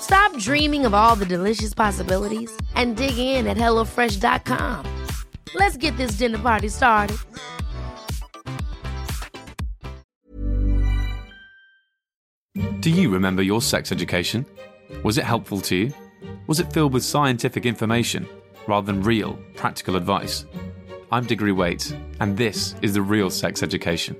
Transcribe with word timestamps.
Stop 0.00 0.36
dreaming 0.38 0.86
of 0.86 0.94
all 0.94 1.16
the 1.16 1.26
delicious 1.26 1.74
possibilities 1.74 2.50
and 2.74 2.96
dig 2.96 3.18
in 3.18 3.46
at 3.46 3.56
HelloFresh.com. 3.56 5.06
Let's 5.54 5.76
get 5.76 5.96
this 5.96 6.12
dinner 6.12 6.38
party 6.38 6.68
started. 6.68 7.16
Do 12.80 12.90
you 12.90 13.10
remember 13.10 13.42
your 13.42 13.60
sex 13.60 13.92
education? 13.92 14.46
Was 15.02 15.18
it 15.18 15.24
helpful 15.24 15.60
to 15.62 15.76
you? 15.76 15.92
Was 16.46 16.60
it 16.60 16.72
filled 16.72 16.94
with 16.94 17.04
scientific 17.04 17.66
information 17.66 18.26
rather 18.66 18.86
than 18.86 19.02
real, 19.02 19.34
practical 19.54 19.96
advice? 19.96 20.46
I'm 21.10 21.26
Diggory 21.26 21.52
Waite, 21.52 21.94
and 22.20 22.36
this 22.36 22.74
is 22.80 22.94
the 22.94 23.02
Real 23.02 23.30
Sex 23.30 23.62
Education. 23.62 24.16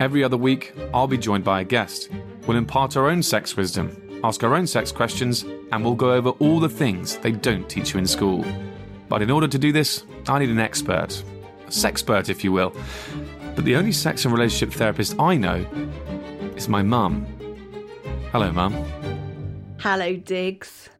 Every 0.00 0.22
other 0.22 0.36
week, 0.36 0.72
I'll 0.94 1.06
be 1.06 1.18
joined 1.18 1.44
by 1.44 1.60
a 1.60 1.64
guest. 1.64 2.08
We'll 2.46 2.56
impart 2.56 2.96
our 2.96 3.10
own 3.10 3.22
sex 3.22 3.56
wisdom, 3.56 4.00
ask 4.24 4.42
our 4.44 4.54
own 4.54 4.66
sex 4.66 4.92
questions, 4.92 5.44
and 5.72 5.84
we'll 5.84 5.94
go 5.94 6.12
over 6.12 6.30
all 6.30 6.60
the 6.60 6.68
things 6.68 7.16
they 7.18 7.32
don't 7.32 7.68
teach 7.68 7.92
you 7.92 7.98
in 7.98 8.06
school. 8.06 8.44
But 9.08 9.22
in 9.22 9.30
order 9.30 9.48
to 9.48 9.58
do 9.58 9.72
this, 9.72 10.04
I 10.28 10.38
need 10.38 10.50
an 10.50 10.58
expert. 10.60 11.22
A 11.66 11.70
sexpert, 11.70 12.28
if 12.28 12.44
you 12.44 12.52
will. 12.52 12.74
But 13.54 13.64
the 13.64 13.76
only 13.76 13.92
sex 13.92 14.24
and 14.24 14.32
relationship 14.32 14.74
therapist 14.76 15.18
I 15.18 15.36
know 15.36 15.66
is 16.56 16.68
my 16.68 16.82
mum. 16.82 17.26
Hello, 18.32 18.52
Mum. 18.52 18.74
Hello, 19.80 20.16
Diggs. 20.16 20.90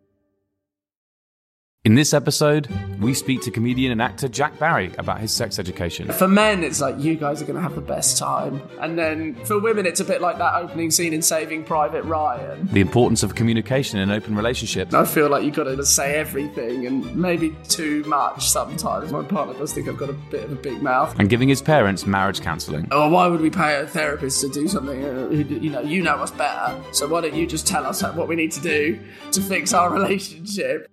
In 1.85 1.95
this 1.95 2.13
episode, 2.13 2.67
we 3.01 3.15
speak 3.15 3.41
to 3.43 3.53
comedian 3.53 3.93
and 3.93 4.03
actor 4.03 4.29
Jack 4.29 4.59
Barry 4.59 4.93
about 4.99 5.21
his 5.21 5.33
sex 5.33 5.61
education. 5.61 6.11
For 6.11 6.27
men, 6.27 6.65
it's 6.65 6.81
like 6.81 6.99
you 6.99 7.15
guys 7.15 7.41
are 7.41 7.45
going 7.45 7.55
to 7.55 7.63
have 7.63 7.77
the 7.77 7.81
best 7.81 8.19
time, 8.19 8.61
and 8.81 8.99
then 8.99 9.37
for 9.45 9.61
women, 9.61 9.87
it's 9.87 10.01
a 10.01 10.05
bit 10.05 10.21
like 10.21 10.39
that 10.39 10.57
opening 10.57 10.91
scene 10.91 11.13
in 11.15 11.23
Saving 11.23 11.63
Private 11.63 12.03
Ryan. 12.03 12.67
The 12.73 12.81
importance 12.81 13.23
of 13.23 13.37
communication 13.37 14.01
in 14.01 14.11
an 14.11 14.15
open 14.17 14.35
relationship. 14.35 14.93
I 14.93 15.05
feel 15.05 15.29
like 15.31 15.45
you've 15.45 15.55
got 15.55 15.65
to 15.65 15.87
say 15.87 16.17
everything, 16.17 16.85
and 16.89 17.15
maybe 17.15 17.57
too 17.69 18.03
much 18.05 18.49
sometimes. 18.49 19.13
My 19.13 19.23
partner 19.23 19.55
does 19.57 19.73
think 19.73 19.89
I've 19.89 19.97
got 19.99 20.11
a 20.11 20.15
bit 20.33 20.45
of 20.45 20.53
a 20.53 20.57
big 20.57 20.83
mouth. 20.83 21.17
And 21.21 21.31
giving 21.31 21.49
his 21.49 21.63
parents 21.63 22.07
marriage 22.07 22.41
counselling. 22.41 22.89
Oh, 22.91 23.09
why 23.09 23.29
would 23.29 23.41
we 23.41 23.51
pay 23.51 23.77
a 23.81 23.87
therapist 23.87 24.41
to 24.41 24.49
do 24.49 24.67
something? 24.67 25.05
uh, 25.05 25.29
You 25.31 25.71
know, 25.71 25.81
you 25.81 26.03
know 26.03 26.17
us 26.17 26.33
better. 26.33 26.77
So 26.93 27.07
why 27.07 27.21
don't 27.21 27.35
you 27.35 27.47
just 27.47 27.69
tell 27.69 27.87
us 27.87 28.03
what 28.03 28.27
we 28.27 28.35
need 28.35 28.51
to 28.53 28.61
do 28.61 28.99
to 29.31 29.41
fix 29.41 29.73
our 29.73 29.91
relationship? 29.95 30.91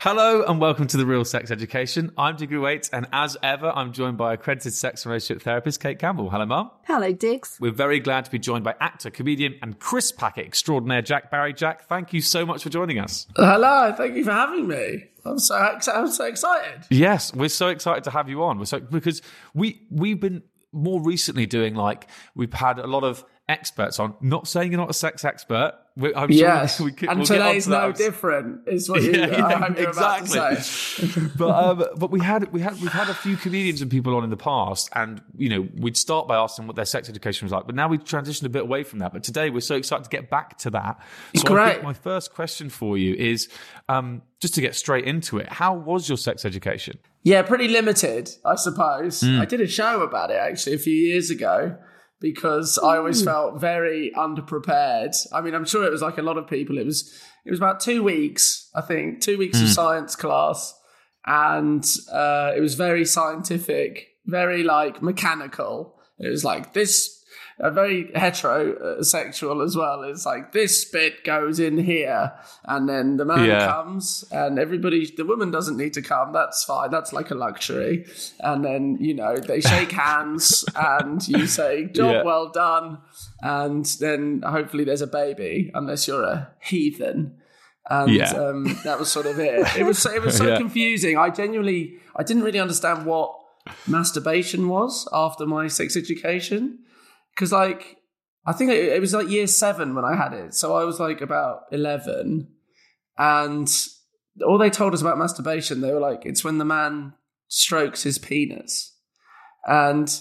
Hello 0.00 0.44
and 0.44 0.60
welcome 0.60 0.86
to 0.86 0.96
the 0.96 1.04
Real 1.04 1.24
Sex 1.24 1.50
Education. 1.50 2.12
I'm 2.16 2.36
Diggory 2.36 2.60
Waite, 2.60 2.88
and 2.92 3.08
as 3.12 3.36
ever, 3.42 3.72
I'm 3.74 3.92
joined 3.92 4.16
by 4.16 4.34
accredited 4.34 4.72
sex 4.72 5.04
and 5.04 5.10
relationship 5.10 5.42
therapist 5.42 5.80
Cate 5.80 5.98
Campbell. 5.98 6.30
Hello, 6.30 6.46
Mum. 6.46 6.70
Hello, 6.86 7.12
Diggs. 7.12 7.58
We're 7.60 7.72
very 7.72 7.98
glad 7.98 8.24
to 8.24 8.30
be 8.30 8.38
joined 8.38 8.62
by 8.62 8.76
actor, 8.78 9.10
comedian, 9.10 9.56
and 9.60 9.80
Chris 9.80 10.12
Packet 10.12 10.46
extraordinaire 10.46 11.02
Jack 11.02 11.32
Barry. 11.32 11.52
Jack, 11.52 11.88
thank 11.88 12.12
you 12.12 12.20
so 12.20 12.46
much 12.46 12.62
for 12.62 12.68
joining 12.68 13.00
us. 13.00 13.26
Hello, 13.34 13.92
thank 13.96 14.14
you 14.14 14.22
for 14.22 14.30
having 14.30 14.68
me. 14.68 15.06
I'm 15.24 15.40
so 15.40 15.56
ex- 15.56 15.88
I'm 15.88 16.06
so 16.06 16.26
excited. 16.26 16.84
Yes, 16.90 17.34
we're 17.34 17.48
so 17.48 17.66
excited 17.66 18.04
to 18.04 18.10
have 18.10 18.28
you 18.28 18.44
on. 18.44 18.60
We're 18.60 18.66
so 18.66 18.78
because 18.78 19.20
we 19.52 19.82
we've 19.90 20.20
been 20.20 20.44
more 20.70 21.02
recently 21.02 21.46
doing 21.46 21.74
like 21.74 22.06
we've 22.36 22.52
had 22.52 22.78
a 22.78 22.86
lot 22.86 23.02
of 23.02 23.24
experts 23.48 23.98
on. 23.98 24.14
Not 24.20 24.46
saying 24.46 24.72
you're 24.72 24.80
not 24.80 24.90
a 24.90 24.94
sex 24.94 25.24
expert. 25.24 25.74
We, 25.96 26.14
I'm 26.14 26.30
sure 26.30 26.38
Yes, 26.38 26.78
we 26.80 26.92
could, 26.92 27.08
and 27.08 27.18
we'll 27.18 27.26
today's 27.26 27.66
no 27.66 27.90
different. 27.90 28.68
Is 28.68 28.88
what 28.88 29.02
you, 29.02 29.12
yeah, 29.12 29.26
you're 29.26 29.46
about 29.46 29.76
to 29.76 29.88
exactly. 29.88 31.30
but 31.36 31.50
um, 31.50 31.84
but 31.96 32.10
we 32.10 32.20
had 32.20 32.52
we 32.52 32.60
had 32.60 32.80
we've 32.80 32.92
had 32.92 33.08
a 33.08 33.14
few 33.14 33.36
comedians 33.36 33.82
and 33.82 33.90
people 33.90 34.14
on 34.14 34.22
in 34.22 34.30
the 34.30 34.36
past, 34.36 34.90
and 34.94 35.20
you 35.36 35.48
know 35.48 35.68
we'd 35.76 35.96
start 35.96 36.28
by 36.28 36.36
asking 36.36 36.66
what 36.66 36.76
their 36.76 36.84
sex 36.84 37.08
education 37.08 37.46
was 37.46 37.52
like, 37.52 37.66
but 37.66 37.74
now 37.74 37.88
we've 37.88 38.04
transitioned 38.04 38.44
a 38.44 38.50
bit 38.50 38.62
away 38.62 38.84
from 38.84 39.00
that. 39.00 39.12
But 39.12 39.24
today 39.24 39.50
we're 39.50 39.60
so 39.60 39.76
excited 39.76 40.04
to 40.04 40.10
get 40.10 40.30
back 40.30 40.58
to 40.58 40.70
that. 40.70 41.00
So 41.34 41.44
Great. 41.44 41.82
my 41.82 41.94
first 41.94 42.32
question 42.34 42.68
for 42.68 42.96
you 42.96 43.14
is 43.14 43.48
um, 43.88 44.22
just 44.40 44.54
to 44.54 44.60
get 44.60 44.76
straight 44.76 45.04
into 45.04 45.38
it. 45.38 45.48
How 45.48 45.74
was 45.74 46.08
your 46.08 46.18
sex 46.18 46.44
education? 46.44 46.98
Yeah, 47.24 47.42
pretty 47.42 47.66
limited, 47.66 48.30
I 48.44 48.54
suppose. 48.54 49.22
Hmm. 49.22 49.40
I 49.40 49.46
did 49.46 49.60
a 49.60 49.66
show 49.66 50.02
about 50.02 50.30
it 50.30 50.36
actually 50.36 50.74
a 50.74 50.78
few 50.78 50.94
years 50.94 51.30
ago 51.30 51.76
because 52.20 52.78
I 52.78 52.96
always 52.96 53.22
felt 53.22 53.60
very 53.60 54.12
underprepared. 54.16 55.14
I 55.32 55.40
mean, 55.40 55.54
I'm 55.54 55.64
sure 55.64 55.84
it 55.84 55.92
was 55.92 56.02
like 56.02 56.18
a 56.18 56.22
lot 56.22 56.36
of 56.38 56.46
people. 56.48 56.78
It 56.78 56.86
was 56.86 57.12
it 57.44 57.50
was 57.50 57.58
about 57.60 57.80
two 57.80 58.02
weeks, 58.02 58.68
I 58.74 58.80
think, 58.80 59.20
two 59.22 59.38
weeks 59.38 59.58
Hmm. 59.58 59.64
of 59.64 59.70
science 59.70 60.16
class, 60.16 60.74
and 61.26 61.84
uh, 62.12 62.52
it 62.56 62.60
was 62.60 62.74
very 62.74 63.04
scientific, 63.04 64.08
very 64.26 64.62
like 64.62 65.02
mechanical. 65.02 65.98
It 66.18 66.28
was 66.28 66.44
like 66.44 66.72
this. 66.72 67.17
Uh, 67.60 67.70
very 67.70 68.04
heterosexual 68.14 69.64
as 69.64 69.76
well. 69.76 70.02
It's 70.04 70.24
like 70.24 70.52
this 70.52 70.84
bit 70.84 71.24
goes 71.24 71.58
in 71.58 71.76
here, 71.78 72.32
and 72.64 72.88
then 72.88 73.16
the 73.16 73.24
man 73.24 73.44
Yeah. 73.48 73.66
comes, 73.66 74.24
and 74.30 74.58
everybody, 74.58 75.12
the 75.16 75.24
woman 75.24 75.50
doesn't 75.50 75.76
need 75.76 75.92
to 75.94 76.02
come. 76.02 76.32
That's 76.32 76.62
fine. 76.64 76.90
That's 76.90 77.12
like 77.12 77.30
a 77.30 77.34
luxury. 77.34 78.06
And 78.40 78.64
then 78.64 78.98
you 79.00 79.14
know 79.14 79.36
they 79.36 79.60
shake 79.60 79.90
hands, 80.08 80.64
and 80.76 81.26
you 81.26 81.46
say 81.46 81.86
"job 81.86 82.12
Yeah. 82.14 82.22
well 82.22 82.48
done," 82.50 82.98
and 83.42 83.84
then 84.00 84.42
hopefully 84.46 84.84
there's 84.84 85.02
a 85.02 85.06
baby, 85.08 85.70
unless 85.74 86.06
you're 86.06 86.22
a 86.24 86.50
heathen. 86.62 87.34
And 87.90 88.12
Yeah. 88.12 88.30
um, 88.34 88.78
that 88.84 88.98
was 88.98 89.10
sort 89.10 89.26
of 89.26 89.38
it. 89.40 89.66
It 89.76 89.84
was 89.84 90.04
it 90.06 90.22
was 90.22 90.36
so 90.36 90.46
Yeah. 90.50 90.58
confusing. 90.58 91.16
I 91.18 91.30
genuinely 91.30 91.98
I 92.14 92.22
didn't 92.22 92.42
really 92.44 92.60
understand 92.60 93.04
what 93.06 93.34
masturbation 93.86 94.68
was 94.68 95.08
after 95.12 95.44
my 95.46 95.68
sex 95.68 95.96
education 95.96 96.78
because 97.38 97.52
like 97.52 97.98
I 98.44 98.52
think 98.52 98.72
it, 98.72 98.92
it 98.92 99.00
was 99.00 99.14
like 99.14 99.28
year 99.28 99.46
seven 99.46 99.94
when 99.94 100.04
I 100.04 100.16
had 100.16 100.32
it, 100.32 100.54
so 100.54 100.74
I 100.74 100.84
was 100.84 100.98
like 100.98 101.20
about 101.20 101.62
eleven, 101.70 102.48
and 103.16 103.70
all 104.44 104.58
they 104.58 104.70
told 104.70 104.94
us 104.94 105.00
about 105.00 105.18
masturbation, 105.18 105.80
they 105.80 105.92
were 105.92 106.00
like, 106.00 106.24
it's 106.24 106.44
when 106.44 106.58
the 106.58 106.64
man 106.64 107.14
strokes 107.46 108.02
his 108.02 108.18
penis, 108.18 108.96
and 109.64 110.20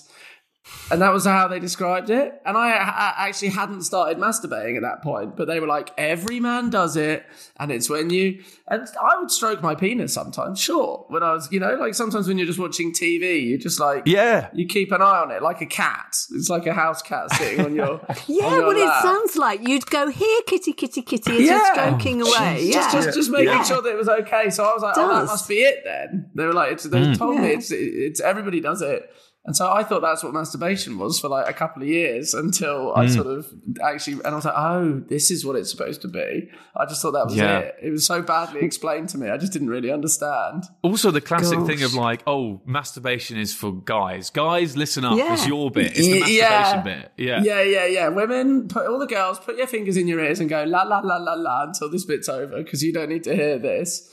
and 0.89 1.01
that 1.01 1.11
was 1.11 1.25
how 1.25 1.47
they 1.47 1.59
described 1.59 2.09
it. 2.09 2.41
And 2.45 2.57
I, 2.57 2.69
I 2.69 3.28
actually 3.28 3.50
hadn't 3.50 3.81
started 3.83 4.17
masturbating 4.17 4.78
at 4.78 4.83
that 4.83 5.01
point, 5.01 5.35
but 5.35 5.47
they 5.47 5.59
were 5.59 5.67
like, 5.67 5.91
every 5.97 6.39
man 6.39 6.69
does 6.69 6.95
it, 6.95 7.25
and 7.57 7.72
it's 7.72 7.89
when 7.89 8.09
you. 8.09 8.44
And 8.67 8.88
I 9.01 9.19
would 9.19 9.31
stroke 9.31 9.61
my 9.61 9.75
penis 9.75 10.13
sometimes, 10.13 10.59
sure. 10.59 11.06
When 11.09 11.23
I 11.23 11.33
was, 11.33 11.51
you 11.51 11.59
know, 11.59 11.75
like 11.75 11.94
sometimes 11.94 12.27
when 12.27 12.38
you're 12.38 12.47
just 12.47 12.59
watching 12.59 12.94
TV, 12.94 13.41
you 13.44 13.57
just 13.57 13.79
like, 13.79 14.03
Yeah. 14.06 14.50
you 14.53 14.66
keep 14.66 14.91
an 14.91 15.01
eye 15.01 15.22
on 15.22 15.31
it 15.31 15.41
like 15.41 15.61
a 15.61 15.66
cat. 15.66 16.16
It's 16.31 16.50
like 16.50 16.66
a 16.67 16.73
house 16.73 17.01
cat 17.01 17.31
sitting 17.33 17.66
on 17.66 17.75
your. 17.75 18.01
Yeah, 18.27 18.45
on 18.45 18.53
your 18.53 18.67
well, 18.67 18.77
it 18.77 19.01
sounds 19.01 19.35
like 19.35 19.67
you'd 19.67 19.85
go 19.85 20.09
here, 20.09 20.41
kitty, 20.47 20.73
kitty, 20.73 21.01
kitty, 21.01 21.31
as 21.31 21.39
you're 21.41 21.66
stroking 21.73 22.22
away. 22.22 22.69
Just, 22.72 22.94
Yeah. 22.94 23.01
just, 23.01 23.17
just 23.17 23.29
making 23.29 23.47
Yeah. 23.47 23.63
sure 23.63 23.81
that 23.81 23.89
it 23.89 23.97
was 23.97 24.09
okay. 24.09 24.50
So 24.50 24.66
I 24.66 24.73
was 24.73 24.83
like, 24.83 24.97
oh, 24.97 25.07
that 25.07 25.25
must 25.25 25.47
be 25.47 25.61
it 25.61 25.83
then. 25.83 26.29
They 26.35 26.45
were 26.45 26.53
like, 26.53 26.73
it's, 26.73 26.83
they 26.83 27.06
hmm. 27.06 27.13
told 27.13 27.39
me 27.39 27.50
it's, 27.50 27.72
it's 27.72 28.19
everybody 28.19 28.59
does 28.59 28.81
it. 28.81 29.09
And 29.47 29.56
so 29.56 29.72
I 29.72 29.81
thought 29.84 30.02
that's 30.02 30.25
what 30.25 30.34
masturbation 30.34 30.97
was 30.97 31.22
for 31.22 31.30
like 31.30 31.50
a 31.50 31.53
couple 31.53 31.81
of 31.81 31.88
years 31.88 32.34
until 32.34 32.94
I 32.94 33.06
mm. 33.06 33.16
sort 33.16 33.28
of 33.28 33.47
actually, 33.81 34.16
and 34.16 34.28
I 34.28 34.35
was 34.35 34.44
like, 34.44 34.53
oh, 34.58 35.00
this 35.08 35.31
is 35.31 35.46
what 35.46 35.56
it's 35.56 35.72
supposed 35.72 36.02
to 36.02 36.09
be. 36.09 36.50
I 36.75 36.85
just 36.85 37.02
thought 37.02 37.12
that 37.12 37.28
was 37.28 37.35
Yeah. 37.38 37.59
it. 37.59 37.75
It 37.81 37.91
was 37.91 38.06
so 38.06 38.22
badly 38.22 38.59
explained 38.59 39.07
to 39.09 39.18
me. 39.18 39.30
I 39.30 39.38
just 39.38 39.53
didn't 39.53 39.69
really 39.69 39.90
understand. 39.90 40.66
Also, 40.81 41.12
the 41.12 41.21
classic 41.21 41.60
Gosh. 41.60 41.68
thing 41.68 41.83
of 41.83 41.94
like, 41.94 42.24
oh, 42.27 42.60
masturbation 42.66 43.38
is 43.38 43.54
for 43.54 43.71
guys. 43.71 44.30
Guys, 44.30 44.75
listen 44.75 45.06
up. 45.06 45.18
Yeah. 45.18 45.31
It's 45.31 45.48
your 45.48 45.71
bit. 45.71 45.98
It's 45.98 46.00
the 46.00 46.19
masturbation 46.19 46.36
yeah. 46.36 46.81
bit. 46.81 47.12
Yeah. 47.16 47.42
Yeah, 47.42 47.62
yeah, 47.62 47.86
yeah. 47.86 48.07
Women, 48.10 48.68
put 48.68 48.86
all 48.86 49.00
the 49.00 49.07
girls, 49.07 49.39
put 49.39 49.56
your 49.56 49.68
fingers 49.68 49.95
in 49.95 50.10
your 50.10 50.19
ears 50.19 50.42
and 50.42 50.50
go 50.50 50.66
la 50.66 50.83
la 50.83 51.00
la 51.00 51.16
la 51.16 51.36
la 51.36 51.63
until 51.63 51.89
this 51.89 52.04
bit's 52.04 52.27
over 52.27 52.62
because 52.62 52.83
you 52.83 52.92
don't 52.92 53.07
need 53.07 53.24
to 53.24 53.33
hear 53.33 53.57
this. 53.57 54.12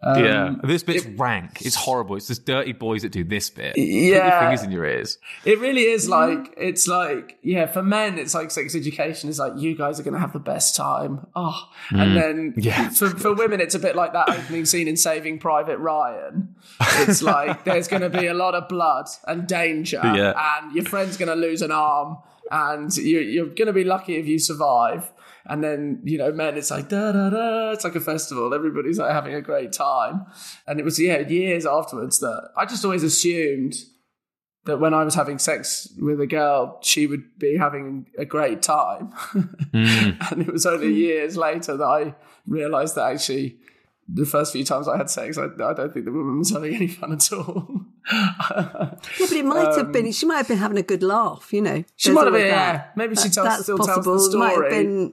Um, 0.00 0.24
yeah. 0.24 0.54
This 0.62 0.84
bit's 0.84 1.04
rank. 1.06 1.58
It's 1.62 1.74
horrible. 1.74 2.14
It's 2.14 2.28
just 2.28 2.44
dirty 2.46 2.72
boys 2.72 3.02
that 3.02 3.10
do 3.10 3.24
this 3.24 3.50
bit. 3.50 3.74
Put 3.74 3.80
your 3.82 4.16
Yeah. 4.16 4.40
fingers 4.40 4.62
in 4.62 4.70
your 4.70 4.84
ears. 4.84 5.18
It 5.44 5.58
really 5.58 5.82
is 5.86 6.08
like 6.08 6.54
it's 6.56 6.86
like 6.86 7.36
yeah 7.42 7.66
for 7.66 7.82
men 7.82 8.16
it's 8.18 8.32
like 8.34 8.52
sex 8.52 8.76
education 8.76 9.28
is 9.28 9.38
like 9.40 9.54
you 9.56 9.76
guys 9.76 9.98
are 9.98 10.04
gonna 10.04 10.20
have 10.20 10.32
the 10.32 10.38
best 10.38 10.76
time 10.76 11.26
oh 11.34 11.68
and 11.90 12.16
then 12.16 12.54
Yeah. 12.56 12.90
for, 12.90 13.08
for 13.10 13.34
women 13.34 13.60
it's 13.60 13.74
a 13.74 13.78
bit 13.80 13.96
like 13.96 14.12
that 14.12 14.28
opening 14.30 14.64
scene 14.66 14.86
in 14.86 14.96
Saving 14.96 15.38
Private 15.40 15.78
Ryan 15.78 16.54
it's 17.00 17.20
like 17.22 17.64
there's 17.64 17.88
gonna 17.88 18.10
be 18.10 18.26
a 18.28 18.34
lot 18.34 18.54
of 18.54 18.68
blood 18.68 19.06
and 19.26 19.46
danger 19.48 20.00
Yeah. 20.04 20.58
and 20.60 20.74
your 20.74 20.84
friend's 20.84 21.16
gonna 21.16 21.34
lose 21.36 21.60
an 21.62 21.72
arm 21.72 22.18
and 22.50 22.96
you, 22.96 23.18
you're 23.20 23.46
gonna 23.46 23.72
be 23.72 23.84
lucky 23.84 24.16
if 24.16 24.26
you 24.26 24.38
survive 24.38 25.10
And 25.48 25.64
then, 25.64 26.00
you 26.04 26.18
know, 26.18 26.30
men, 26.30 26.56
it's 26.56 26.70
like 26.70 26.88
da 26.88 27.12
da 27.12 27.30
da. 27.30 27.70
It's 27.70 27.84
like 27.84 27.94
a 27.94 28.00
festival. 28.00 28.52
Everybody's 28.52 28.98
like 28.98 29.12
having 29.12 29.34
a 29.34 29.40
great 29.40 29.72
time. 29.72 30.26
And 30.66 30.78
it 30.78 30.84
was, 30.84 30.98
yeah, 30.98 31.20
years 31.20 31.64
afterwards 31.64 32.18
that 32.18 32.50
I 32.56 32.66
just 32.66 32.84
always 32.84 33.02
assumed 33.02 33.74
that 34.66 34.78
when 34.78 34.92
I 34.92 35.02
was 35.02 35.14
having 35.14 35.38
sex 35.38 35.88
with 35.98 36.20
a 36.20 36.26
girl, 36.26 36.78
she 36.82 37.06
would 37.06 37.38
be 37.38 37.56
having 37.56 38.06
a 38.18 38.24
great 38.24 38.62
time. 38.62 39.12
Hmm. 39.70 40.12
and 40.30 40.40
it 40.40 40.50
was 40.50 40.64
only 40.64 40.92
years 40.92 41.36
later 41.36 41.76
that 41.76 41.84
I 41.84 42.14
realized 42.46 42.94
that 42.94 43.12
actually 43.12 43.58
the 44.08 44.24
first 44.24 44.52
few 44.52 44.64
times 44.64 44.88
I 44.88 44.96
had 44.96 45.10
sex, 45.10 45.36
I, 45.36 45.44
I 45.44 45.72
don't 45.74 45.92
think 45.92 46.04
the 46.06 46.12
woman 46.12 46.38
was 46.38 46.50
having 46.50 46.74
any 46.74 46.88
fun 46.88 47.12
at 47.12 47.32
all. 47.32 47.82
Yeah, 48.10 48.94
but 49.18 49.32
it 49.32 49.44
might 49.44 49.76
have 49.76 49.92
been. 49.92 50.10
She 50.12 50.24
might 50.26 50.38
have 50.38 50.48
been 50.48 50.58
having 50.58 50.78
a 50.78 50.82
good 50.82 51.02
laugh. 51.02 51.52
You 51.52 51.60
know, 51.62 51.74
Um, 51.76 51.84
She 51.96 52.10
might 52.10 52.24
have 52.24 52.32
been, 52.32 52.46
yeah. 52.46 52.84
Maybe 52.96 53.14
she 53.16 53.24
That- 53.24 53.32
tells- 53.34 53.48
that's 53.48 53.62
still 53.64 53.76
tells 53.78 53.88
the 54.04 54.10
possible. 54.12 54.34
It 54.34 54.38
Might 54.38 54.62
have 54.62 54.70
been 54.70 55.12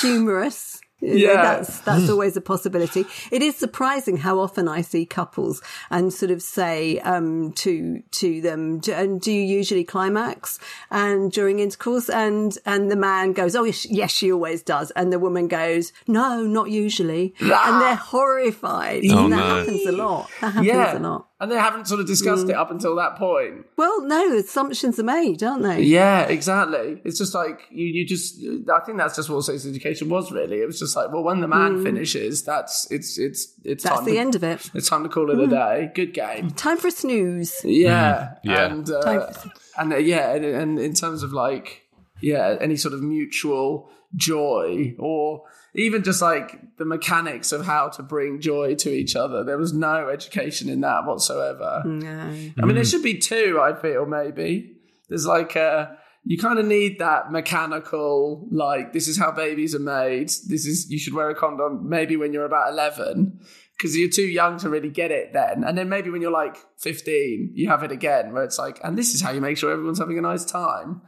humorous. 0.00 0.79
Know, 1.00 1.14
Yeah. 1.14 1.42
that's 1.42 1.80
that's 1.80 2.10
always 2.10 2.36
a 2.36 2.40
possibility. 2.40 3.06
It 3.30 3.42
is 3.42 3.56
surprising 3.56 4.18
how 4.18 4.38
often 4.38 4.68
I 4.68 4.82
see 4.82 5.06
couples 5.06 5.62
and 5.90 6.12
sort 6.12 6.30
of 6.30 6.42
say 6.42 6.98
um, 7.00 7.52
to 7.52 8.02
to 8.10 8.40
them, 8.40 8.80
"Do- 8.80 8.92
and 8.92 9.20
do 9.20 9.32
you 9.32 9.42
usually 9.42 9.84
climax 9.84 10.58
and 10.90 11.32
during 11.32 11.58
intercourse? 11.58 12.10
And 12.10 12.56
and 12.66 12.90
the 12.90 12.96
man 12.96 13.32
goes, 13.32 13.56
oh 13.56 13.64
yes, 13.64 13.86
yes, 13.86 14.10
she 14.10 14.30
always 14.30 14.62
does, 14.62 14.90
and 14.92 15.12
the 15.12 15.18
woman 15.18 15.48
goes, 15.48 15.92
no, 16.06 16.42
not 16.42 16.70
usually, 16.70 17.34
and 17.40 17.52
ah. 17.52 17.80
they're 17.80 17.96
horrified. 17.96 19.02
Oh, 19.10 19.24
and 19.24 19.32
that 19.32 19.36
no. 19.36 19.56
happens 19.56 19.86
a 19.86 19.92
lot. 19.92 20.30
That 20.40 20.52
happens 20.52 20.66
yeah. 20.66 20.98
a 20.98 21.00
lot. 21.00 21.29
And 21.40 21.50
they 21.50 21.56
haven't 21.56 21.86
sort 21.88 22.00
of 22.00 22.06
discussed 22.06 22.46
Mm. 22.46 22.50
it 22.50 22.56
up 22.56 22.70
until 22.70 22.94
that 22.96 23.16
point. 23.16 23.64
Well, 23.78 24.02
no, 24.02 24.36
assumptions 24.36 24.98
are 25.00 25.02
made, 25.04 25.42
aren't 25.42 25.62
they? 25.62 25.80
Yeah, 25.82 26.24
exactly. 26.24 27.00
It's 27.02 27.16
just 27.16 27.34
like 27.34 27.62
you, 27.70 27.86
you 27.86 28.06
just. 28.06 28.38
I 28.70 28.80
think 28.84 28.98
that's 28.98 29.16
just 29.16 29.30
what 29.30 29.42
sex 29.44 29.64
education 29.66 30.10
was 30.10 30.30
really. 30.30 30.58
It 30.60 30.66
was 30.66 30.78
just 30.78 30.94
like, 30.96 31.10
well, 31.10 31.22
when 31.24 31.40
the 31.40 31.48
man 31.48 31.82
finishes, 31.82 32.42
that's 32.44 32.86
it's 32.90 33.18
it's 33.18 33.54
it's 33.64 33.82
Mm. 33.84 33.88
That's 33.88 33.96
time 33.96 34.04
the 34.04 34.12
to, 34.12 34.18
end 34.18 34.34
of 34.34 34.44
it. 34.44 34.70
It's 34.74 34.88
time 34.90 35.02
to 35.02 35.08
call 35.08 35.30
it 35.30 35.38
a 35.38 35.46
day. 35.46 35.90
Good 35.94 36.12
game. 36.12 36.50
Time 36.50 36.76
for 36.76 36.88
a 36.88 36.90
snooze. 36.90 37.54
Yeah, 37.64 38.34
Yeah. 38.44 38.66
and 38.66 38.86
Time 38.86 39.20
uh, 39.20 39.32
and 39.78 39.92
uh, 39.94 39.96
yeah, 39.96 40.34
and, 40.34 40.44
and 40.44 40.78
in 40.78 40.92
terms 40.92 41.22
of 41.22 41.32
like 41.32 41.86
yeah, 42.20 42.58
any 42.60 42.76
sort 42.76 42.92
of 42.92 43.02
mutual 43.02 43.88
joy 44.14 44.94
or 44.98 45.42
even 45.74 46.02
just 46.02 46.20
like 46.20 46.76
the 46.76 46.84
mechanics 46.84 47.52
of 47.52 47.66
how 47.66 47.88
to 47.88 48.02
bring 48.02 48.40
joy 48.40 48.74
to 48.76 48.90
each 48.90 49.14
other. 49.14 49.44
There 49.44 49.58
was 49.58 49.72
no 49.72 50.08
education 50.08 50.68
in 50.68 50.80
that 50.80 51.06
whatsoever. 51.06 51.82
No. 51.84 52.10
I 52.10 52.66
mean, 52.66 52.74
there 52.74 52.84
mm. 52.84 52.90
should 52.90 53.02
be 53.02 53.18
two. 53.18 53.60
I 53.62 53.74
feel 53.74 54.06
maybe 54.06 54.76
there's 55.08 55.26
like 55.26 55.56
a 55.56 55.96
you 56.24 56.36
kind 56.36 56.58
of 56.58 56.66
need 56.66 56.98
that 56.98 57.32
mechanical 57.32 58.46
like 58.50 58.92
this 58.92 59.08
is 59.08 59.18
how 59.18 59.30
babies 59.30 59.74
are 59.74 59.80
made. 59.80 60.28
This 60.48 60.66
is 60.66 60.90
you 60.90 60.98
should 60.98 61.14
wear 61.14 61.30
a 61.30 61.34
condom 61.34 61.88
maybe 61.88 62.16
when 62.16 62.32
you're 62.32 62.44
about 62.44 62.72
eleven 62.72 63.40
because 63.76 63.96
you're 63.96 64.10
too 64.10 64.26
young 64.26 64.58
to 64.58 64.68
really 64.68 64.90
get 64.90 65.10
it 65.10 65.32
then. 65.32 65.64
And 65.64 65.78
then 65.78 65.88
maybe 65.88 66.10
when 66.10 66.20
you're 66.20 66.30
like 66.30 66.58
fifteen, 66.78 67.52
you 67.54 67.68
have 67.68 67.82
it 67.82 67.92
again 67.92 68.32
where 68.32 68.44
it's 68.44 68.58
like, 68.58 68.78
and 68.84 68.98
this 68.98 69.14
is 69.14 69.22
how 69.22 69.30
you 69.30 69.40
make 69.40 69.56
sure 69.56 69.72
everyone's 69.72 69.98
having 69.98 70.18
a 70.18 70.22
nice 70.22 70.44
time. 70.44 71.00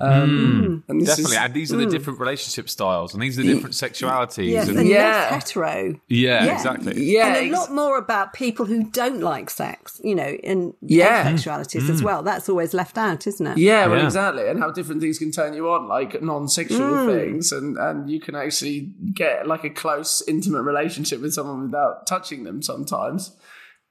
Um, 0.00 0.82
mm. 0.84 0.90
and 0.90 1.00
this 1.00 1.10
Definitely. 1.10 1.36
is- 1.36 1.42
and 1.42 1.54
these 1.54 1.72
are 1.72 1.76
the 1.76 1.86
mm. 1.86 1.90
different 1.90 2.18
relationship 2.18 2.68
styles 2.68 3.14
and 3.14 3.22
these 3.22 3.38
are 3.38 3.42
the 3.42 3.54
different 3.54 3.74
sexualities. 3.76 4.50
Yes, 4.50 4.68
and, 4.68 4.78
and 4.78 4.88
Yeah. 4.88 5.28
less 5.30 5.44
hetero. 5.44 5.94
yeah, 6.08 6.44
Yeah. 6.44 6.54
exactly. 6.54 7.04
yeah, 7.04 7.36
and 7.36 7.54
a 7.54 7.56
lot 7.56 7.70
more 7.70 7.96
about 7.96 8.32
people 8.32 8.66
who 8.66 8.82
don't 8.90 9.20
like 9.20 9.50
sex, 9.50 10.00
you 10.02 10.16
know, 10.16 10.36
and 10.42 10.74
Yeah. 10.82 11.24
Mm-hmm. 11.24 11.36
sexualities 11.36 11.88
as 11.88 12.00
mm. 12.00 12.04
well. 12.04 12.24
That's 12.24 12.48
always 12.48 12.74
left 12.74 12.98
out, 12.98 13.26
isn't 13.28 13.46
it? 13.46 13.56
Yeah, 13.58 13.86
well, 13.86 13.98
Yeah. 13.98 14.06
exactly, 14.06 14.48
and 14.48 14.58
how 14.58 14.72
different 14.72 15.00
things 15.00 15.20
can 15.20 15.30
turn 15.30 15.54
you 15.54 15.70
on, 15.70 15.86
like 15.86 16.20
non-sexual 16.20 17.06
things, 17.06 17.52
and 17.52 17.78
and 17.78 18.10
you 18.10 18.20
can 18.20 18.34
actually 18.34 18.92
get 19.14 19.46
like 19.46 19.62
a 19.62 19.70
close, 19.70 20.22
intimate 20.26 20.62
relationship 20.62 21.20
with 21.20 21.34
someone 21.34 21.62
without 21.66 22.04
touching 22.06 22.42
them. 22.42 22.62
Sometimes, 22.62 23.36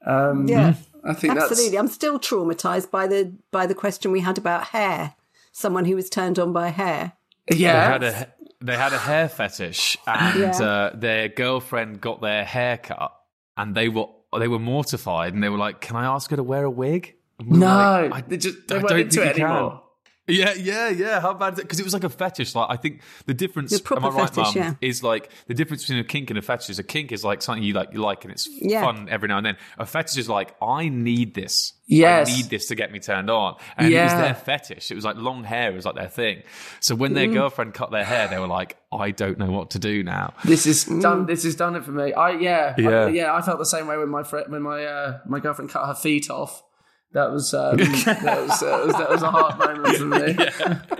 um, 0.05 0.47
Yeah. 0.49 0.73
I 1.05 1.13
think 1.13 1.37
Absolutely. 1.37 1.77
I'm 1.77 1.87
still 1.89 2.19
traumatized 2.19 2.89
by 2.91 3.07
the 3.07 3.33
by 3.51 3.65
the 3.67 3.75
question 3.75 4.11
we 4.11 4.19
had 4.21 4.37
about 4.37 4.65
hair. 4.67 5.15
Someone 5.53 5.85
who 5.85 5.95
was 5.95 6.09
turned 6.09 6.37
on 6.39 6.51
by 6.51 6.67
hair. 6.69 7.13
that's 7.47 7.59
They 7.59 7.63
yeah, 7.65 7.87
had 7.93 8.03
a 8.03 8.27
they 8.61 8.75
had 8.75 8.91
a 8.93 8.97
hair 8.97 9.29
fetish, 9.29 9.97
and 10.07 10.39
Yeah. 10.39 10.51
uh, 10.65 10.91
their 10.95 11.29
girlfriend 11.29 12.01
got 12.01 12.21
their 12.21 12.43
hair 12.43 12.77
cut, 12.77 13.13
and 13.55 13.73
they 13.75 13.87
were 13.87 14.07
they 14.37 14.47
were 14.47 14.59
mortified, 14.59 15.33
and 15.33 15.43
they 15.43 15.49
were 15.49 15.57
like, 15.59 15.79
"Can 15.79 15.95
I 15.95 16.05
ask 16.05 16.29
her 16.31 16.37
to 16.37 16.43
wear 16.43 16.63
a 16.65 16.71
wig?" 16.71 17.15
We 17.39 17.57
no, 17.59 18.07
like, 18.11 18.25
I- 18.25 18.27
they 18.27 18.37
just 18.37 18.67
they 18.67 18.75
I 18.75 18.77
weren't 18.79 18.89
don't 18.89 18.99
into 19.01 19.19
think 19.21 19.31
it 19.31 19.35
can. 19.37 19.45
anymore. 19.45 19.82
Yeah, 20.25 20.53
yeah, 20.53 20.87
yeah. 20.89 21.19
How 21.19 21.33
bad 21.33 21.53
is 21.53 21.59
it? 21.59 21.63
Because 21.63 21.79
it 21.81 21.83
was 21.83 21.93
like 21.93 22.05
a 22.05 22.09
fetish. 22.09 22.55
Like 22.55 22.67
I 22.69 22.77
think 22.77 23.01
the 23.25 23.33
difference. 23.33 23.71
The 23.77 23.83
proper 23.83 24.05
am 24.07 24.13
I 24.13 24.19
right, 24.19 24.29
fetish, 24.29 24.55
Mum, 24.55 24.63
yeah. 24.63 24.73
Is 24.79 25.03
like 25.03 25.29
the 25.47 25.53
difference 25.53 25.83
between 25.83 25.99
a 25.99 26.03
kink 26.05 26.29
and 26.29 26.39
a 26.39 26.41
fetish. 26.41 26.69
Is 26.69 26.79
a 26.79 26.83
kink 26.83 27.11
is 27.11 27.25
like 27.25 27.41
something 27.41 27.61
you 27.61 27.73
like, 27.73 27.89
you 27.91 27.99
like, 27.99 28.23
and 28.23 28.31
it's 28.31 28.47
Yeah. 28.61 28.81
fun 28.83 29.09
every 29.09 29.27
now 29.27 29.37
and 29.37 29.45
then. 29.45 29.57
A 29.77 29.85
fetish 29.85 30.17
is 30.17 30.29
like 30.29 30.55
I 30.61 30.87
need 30.87 31.33
this. 31.33 31.73
Yes. 31.87 32.29
I 32.31 32.37
need 32.37 32.45
this 32.45 32.67
to 32.67 32.75
get 32.75 32.93
me 32.93 32.99
turned 32.99 33.29
on. 33.29 33.57
And 33.75 33.93
it 33.93 34.01
was 34.01 34.13
their 34.13 34.33
fetish. 34.33 34.89
It 34.91 34.95
was 34.95 35.03
like 35.03 35.17
long 35.17 35.43
hair 35.43 35.73
was 35.73 35.83
like 35.85 35.95
their 35.95 36.07
thing. 36.07 36.43
So 36.79 36.95
when 36.95 37.11
Mm. 37.11 37.15
their 37.15 37.27
girlfriend 37.27 37.73
cut 37.73 37.91
their 37.91 38.05
hair, 38.05 38.29
they 38.29 38.39
were 38.39 38.47
like, 38.47 38.77
I 38.93 39.11
don't 39.11 39.37
know 39.37 39.51
what 39.51 39.71
to 39.71 39.79
do 39.79 40.03
now. 40.03 40.33
This 40.45 40.65
is 40.65 40.85
done. 40.85 41.25
This 41.25 41.43
has 41.43 41.55
done 41.55 41.75
it 41.75 41.83
for 41.83 41.91
me. 41.91 42.13
I 42.13 42.31
yeah, 42.31 42.75
Yeah. 42.77 42.89
I, 42.89 43.09
yeah. 43.09 43.33
I 43.35 43.41
felt 43.41 43.59
the 43.59 43.65
same 43.65 43.87
way 43.87 43.97
when 43.97 44.07
my 44.07 44.23
friend, 44.23 44.49
when 44.49 44.61
my 44.61 44.85
uh, 44.85 45.19
my 45.27 45.41
girlfriend 45.41 45.69
cut 45.69 45.85
her 45.85 45.95
feet 45.95 46.29
off. 46.29 46.63
That 47.13 47.31
was 47.31 47.53
um, 47.53 47.77
that 47.77 48.23
was, 48.47 48.63
uh, 48.63 48.83
was 48.87 48.95
that 48.95 49.09
was 49.09 49.21
a 49.21 49.29
hard 49.31 49.59
moment 49.59 49.97
for 49.97 50.05
me. 50.05 50.37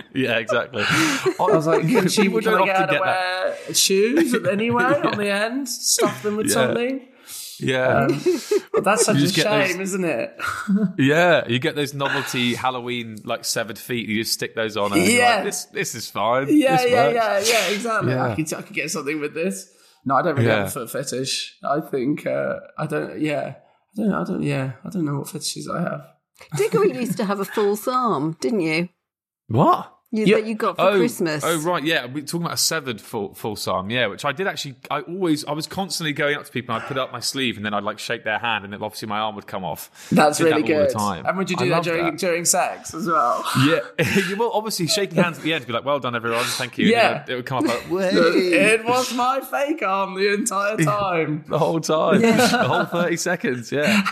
Yeah, 0.16 0.38
exactly. 0.38 0.84
I 0.86 1.34
was 1.40 1.66
like, 1.66 1.88
can 1.88 2.06
she 2.08 2.22
People 2.22 2.40
can 2.40 2.54
I 2.54 2.64
get 2.66 2.76
her 2.76 2.82
often 2.84 2.86
to 2.86 2.94
get 2.94 3.04
that. 3.04 3.56
wear 3.66 3.74
shoes 3.74 4.32
anyway 4.48 4.84
on 4.84 5.18
the 5.18 5.28
end? 5.28 5.68
Stuff 5.68 6.22
them 6.22 6.36
with 6.36 6.46
Yeah. 6.46 6.52
something. 6.52 7.08
Yeah. 7.58 8.06
But 8.72 8.84
that's 8.84 9.04
such 9.06 9.16
a 9.16 9.28
shame, 9.28 9.78
those- 9.78 9.88
isn't 9.92 10.04
it? 10.04 10.36
Yeah, 10.98 11.48
you 11.48 11.58
get 11.58 11.74
those 11.74 11.94
novelty 11.94 12.54
Halloween 12.54 13.18
like 13.24 13.44
severed 13.44 13.76
feet. 13.78 14.08
You 14.08 14.22
just 14.22 14.34
stick 14.34 14.54
those 14.54 14.76
on, 14.76 14.92
and 14.92 15.02
Yeah. 15.04 15.36
like, 15.36 15.44
this 15.46 15.64
this 15.66 15.94
is 15.96 16.08
fine. 16.08 16.46
Yeah, 16.48 16.76
This 16.76 16.90
yeah, 16.92 17.06
works." 17.08 17.50
yeah, 17.50 17.58
yeah, 17.68 17.74
exactly. 17.74 18.12
Yeah. 18.12 18.24
I, 18.30 18.34
could, 18.36 18.54
I 18.54 18.62
could 18.62 18.74
get 18.76 18.90
something 18.92 19.18
with 19.20 19.34
this. 19.34 19.68
No, 20.04 20.14
I 20.14 20.22
don't 20.22 20.36
really 20.36 20.46
Yeah. 20.46 20.58
have 20.58 20.66
a 20.68 20.70
foot 20.70 20.90
fetish. 20.90 21.56
I 21.64 21.80
think 21.80 22.24
uh, 22.24 22.60
I 22.78 22.86
don't. 22.86 23.20
Yeah, 23.20 23.54
I 23.96 24.02
don't. 24.02 24.12
I 24.12 24.24
don't. 24.24 24.42
Yeah, 24.42 24.72
I 24.84 24.90
don't 24.90 25.04
know 25.04 25.18
what 25.18 25.28
fetishes 25.28 25.68
I 25.68 25.80
have. 25.82 26.06
Diggory 26.56 26.96
used 26.96 27.16
to 27.18 27.24
have 27.24 27.40
a 27.40 27.44
false 27.44 27.86
arm, 27.86 28.36
didn't 28.40 28.60
you? 28.60 28.88
What? 29.48 29.93
You, 30.14 30.26
Yeah. 30.26 30.36
That 30.36 30.46
you 30.46 30.54
got 30.54 30.76
for 30.76 30.82
oh, 30.82 30.96
Christmas. 30.98 31.42
Oh 31.44 31.58
right, 31.62 31.82
yeah. 31.82 32.06
We're 32.06 32.22
talking 32.22 32.42
about 32.42 32.54
a 32.54 32.56
severed 32.56 33.00
full 33.00 33.34
full 33.34 33.58
arm, 33.66 33.90
yeah. 33.90 34.06
Which 34.06 34.24
I 34.24 34.30
did 34.30 34.46
actually. 34.46 34.76
I 34.88 35.00
always, 35.00 35.44
I 35.44 35.50
was 35.52 35.66
constantly 35.66 36.12
going 36.12 36.36
up 36.36 36.44
to 36.44 36.52
people. 36.52 36.72
and 36.72 36.84
I'd 36.84 36.86
put 36.86 36.96
up 36.98 37.12
my 37.12 37.18
sleeve, 37.18 37.56
and 37.56 37.66
then 37.66 37.74
I'd 37.74 37.82
like 37.82 37.98
shake 37.98 38.22
their 38.22 38.38
hand, 38.38 38.62
and 38.62 38.72
then 38.72 38.80
obviously 38.80 39.08
my 39.08 39.18
arm 39.18 39.34
would 39.34 39.48
come 39.48 39.64
off. 39.64 39.90
That's 40.12 40.38
Did 40.38 40.44
really 40.44 40.62
that 40.62 40.66
good. 40.68 40.76
all 40.80 40.86
the 40.86 40.92
time. 40.92 41.26
And 41.26 41.36
would 41.36 41.50
you 41.50 41.56
I 41.58 41.64
do 41.64 41.70
that 41.70 41.82
during 41.82 42.04
that. 42.04 42.18
during 42.18 42.44
sex 42.44 42.94
as 42.94 43.06
well? 43.08 43.44
Yeah, 43.66 43.80
well, 44.38 44.52
obviously 44.52 44.86
shaking 44.86 45.20
hands 45.20 45.38
at 45.38 45.42
the 45.44 45.52
end 45.52 45.62
to 45.62 45.66
be 45.66 45.72
like, 45.72 45.84
"Well 45.84 45.98
done, 45.98 46.14
everyone, 46.14 46.44
thank 46.44 46.78
you." 46.78 46.84
And 46.84 46.92
Yeah. 46.92 47.24
then 47.24 47.32
it 47.32 47.36
would 47.36 47.46
come 47.46 47.58
up 47.58 47.74
like, 47.74 47.90
"Way." 47.90 48.10
it 48.10 48.84
was 48.84 49.12
my 49.14 49.40
fake 49.40 49.82
arm 49.82 50.14
the 50.14 50.32
entire 50.32 50.76
time. 50.84 51.44
the 51.48 51.58
whole 51.58 51.80
time, 51.80 52.20
the 52.22 52.68
whole 52.68 52.84
thirty 52.84 53.16
seconds. 53.16 53.72
Yeah. 53.72 54.02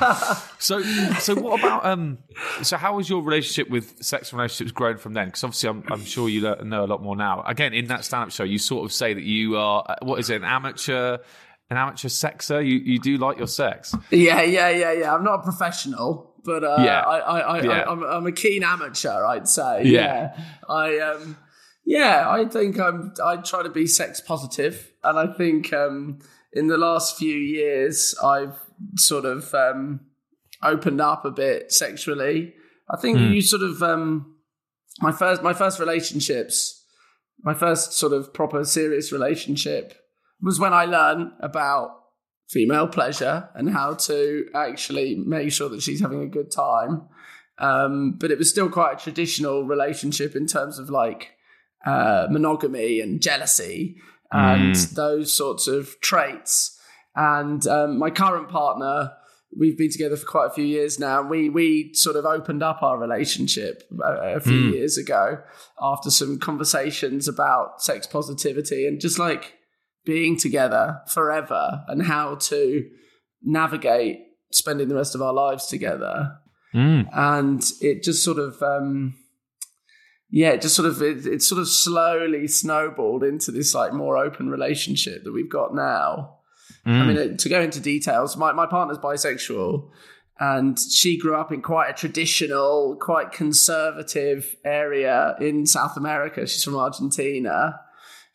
So, 0.58 0.82
so 1.18 1.34
what 1.36 1.60
about 1.60 1.86
um? 1.86 2.18
So, 2.62 2.76
how 2.76 2.96
has 2.98 3.08
your 3.08 3.22
relationship 3.22 3.70
with 3.70 4.02
sex 4.02 4.30
and 4.32 4.38
relationships 4.40 4.72
grown 4.72 4.96
from 4.96 5.12
then? 5.12 5.26
Because 5.26 5.44
obviously, 5.44 5.68
I'm, 5.68 5.84
I'm 5.92 6.04
sure 6.04 6.28
you 6.28 6.40
know 6.40 6.84
a 6.84 6.86
lot 6.86 7.02
more 7.02 7.16
now. 7.16 7.42
Again, 7.42 7.72
in 7.74 7.86
that 7.86 8.04
stand-up 8.04 8.30
show, 8.32 8.44
you 8.44 8.58
sort 8.58 8.84
of 8.84 8.92
say 8.92 9.14
that 9.14 9.22
you 9.22 9.56
are 9.56 9.84
uh, 9.88 9.96
what 10.02 10.18
is 10.20 10.30
it, 10.30 10.36
an 10.36 10.44
amateur, 10.44 11.18
an 11.70 11.76
amateur 11.76 12.08
sexer. 12.08 12.64
You 12.64 12.76
you 12.78 12.98
do 12.98 13.16
like 13.18 13.38
your 13.38 13.46
sex. 13.46 13.94
Yeah, 14.10 14.42
yeah, 14.42 14.70
yeah, 14.70 14.92
yeah. 14.92 15.14
I'm 15.14 15.24
not 15.24 15.40
a 15.40 15.42
professional, 15.42 16.34
but 16.44 16.64
uh, 16.64 16.76
Yeah. 16.80 17.00
I, 17.00 17.18
I, 17.18 17.38
I, 17.38 17.62
Yeah. 17.62 17.70
I, 17.70 17.90
I'm, 17.90 18.02
I'm 18.02 18.26
a 18.26 18.32
keen 18.32 18.62
amateur. 18.64 19.24
I'd 19.24 19.48
say. 19.48 19.84
Yeah. 19.84 20.34
Yeah, 20.36 20.44
I 20.68 20.98
um, 20.98 21.36
yeah, 21.84 22.26
I 22.28 22.44
think 22.46 22.78
I'm. 22.78 23.12
I 23.22 23.36
try 23.36 23.62
to 23.62 23.70
be 23.70 23.86
sex 23.86 24.20
positive, 24.20 24.92
and 25.02 25.18
I 25.18 25.32
think 25.34 25.72
um, 25.72 26.18
in 26.52 26.68
the 26.68 26.78
last 26.78 27.16
few 27.18 27.34
years, 27.34 28.14
I've 28.22 28.56
sort 28.96 29.24
of 29.24 29.52
um, 29.54 30.00
opened 30.62 31.00
up 31.00 31.24
a 31.24 31.30
bit 31.30 31.72
sexually. 31.72 32.54
I 32.90 32.96
think 32.96 33.18
you 33.18 33.40
sort 33.40 33.62
of 33.62 33.82
um, 33.82 34.31
my 35.02 35.12
first 35.12 35.42
my 35.42 35.52
first 35.52 35.78
relationships, 35.80 36.84
my 37.42 37.52
first 37.52 37.92
sort 37.92 38.12
of 38.12 38.32
proper 38.32 38.64
serious 38.64 39.12
relationship 39.12 39.94
was 40.40 40.58
when 40.58 40.72
I 40.72 40.84
learned 40.84 41.32
about 41.40 41.90
female 42.48 42.86
pleasure 42.86 43.48
and 43.54 43.70
how 43.70 43.94
to 43.94 44.46
actually 44.54 45.16
make 45.16 45.50
sure 45.52 45.68
that 45.68 45.82
she's 45.82 46.00
having 46.00 46.22
a 46.22 46.28
good 46.28 46.50
time. 46.50 47.02
Um, 47.58 48.16
but 48.18 48.30
it 48.30 48.38
was 48.38 48.48
still 48.48 48.68
quite 48.68 49.00
a 49.00 49.02
traditional 49.02 49.64
relationship 49.64 50.36
in 50.36 50.46
terms 50.46 50.78
of 50.78 50.88
like 50.88 51.32
uh, 51.84 52.28
monogamy 52.30 53.00
and 53.00 53.20
jealousy 53.20 53.96
and 54.30 54.74
those 54.74 55.32
sorts 55.32 55.66
of 55.66 56.00
traits. 56.00 56.78
And 57.14 57.66
um, 57.66 57.98
my 57.98 58.10
current 58.10 58.48
partner 58.48 59.12
we've 59.58 59.76
been 59.76 59.90
together 59.90 60.16
for 60.16 60.26
quite 60.26 60.46
a 60.46 60.54
few 60.54 60.64
years 60.64 60.98
now. 60.98 61.22
We 61.22 61.48
we 61.48 61.92
sort 61.94 62.16
of 62.16 62.24
opened 62.24 62.62
up 62.62 62.82
our 62.82 62.98
relationship 62.98 63.82
a, 64.02 64.36
a 64.36 64.40
few 64.40 64.70
mm. 64.70 64.72
years 64.72 64.96
ago 64.96 65.38
after 65.80 66.10
some 66.10 66.38
conversations 66.38 67.28
about 67.28 67.82
sex 67.82 68.06
positivity 68.06 68.86
and 68.86 69.00
just 69.00 69.18
like 69.18 69.54
being 70.04 70.36
together 70.36 71.00
forever 71.08 71.84
and 71.88 72.02
how 72.02 72.34
to 72.36 72.88
navigate 73.42 74.20
spending 74.50 74.88
the 74.88 74.94
rest 74.94 75.14
of 75.14 75.22
our 75.22 75.32
lives 75.32 75.66
together. 75.66 76.38
Mm. 76.74 77.08
And 77.12 77.64
it 77.80 78.02
just 78.02 78.24
sort 78.24 78.38
of 78.38 78.62
um, 78.62 79.14
yeah, 80.30 80.50
it 80.52 80.62
just 80.62 80.74
sort 80.74 80.88
of 80.88 81.02
it, 81.02 81.26
it 81.26 81.42
sort 81.42 81.60
of 81.60 81.68
slowly 81.68 82.48
snowballed 82.48 83.22
into 83.22 83.50
this 83.50 83.74
like 83.74 83.92
more 83.92 84.16
open 84.16 84.48
relationship 84.48 85.24
that 85.24 85.32
we've 85.32 85.50
got 85.50 85.74
now. 85.74 86.38
Mm. 86.86 87.00
I 87.00 87.06
mean, 87.06 87.36
to 87.36 87.48
go 87.48 87.60
into 87.60 87.80
details, 87.80 88.36
my, 88.36 88.52
my 88.52 88.66
partner's 88.66 88.98
bisexual 88.98 89.90
and 90.40 90.78
she 90.78 91.16
grew 91.16 91.36
up 91.36 91.52
in 91.52 91.62
quite 91.62 91.90
a 91.90 91.92
traditional, 91.92 92.96
quite 92.96 93.30
conservative 93.30 94.56
area 94.64 95.36
in 95.40 95.66
South 95.66 95.96
America. 95.96 96.46
She's 96.46 96.64
from 96.64 96.76
Argentina. 96.76 97.80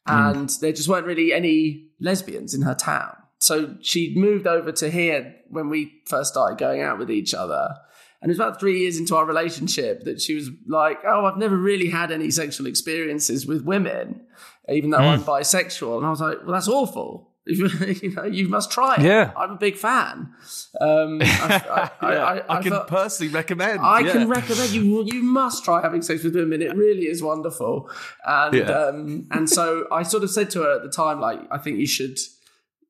Mm. 0.07 0.31
And 0.31 0.49
there 0.61 0.71
just 0.71 0.87
weren't 0.87 1.05
really 1.05 1.33
any 1.33 1.89
lesbians 1.99 2.53
in 2.53 2.61
her 2.61 2.75
town. 2.75 3.15
So 3.39 3.75
she 3.81 4.13
moved 4.15 4.47
over 4.47 4.71
to 4.71 4.89
here 4.89 5.35
when 5.49 5.69
we 5.69 6.01
first 6.05 6.31
started 6.31 6.57
going 6.57 6.81
out 6.81 6.97
with 6.97 7.11
each 7.11 7.33
other. 7.33 7.75
And 8.21 8.29
it 8.29 8.31
was 8.31 8.39
about 8.39 8.59
three 8.59 8.79
years 8.79 8.97
into 8.97 9.15
our 9.15 9.25
relationship 9.25 10.05
that 10.05 10.21
she 10.21 10.33
was 10.33 10.49
like, 10.67 10.99
Oh, 11.05 11.25
I've 11.25 11.37
never 11.37 11.57
really 11.57 11.89
had 11.89 12.11
any 12.11 12.31
sexual 12.31 12.67
experiences 12.67 13.45
with 13.45 13.63
women, 13.63 14.21
even 14.69 14.89
though 14.89 14.99
mm. 14.99 15.13
I'm 15.13 15.23
bisexual. 15.23 15.97
And 15.97 16.05
I 16.05 16.09
was 16.09 16.21
like, 16.21 16.39
Well, 16.43 16.53
that's 16.53 16.67
awful. 16.67 17.33
you 18.01 18.13
know, 18.13 18.25
you 18.25 18.47
must 18.47 18.71
try 18.71 18.95
it. 18.95 19.01
Yeah, 19.01 19.31
I'm 19.35 19.51
a 19.51 19.55
big 19.55 19.75
fan. 19.75 20.33
Um, 20.79 21.19
I, 21.21 21.91
I, 22.01 22.11
yeah. 22.11 22.23
I, 22.23 22.57
I, 22.57 22.61
can 22.61 22.71
felt, 22.71 22.87
personally 22.87 23.33
recommend. 23.33 23.79
I 23.79 23.99
yeah. 24.01 24.11
can 24.11 24.27
recommend 24.27 24.71
you. 24.71 25.03
You 25.05 25.23
must 25.23 25.63
try 25.63 25.81
having 25.81 26.01
sex 26.01 26.23
with 26.23 26.35
women. 26.35 26.61
It 26.61 26.75
really 26.75 27.07
is 27.07 27.23
wonderful. 27.23 27.89
And 28.25 28.53
yeah. 28.53 28.65
um, 28.65 29.27
and 29.31 29.49
so 29.49 29.87
I 29.91 30.03
sort 30.03 30.23
of 30.23 30.29
said 30.29 30.49
to 30.51 30.63
her 30.63 30.75
at 30.75 30.83
the 30.83 30.89
time, 30.89 31.19
like, 31.19 31.39
I 31.51 31.57
think 31.57 31.77
you 31.77 31.87
should 31.87 32.19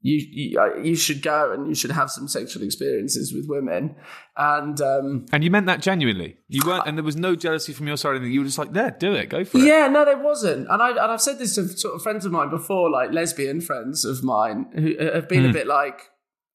you 0.01 0.25
you, 0.29 0.59
uh, 0.59 0.75
you 0.75 0.95
should 0.95 1.21
go 1.21 1.51
and 1.51 1.67
you 1.67 1.75
should 1.75 1.91
have 1.91 2.11
some 2.11 2.27
sexual 2.27 2.63
experiences 2.63 3.33
with 3.33 3.45
women 3.47 3.95
and 4.35 4.79
um, 4.81 5.25
and 5.33 5.43
you 5.43 5.49
meant 5.49 5.65
that 5.65 5.81
genuinely 5.81 6.37
you 6.47 6.61
weren't 6.65 6.87
and 6.87 6.97
there 6.97 7.03
was 7.03 7.15
no 7.15 7.35
jealousy 7.35 7.73
from 7.73 7.87
your 7.87 7.97
side 7.97 8.15
Anything 8.15 8.31
you 8.31 8.41
were 8.41 8.45
just 8.45 8.57
like 8.57 8.73
there 8.73 8.91
do 8.91 9.13
it 9.13 9.29
go 9.29 9.43
for 9.43 9.57
it 9.57 9.63
yeah 9.63 9.87
no 9.87 10.05
there 10.05 10.17
wasn't 10.17 10.67
and 10.69 10.81
I 10.81 10.89
and 10.89 10.99
I've 10.99 11.21
said 11.21 11.39
this 11.39 11.55
to 11.55 11.67
sort 11.67 11.95
of 11.95 12.01
friends 12.01 12.25
of 12.25 12.31
mine 12.31 12.49
before 12.49 12.89
like 12.89 13.11
lesbian 13.11 13.61
friends 13.61 14.05
of 14.05 14.23
mine 14.23 14.67
who 14.73 14.95
have 14.99 15.27
been 15.27 15.41
mm. 15.41 15.45
a 15.45 15.47
hmm. 15.47 15.53
bit 15.53 15.67
like 15.67 16.01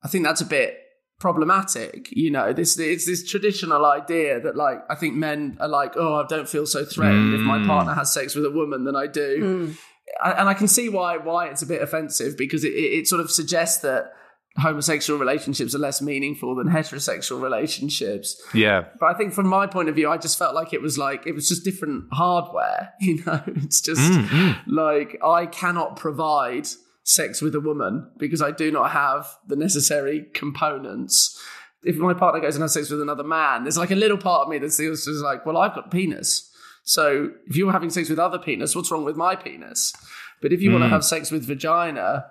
I 0.04 0.08
think 0.08 0.24
that's 0.24 0.40
a 0.40 0.46
bit 0.46 0.78
problematic 1.18 2.08
you 2.10 2.30
know 2.30 2.52
this 2.52 2.78
it's 2.78 3.06
this 3.06 3.28
traditional 3.28 3.84
idea 3.86 4.40
that 4.40 4.56
like 4.56 4.78
I 4.88 4.94
think 4.94 5.14
men 5.14 5.56
are 5.60 5.68
like 5.68 5.92
oh 5.96 6.16
I 6.16 6.26
don't 6.26 6.48
feel 6.48 6.66
so 6.66 6.84
threatened 6.84 7.32
mm. 7.32 7.34
if 7.34 7.40
my 7.40 7.58
hmm. 7.58 7.66
partner 7.66 7.94
has 7.94 8.12
sex 8.12 8.34
with 8.34 8.44
a 8.44 8.50
woman 8.50 8.84
than 8.84 8.94
I 8.94 9.08
do 9.08 9.42
mm 9.42 9.76
and 10.24 10.48
I 10.48 10.54
can 10.54 10.68
see 10.68 10.88
why 10.88 11.16
why 11.16 11.48
it's 11.48 11.62
a 11.62 11.66
bit 11.66 11.82
offensive 11.82 12.36
because 12.36 12.64
it, 12.64 12.72
it 12.72 13.08
sort 13.08 13.20
of 13.20 13.30
suggests 13.30 13.78
that 13.82 14.12
homosexual 14.58 15.18
relationships 15.18 15.74
are 15.74 15.78
less 15.78 16.02
meaningful 16.02 16.54
than 16.54 16.68
heterosexual 16.68 17.40
relationships. 17.40 18.40
Yeah. 18.52 18.84
But 19.00 19.06
I 19.06 19.14
think 19.14 19.32
from 19.32 19.46
my 19.46 19.66
point 19.66 19.88
of 19.88 19.94
view, 19.94 20.10
I 20.10 20.18
just 20.18 20.38
felt 20.38 20.54
like 20.54 20.72
it 20.72 20.82
was 20.82 20.98
like 20.98 21.26
it 21.26 21.34
was 21.34 21.48
just 21.48 21.64
different 21.64 22.04
hardware. 22.12 22.92
You 23.00 23.22
know, 23.24 23.42
it's 23.46 23.80
just 23.80 24.00
mm, 24.00 24.26
mm. 24.26 24.58
like 24.68 25.18
I 25.24 25.46
cannot 25.46 25.96
provide 25.96 26.68
sex 27.02 27.42
with 27.42 27.54
a 27.54 27.60
woman 27.60 28.08
because 28.16 28.40
I 28.40 28.52
do 28.52 28.70
not 28.70 28.92
have 28.92 29.26
the 29.48 29.56
necessary 29.56 30.26
components. 30.34 31.40
If 31.82 31.96
my 31.96 32.14
partner 32.14 32.40
goes 32.40 32.54
and 32.54 32.62
has 32.62 32.74
sex 32.74 32.90
with 32.90 33.02
another 33.02 33.24
man, 33.24 33.64
there's 33.64 33.76
like 33.76 33.90
a 33.90 33.96
little 33.96 34.18
part 34.18 34.42
of 34.42 34.48
me 34.48 34.58
that 34.58 34.72
feels 34.72 35.04
just 35.04 35.22
like, 35.22 35.44
well, 35.44 35.56
I've 35.56 35.74
got 35.74 35.90
penis. 35.90 36.51
So 36.84 37.30
if 37.46 37.56
you're 37.56 37.72
having 37.72 37.90
sex 37.90 38.08
with 38.08 38.18
other 38.18 38.38
penis, 38.38 38.74
what's 38.74 38.90
wrong 38.90 39.04
with 39.04 39.16
my 39.16 39.36
penis? 39.36 39.92
But 40.40 40.52
if 40.52 40.60
you 40.60 40.70
mm. 40.70 40.72
want 40.74 40.84
to 40.84 40.88
have 40.88 41.04
sex 41.04 41.30
with 41.30 41.44
vagina, 41.44 42.26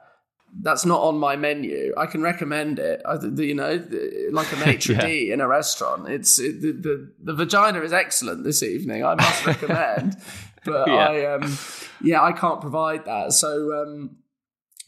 that's 0.60 0.86
not 0.86 1.02
on 1.02 1.18
my 1.18 1.36
menu. 1.36 1.94
I 1.98 2.06
can 2.06 2.22
recommend 2.22 2.78
it. 2.78 3.02
I, 3.06 3.18
you 3.24 3.56
know, 3.56 3.82
like 4.32 4.52
a 4.52 4.56
maitre 4.66 4.96
yeah. 4.96 5.06
d 5.06 5.32
in 5.32 5.42
a 5.42 5.48
restaurant. 5.48 6.10
It's 6.10 6.40
it, 6.40 6.62
the, 6.62 6.72
the, 6.74 7.12
the 7.24 7.34
vagina 7.34 7.82
is 7.82 7.94
excellent 7.94 8.44
this 8.44 8.62
evening. 8.62 9.06
I 9.06 9.16
must 9.16 9.46
recommend. 9.46 10.18
but 10.66 10.88
yeah. 10.88 10.94
I 10.94 11.34
um 11.34 11.58
yeah 12.02 12.22
I 12.22 12.34
can't 12.34 12.60
provide 12.60 13.06
that. 13.06 13.34
So 13.34 13.82
um 13.82 14.18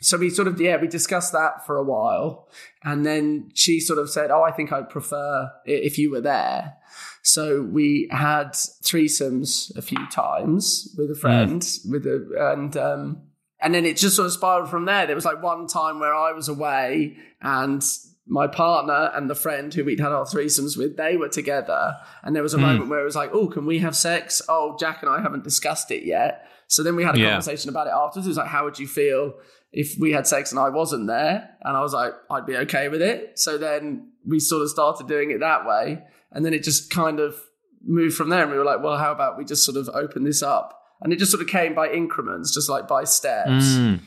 so 0.03 0.17
we 0.17 0.29
sort 0.29 0.47
of 0.47 0.59
yeah 0.59 0.77
we 0.77 0.87
discussed 0.87 1.31
that 1.33 1.65
for 1.65 1.77
a 1.77 1.83
while, 1.83 2.49
and 2.83 3.05
then 3.05 3.51
she 3.53 3.79
sort 3.79 3.99
of 3.99 4.09
said, 4.09 4.31
"Oh, 4.31 4.43
I 4.43 4.51
think 4.51 4.71
I'd 4.71 4.89
prefer 4.89 5.51
if 5.65 5.97
you 5.97 6.11
were 6.11 6.21
there." 6.21 6.75
So 7.23 7.61
we 7.61 8.09
had 8.11 8.51
threesomes 8.51 9.75
a 9.77 9.81
few 9.81 10.05
times 10.11 10.93
with 10.97 11.09
a 11.09 11.15
friend, 11.15 11.61
mm. 11.61 11.91
with 11.91 12.05
a 12.05 12.51
and 12.53 12.75
um, 12.75 13.21
and 13.59 13.73
then 13.73 13.85
it 13.85 13.97
just 13.97 14.15
sort 14.17 14.25
of 14.25 14.33
spiraled 14.33 14.69
from 14.69 14.85
there. 14.85 15.05
There 15.07 15.15
was 15.15 15.25
like 15.25 15.41
one 15.41 15.67
time 15.67 15.99
where 15.99 16.13
I 16.13 16.33
was 16.33 16.49
away 16.49 17.17
and 17.41 17.81
my 18.27 18.47
partner 18.47 19.11
and 19.13 19.29
the 19.29 19.35
friend 19.35 19.73
who 19.73 19.83
we'd 19.83 19.99
had 19.99 20.11
our 20.11 20.25
threesomes 20.25 20.77
with, 20.77 20.97
they 20.97 21.17
were 21.17 21.29
together. 21.29 21.95
And 22.23 22.35
there 22.35 22.43
was 22.43 22.53
a 22.53 22.57
mm. 22.57 22.61
moment 22.61 22.89
where 22.89 23.01
it 23.01 23.05
was 23.05 23.15
like, 23.15 23.31
oh, 23.33 23.47
can 23.47 23.65
we 23.65 23.79
have 23.79 23.95
sex? 23.95 24.41
Oh, 24.47 24.77
Jack 24.79 25.01
and 25.01 25.09
I 25.09 25.21
haven't 25.21 25.43
discussed 25.43 25.91
it 25.91 26.03
yet. 26.03 26.47
So 26.67 26.83
then 26.83 26.95
we 26.95 27.03
had 27.03 27.15
a 27.15 27.19
yeah. 27.19 27.29
conversation 27.31 27.69
about 27.69 27.87
it 27.87 27.93
afterwards. 27.93 28.27
It 28.27 28.31
was 28.31 28.37
like, 28.37 28.47
how 28.47 28.63
would 28.63 28.79
you 28.79 28.87
feel 28.87 29.33
if 29.73 29.99
we 29.99 30.11
had 30.11 30.27
sex 30.27 30.51
and 30.51 30.59
I 30.59 30.69
wasn't 30.69 31.07
there? 31.07 31.49
And 31.61 31.75
I 31.75 31.81
was 31.81 31.93
like, 31.93 32.13
I'd 32.29 32.45
be 32.45 32.55
okay 32.57 32.89
with 32.89 33.01
it. 33.01 33.39
So 33.39 33.57
then 33.57 34.11
we 34.25 34.39
sort 34.39 34.61
of 34.61 34.69
started 34.69 35.07
doing 35.07 35.31
it 35.31 35.39
that 35.39 35.65
way. 35.65 36.03
And 36.31 36.45
then 36.45 36.53
it 36.53 36.63
just 36.63 36.91
kind 36.91 37.19
of 37.19 37.35
moved 37.83 38.15
from 38.15 38.29
there. 38.29 38.43
And 38.43 38.51
we 38.51 38.57
were 38.57 38.63
like, 38.63 38.83
well, 38.83 38.97
how 38.97 39.11
about 39.11 39.37
we 39.37 39.45
just 39.45 39.65
sort 39.65 39.77
of 39.77 39.89
open 39.89 40.23
this 40.23 40.43
up? 40.43 40.79
And 41.01 41.11
it 41.11 41.17
just 41.17 41.31
sort 41.31 41.41
of 41.41 41.49
came 41.49 41.73
by 41.73 41.89
increments, 41.89 42.53
just 42.53 42.69
like 42.69 42.87
by 42.87 43.03
steps. 43.03 43.65
Mm. 43.65 43.99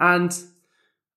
And 0.00 0.38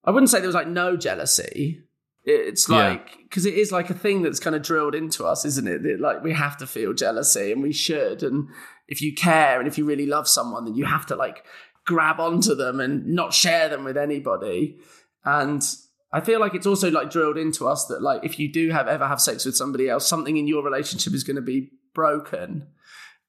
I 0.04 0.12
wouldn't 0.12 0.30
say 0.30 0.38
there 0.38 0.48
was 0.48 0.54
like 0.54 0.68
no 0.68 0.96
jealousy. 0.96 1.82
It's 2.22 2.68
like, 2.68 3.18
because 3.24 3.44
yeah. 3.44 3.52
it 3.52 3.58
is 3.58 3.72
like 3.72 3.90
a 3.90 3.94
thing 3.94 4.22
that's 4.22 4.38
kind 4.38 4.54
of 4.54 4.62
drilled 4.62 4.94
into 4.94 5.26
us, 5.26 5.44
isn't 5.44 5.66
it? 5.66 5.82
That 5.82 6.00
like 6.00 6.22
we 6.22 6.32
have 6.32 6.56
to 6.58 6.66
feel 6.66 6.92
jealousy 6.92 7.50
and 7.50 7.62
we 7.62 7.72
should. 7.72 8.22
And 8.22 8.48
if 8.86 9.02
you 9.02 9.14
care 9.14 9.58
and 9.58 9.66
if 9.66 9.78
you 9.78 9.84
really 9.84 10.06
love 10.06 10.28
someone, 10.28 10.64
then 10.64 10.74
you 10.76 10.84
have 10.84 11.06
to 11.06 11.16
like 11.16 11.44
grab 11.86 12.20
onto 12.20 12.54
them 12.54 12.80
and 12.80 13.06
not 13.06 13.34
share 13.34 13.68
them 13.68 13.84
with 13.84 13.96
anybody. 13.96 14.78
And 15.24 15.62
I 16.12 16.20
feel 16.20 16.40
like 16.40 16.54
it's 16.54 16.66
also 16.66 16.90
like 16.90 17.10
drilled 17.10 17.38
into 17.38 17.68
us 17.68 17.86
that 17.86 18.02
like 18.02 18.24
if 18.24 18.38
you 18.38 18.52
do 18.52 18.70
have 18.70 18.88
ever 18.88 19.06
have 19.06 19.20
sex 19.20 19.44
with 19.44 19.56
somebody 19.56 19.88
else, 19.88 20.06
something 20.06 20.36
in 20.36 20.46
your 20.46 20.64
relationship 20.64 21.14
is 21.14 21.24
going 21.24 21.36
to 21.36 21.42
be 21.42 21.70
broken. 21.94 22.68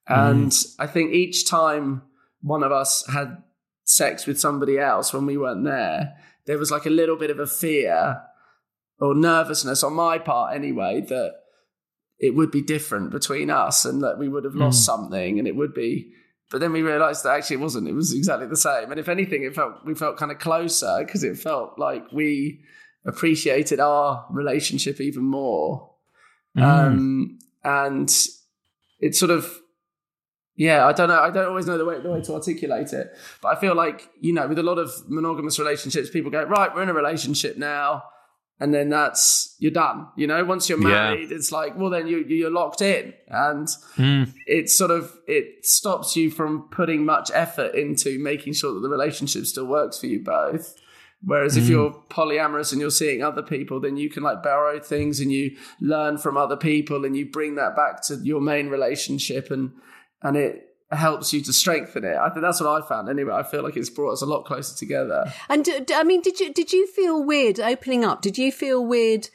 And 0.08 0.51
mm. 0.51 0.75
I 0.79 0.88
think 0.88 1.13
each 1.13 1.48
time 1.48 2.03
one 2.41 2.63
of 2.63 2.72
us 2.72 3.05
had 3.08 3.43
sex 3.84 4.25
with 4.25 4.39
somebody 4.39 4.79
else 4.79 5.13
when 5.13 5.25
we 5.25 5.38
weren't 5.38 5.63
there, 5.63 6.15
there 6.46 6.58
was 6.58 6.72
like 6.72 6.86
a 6.86 6.91
little 6.91 7.17
bit 7.17 7.29
of 7.29 7.39
a 7.39 7.48
fear 7.48 8.22
or 9.00 9.15
nervousness 9.15 9.84
on 9.84 9.93
my 9.93 10.17
part 10.17 10.55
anyway 10.55 11.01
that 11.01 11.34
it 12.20 12.36
would 12.36 12.51
be 12.51 12.62
different 12.62 13.10
between 13.12 13.50
us 13.50 13.84
and 13.84 14.03
that 14.03 14.20
we 14.20 14.29
would 14.29 14.43
have 14.43 14.55
lost 14.55 14.81
mm. 14.81 14.86
something 14.86 15.39
and 15.39 15.48
it 15.48 15.55
would 15.55 15.74
be 15.74 16.12
but 16.51 16.60
then 16.60 16.74
we 16.74 16.81
realized 16.81 17.24
that 17.24 17.38
actually 17.38 17.55
it 17.55 17.62
wasn't. 17.62 17.88
It 17.88 17.93
was 17.93 18.13
exactly 18.13 18.48
the 18.48 18.58
same. 18.58 18.91
And 18.91 19.00
if 19.00 19.10
anything 19.10 19.43
it 19.43 19.55
felt 19.55 19.86
we 19.86 19.96
felt 19.96 20.17
kind 20.17 20.31
of 20.31 20.39
closer 20.39 20.98
because 21.00 21.24
it 21.24 21.38
felt 21.38 21.79
like 21.79 22.12
we 22.12 22.62
appreciated 23.05 23.79
our 23.79 24.27
relationship 24.29 25.01
even 25.01 25.24
more. 25.24 25.89
Mm. 26.58 26.63
um, 26.63 27.39
and 27.63 28.13
it 29.00 29.15
sort 29.15 29.31
of 29.31 29.60
yeah 30.55 30.86
i 30.86 30.91
don't 30.91 31.08
know 31.08 31.20
i 31.20 31.29
don't 31.29 31.48
always 31.48 31.65
know 31.65 31.77
the 31.77 31.86
way, 31.86 32.00
the 32.01 32.10
way 32.10 32.22
to 32.22 32.34
articulate 32.34 32.91
it 32.91 33.08
but 33.41 33.55
i 33.55 33.60
feel 33.60 33.74
like 33.74 34.10
you 34.20 34.34
know 34.34 34.48
with 34.48 34.60
a 34.60 34.63
lot 34.63 34.77
of 34.77 34.91
monogamous 35.08 35.58
relationships 35.60 36.10
people 36.10 36.29
go 36.29 36.43
right 36.43 36.75
we're 36.75 36.84
in 36.84 36.89
a 36.89 36.93
relationship 36.93 37.58
now 37.58 38.03
and 38.62 38.72
then 38.72 38.89
that's 38.89 39.56
you're 39.58 39.72
done. 39.72 40.08
You 40.15 40.27
know, 40.27 40.46
once 40.46 40.70
you're 40.70 40.77
married, 40.77 41.32
yeah. 41.32 41.36
it's 41.36 41.51
like, 41.51 41.75
well, 41.75 41.89
then 41.89 42.06
you 42.06 42.20
you're 42.20 42.51
locked 42.51 42.84
in, 42.84 43.12
and 43.27 43.68
mm. 43.98 44.32
it 44.46 44.70
sort 44.70 44.91
of 44.91 45.18
it 45.27 45.65
stops 45.65 46.15
you 46.15 46.30
from 46.30 46.70
putting 46.70 47.03
much 47.03 47.32
effort 47.34 47.74
into 47.74 48.20
making 48.20 48.53
sure 48.53 48.75
that 48.75 48.82
the 48.82 48.88
relationship 48.88 49.48
still 49.48 49.65
works 49.65 50.00
for 50.00 50.06
you 50.06 50.20
both. 50.20 50.75
Whereas 51.24 51.56
mm. 51.56 51.63
if 51.63 51.70
you're 51.70 51.91
polyamorous 52.10 52.72
and 52.72 52.80
you're 52.80 52.91
seeing 52.91 53.24
other 53.24 53.41
people, 53.41 53.80
then 53.80 53.98
you 53.98 54.12
can 54.12 54.22
like 54.22 54.44
borrow 54.44 54.80
things 54.80 55.20
and 55.20 55.32
you 55.32 55.58
learn 55.80 56.20
from 56.20 56.38
other 56.38 56.56
people 56.56 57.03
and 57.03 57.18
you 57.18 57.25
bring 57.25 57.56
that 57.56 57.75
back 57.75 58.03
to 58.03 58.18
your 58.18 58.41
main 58.41 58.70
relationship 58.70 59.50
and 59.50 59.72
and 60.22 60.38
it 60.38 60.70
helps 60.91 61.33
you 61.33 61.41
to 61.41 61.53
strengthen 61.53 62.03
it. 62.03 62.17
I 62.17 62.29
think 62.29 62.41
that's 62.41 62.62
what 62.62 62.69
I 62.69 62.88
found. 62.88 63.10
Anyway, 63.10 63.33
I 63.33 63.43
feel 63.43 63.63
like 63.63 63.77
it's 63.77 63.89
brought 63.89 64.13
us 64.13 64.21
a 64.21 64.25
lot 64.25 64.45
closer 64.45 64.75
together. 64.75 65.31
And 65.50 65.67
I 65.93 66.03
mean, 66.03 66.21
did 66.21 66.39
you 66.39 66.53
did 66.53 66.74
you 66.74 66.88
feel 66.88 67.24
weird 67.24 67.60
opening 67.60 68.03
up? 68.05 68.21
Did 68.21 68.38
you 68.38 68.51
feel 68.51 68.86
weird 68.86 69.29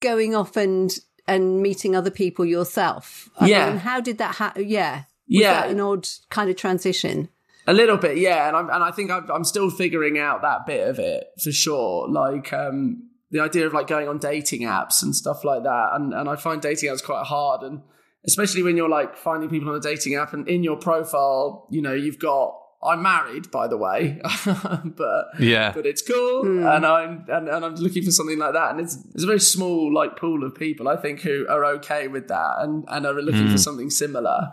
going 0.00 0.34
off 0.34 0.56
and 0.56 0.98
and 1.26 1.62
meeting 1.62 1.96
other 1.96 2.10
people 2.10 2.44
yourself? 2.44 3.30
I 3.38 3.46
yeah. 3.46 3.70
Mean, 3.70 3.78
how 3.78 4.00
did 4.00 4.18
that 4.18 4.36
happen? 4.36 4.68
Yeah. 4.68 5.04
Was 5.28 5.40
yeah. 5.40 5.64
an 5.64 5.80
odd 5.80 6.08
kind 6.30 6.50
of 6.50 6.56
transition. 6.56 7.28
A 7.66 7.72
little 7.72 7.96
bit, 7.96 8.18
yeah, 8.18 8.48
and 8.48 8.56
I'm 8.56 8.68
and 8.68 8.82
I 8.82 8.90
think 8.90 9.10
I'm, 9.10 9.30
I'm 9.30 9.44
still 9.44 9.70
figuring 9.70 10.18
out 10.18 10.42
that 10.42 10.66
bit 10.66 10.88
of 10.88 10.98
it 10.98 11.28
for 11.40 11.52
sure. 11.52 12.08
Like, 12.08 12.52
um, 12.52 13.08
the 13.32 13.40
idea 13.40 13.66
of 13.66 13.72
like 13.72 13.86
going 13.86 14.08
on 14.08 14.18
dating 14.18 14.62
apps 14.62 15.02
and 15.02 15.16
stuff 15.16 15.42
like 15.42 15.64
that. 15.64 15.90
And 15.94 16.12
and 16.12 16.28
I 16.28 16.36
find 16.36 16.60
dating 16.60 16.90
apps 16.90 17.02
quite 17.02 17.24
hard 17.24 17.62
and 17.62 17.80
especially 18.26 18.62
when 18.62 18.76
you're 18.76 18.88
like 18.88 19.16
finding 19.16 19.48
people 19.50 19.68
on 19.68 19.74
a 19.76 19.80
dating 19.80 20.14
app 20.14 20.32
and 20.32 20.48
in 20.48 20.62
your 20.62 20.76
profile, 20.76 21.66
you 21.70 21.82
know, 21.82 21.94
you've 21.94 22.18
got 22.18 22.58
I'm 22.84 23.00
married, 23.00 23.48
by 23.52 23.68
the 23.68 23.76
way, 23.76 24.20
but 24.44 25.24
Yeah. 25.38 25.70
but 25.72 25.86
it's 25.86 26.02
cool, 26.02 26.66
and 26.66 26.84
I'm 26.84 27.24
and, 27.28 27.48
and 27.48 27.64
I'm 27.64 27.76
looking 27.76 28.02
for 28.02 28.10
something 28.10 28.38
like 28.40 28.54
that, 28.54 28.72
and 28.72 28.80
it's 28.80 28.96
it's 29.14 29.22
a 29.22 29.26
very 29.26 29.38
small 29.38 29.94
like 29.94 30.16
pool 30.16 30.42
of 30.44 30.54
people 30.56 30.88
I 30.88 30.96
think 30.96 31.20
who 31.20 31.46
are 31.48 31.64
okay 31.76 32.08
with 32.08 32.26
that 32.26 32.56
and 32.58 32.84
and 32.88 33.06
are 33.06 33.14
looking 33.22 33.48
for 33.48 33.58
something 33.58 33.88
similar, 33.88 34.48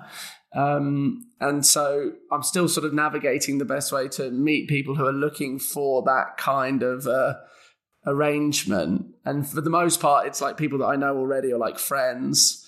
um, 0.56 1.26
and 1.40 1.66
so 1.66 2.12
I'm 2.32 2.44
still 2.44 2.68
sort 2.68 2.86
of 2.86 2.94
navigating 2.94 3.58
the 3.58 3.66
best 3.66 3.92
way 3.92 4.08
to 4.10 4.30
meet 4.30 4.70
people 4.70 4.94
who 4.94 5.08
are 5.08 5.12
looking 5.12 5.58
for 5.58 6.04
that 6.04 6.38
kind 6.38 6.84
of 6.84 7.08
uh, 7.08 7.34
arrangement, 8.06 9.08
and 9.26 9.48
for 9.50 9.62
the 9.62 9.70
most 9.70 10.00
part, 10.00 10.28
it's 10.28 10.42
like 10.42 10.56
people 10.58 10.80
that 10.80 10.86
I 10.86 10.96
know 10.96 11.18
already 11.18 11.52
or 11.52 11.58
like 11.58 11.80
friends. 11.80 12.66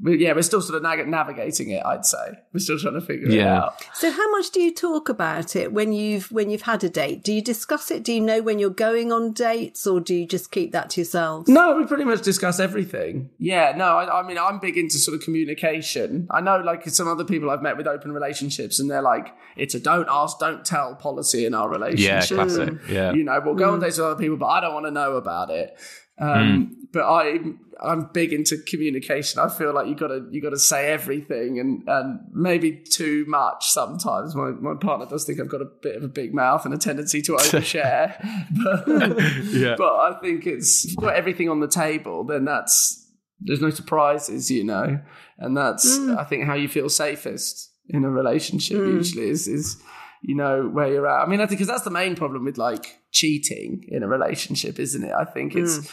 But 0.00 0.18
yeah, 0.18 0.32
we're 0.32 0.42
still 0.42 0.60
sort 0.60 0.76
of 0.76 0.82
nag- 0.82 1.06
navigating 1.08 1.70
it. 1.70 1.80
I'd 1.86 2.04
say 2.04 2.32
we're 2.52 2.58
still 2.58 2.78
trying 2.80 2.94
to 2.94 3.00
figure 3.00 3.28
it 3.28 3.34
Yeah. 3.34 3.58
out. 3.62 3.74
So 3.94 4.10
how 4.10 4.28
much 4.32 4.50
do 4.50 4.60
you 4.60 4.74
talk 4.74 5.08
about 5.08 5.54
it 5.54 5.72
when 5.72 5.92
you've 5.92 6.30
when 6.32 6.50
you've 6.50 6.62
had 6.62 6.82
a 6.82 6.88
date? 6.90 7.22
Do 7.22 7.32
you 7.32 7.40
discuss 7.40 7.92
it? 7.92 8.02
Do 8.02 8.12
you 8.12 8.20
know 8.20 8.42
when 8.42 8.58
you're 8.58 8.70
going 8.70 9.12
on 9.12 9.32
dates 9.32 9.86
or 9.86 10.00
do 10.00 10.12
you 10.12 10.26
just 10.26 10.50
keep 10.50 10.72
that 10.72 10.90
to 10.90 11.00
yourselves? 11.00 11.48
No, 11.48 11.76
we 11.76 11.86
pretty 11.86 12.02
much 12.04 12.22
discuss 12.22 12.58
everything. 12.58 13.30
Yeah, 13.38 13.72
no, 13.76 13.96
I, 13.98 14.20
I 14.20 14.26
mean, 14.26 14.36
I'm 14.36 14.58
big 14.58 14.76
into 14.76 14.98
sort 14.98 15.16
of 15.16 15.22
communication. 15.22 16.26
I 16.28 16.40
know, 16.40 16.58
like, 16.58 16.86
some 16.88 17.06
other 17.06 17.24
people 17.24 17.48
I've 17.50 17.62
met 17.62 17.76
with 17.76 17.86
open 17.86 18.12
relationships, 18.12 18.80
and 18.80 18.90
they're 18.90 19.00
like, 19.00 19.32
it's 19.56 19.74
a 19.76 19.80
don't 19.80 20.08
ask, 20.10 20.40
don't 20.40 20.64
tell 20.64 20.96
policy 20.96 21.46
in 21.46 21.54
our 21.54 21.68
relationship. 21.68 22.30
Yeah, 22.30 22.36
relationship. 22.36 22.80
classic. 22.80 22.90
Yeah. 22.92 23.12
You 23.12 23.22
know, 23.24 23.40
we'll 23.44 23.54
go 23.54 23.72
on 23.72 23.80
dates 23.80 23.98
with 23.98 24.06
other 24.08 24.20
people, 24.20 24.36
but 24.38 24.46
I 24.46 24.60
don't 24.60 24.74
want 24.74 24.86
to 24.86 24.90
know 24.92 25.14
about 25.14 25.50
it. 25.50 25.78
Um, 26.18 26.83
But 26.94 27.02
I, 27.02 27.40
I'm 27.82 28.08
big 28.12 28.32
into 28.32 28.56
communication. 28.56 29.40
I 29.40 29.48
feel 29.48 29.74
like 29.74 29.88
you 29.88 29.96
gotta, 29.96 30.26
you 30.30 30.40
gotta 30.40 30.58
say 30.58 30.92
everything, 30.92 31.58
and 31.58 31.82
and 31.88 32.20
maybe 32.32 32.72
too 32.72 33.24
much 33.26 33.68
sometimes. 33.68 34.34
My 34.34 34.50
my 34.52 34.74
partner 34.80 35.06
does 35.06 35.24
think 35.24 35.40
I've 35.40 35.48
got 35.48 35.60
a 35.60 35.68
bit 35.82 35.96
of 35.96 36.04
a 36.04 36.08
big 36.08 36.32
mouth 36.32 36.64
and 36.64 36.72
a 36.72 36.78
tendency 36.78 37.20
to 37.22 37.32
overshare, 37.32 38.16
but 38.86 39.52
Yeah. 39.52 39.74
but 39.76 39.92
I 39.92 40.18
think 40.22 40.46
it's 40.46 40.84
if 40.84 40.92
you've 40.92 41.00
got 41.00 41.16
everything 41.16 41.50
on 41.50 41.60
the 41.60 41.68
table, 41.68 42.24
then 42.24 42.44
that's 42.44 43.04
there's 43.40 43.60
no 43.60 43.70
surprises, 43.70 44.50
you 44.50 44.64
know, 44.64 45.00
and 45.38 45.56
that's 45.56 45.98
hmm. 45.98 46.16
I 46.16 46.24
think 46.24 46.44
how 46.44 46.54
you 46.54 46.68
feel 46.68 46.88
safest 46.88 47.72
in 47.88 48.04
a 48.04 48.10
relationship 48.10 48.78
hmm. 48.78 48.96
usually 48.96 49.28
is 49.28 49.48
is 49.48 49.82
you 50.22 50.34
know 50.34 50.68
where 50.68 50.88
you're 50.88 51.08
at. 51.08 51.26
I 51.26 51.26
mean, 51.26 51.40
I 51.40 51.46
think 51.46 51.58
because 51.58 51.68
that's 51.68 51.82
the 51.82 51.90
main 51.90 52.14
problem 52.14 52.44
with 52.44 52.56
like 52.56 53.00
cheating 53.10 53.84
in 53.88 54.02
a 54.02 54.08
relationship, 54.08 54.78
isn't 54.78 55.04
it? 55.04 55.12
I 55.12 55.24
think 55.24 55.54
it's 55.54 55.78
hmm. 55.78 55.86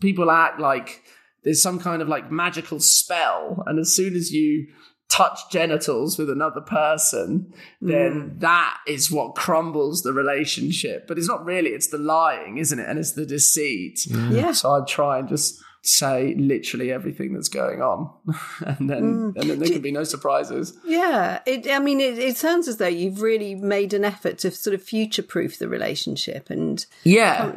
People 0.00 0.30
act 0.30 0.60
like 0.60 1.02
there's 1.42 1.62
some 1.62 1.78
kind 1.78 2.02
of 2.02 2.08
like 2.08 2.30
magical 2.30 2.80
spell, 2.80 3.62
and 3.66 3.78
as 3.78 3.94
soon 3.94 4.14
as 4.14 4.32
you 4.32 4.66
touch 5.08 5.38
genitals 5.50 6.18
with 6.18 6.30
another 6.30 6.60
person, 6.60 7.52
mm. 7.82 7.88
then 7.88 8.36
that 8.38 8.78
is 8.86 9.10
what 9.10 9.34
crumbles 9.34 10.02
the 10.02 10.12
relationship. 10.12 11.06
But 11.06 11.18
it's 11.18 11.28
not 11.28 11.44
really, 11.44 11.70
it's 11.70 11.88
the 11.88 11.98
lying, 11.98 12.58
isn't 12.58 12.78
it? 12.78 12.88
And 12.88 12.98
it's 12.98 13.12
the 13.12 13.26
deceit. 13.26 14.06
Yeah. 14.06 14.52
So 14.52 14.72
I 14.72 14.84
try 14.86 15.18
and 15.18 15.28
just 15.28 15.62
say 15.84 16.34
literally 16.36 16.90
everything 16.90 17.34
that's 17.34 17.48
going 17.48 17.82
on. 17.82 18.10
and 18.66 18.90
then 18.90 19.02
mm. 19.02 19.36
and 19.36 19.50
then 19.50 19.58
there 19.58 19.68
can 19.68 19.82
be 19.82 19.92
no 19.92 20.04
surprises. 20.04 20.76
Yeah, 20.84 21.40
it, 21.46 21.70
I 21.70 21.78
mean, 21.78 22.00
it, 22.00 22.18
it 22.18 22.36
sounds 22.36 22.66
as 22.66 22.78
though 22.78 22.88
you've 22.88 23.20
really 23.20 23.54
made 23.54 23.92
an 23.92 24.04
effort 24.04 24.38
to 24.38 24.50
sort 24.50 24.74
of 24.74 24.82
future-proof 24.82 25.58
the 25.58 25.68
relationship, 25.68 26.50
and 26.50 26.84
Yeah. 27.04 27.54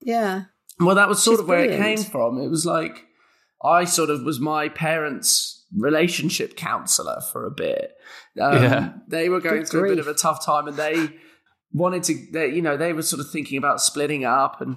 yeah, 0.00 0.44
Well, 0.80 0.94
that 0.96 1.08
was 1.08 1.22
sort 1.22 1.34
She's 1.34 1.40
of 1.40 1.48
where 1.48 1.64
it 1.64 1.78
came 1.78 1.98
from. 1.98 2.38
It 2.38 2.48
was 2.48 2.64
like 2.64 3.04
I 3.64 3.84
sort 3.84 4.10
of 4.10 4.22
was 4.22 4.38
my 4.40 4.68
parents' 4.68 5.64
relationship 5.76 6.56
counselor 6.56 7.20
for 7.32 7.46
a 7.46 7.50
bit. 7.50 7.92
Um, 8.40 8.62
Yeah. 8.62 8.92
They 9.08 9.28
were 9.28 9.40
going 9.40 9.62
Good 9.62 9.68
through 9.68 9.84
a 9.86 9.88
bit 9.96 9.98
of 9.98 10.08
a 10.08 10.14
tough 10.14 10.44
time, 10.44 10.68
and 10.68 10.76
they 10.76 11.10
wanted 11.72 12.04
to. 12.04 12.14
They, 12.32 12.48
you 12.48 12.62
know, 12.62 12.76
they 12.76 12.92
were 12.92 13.02
sort 13.02 13.20
of 13.20 13.30
thinking 13.30 13.58
about 13.58 13.80
splitting 13.80 14.24
up, 14.24 14.60
and 14.60 14.76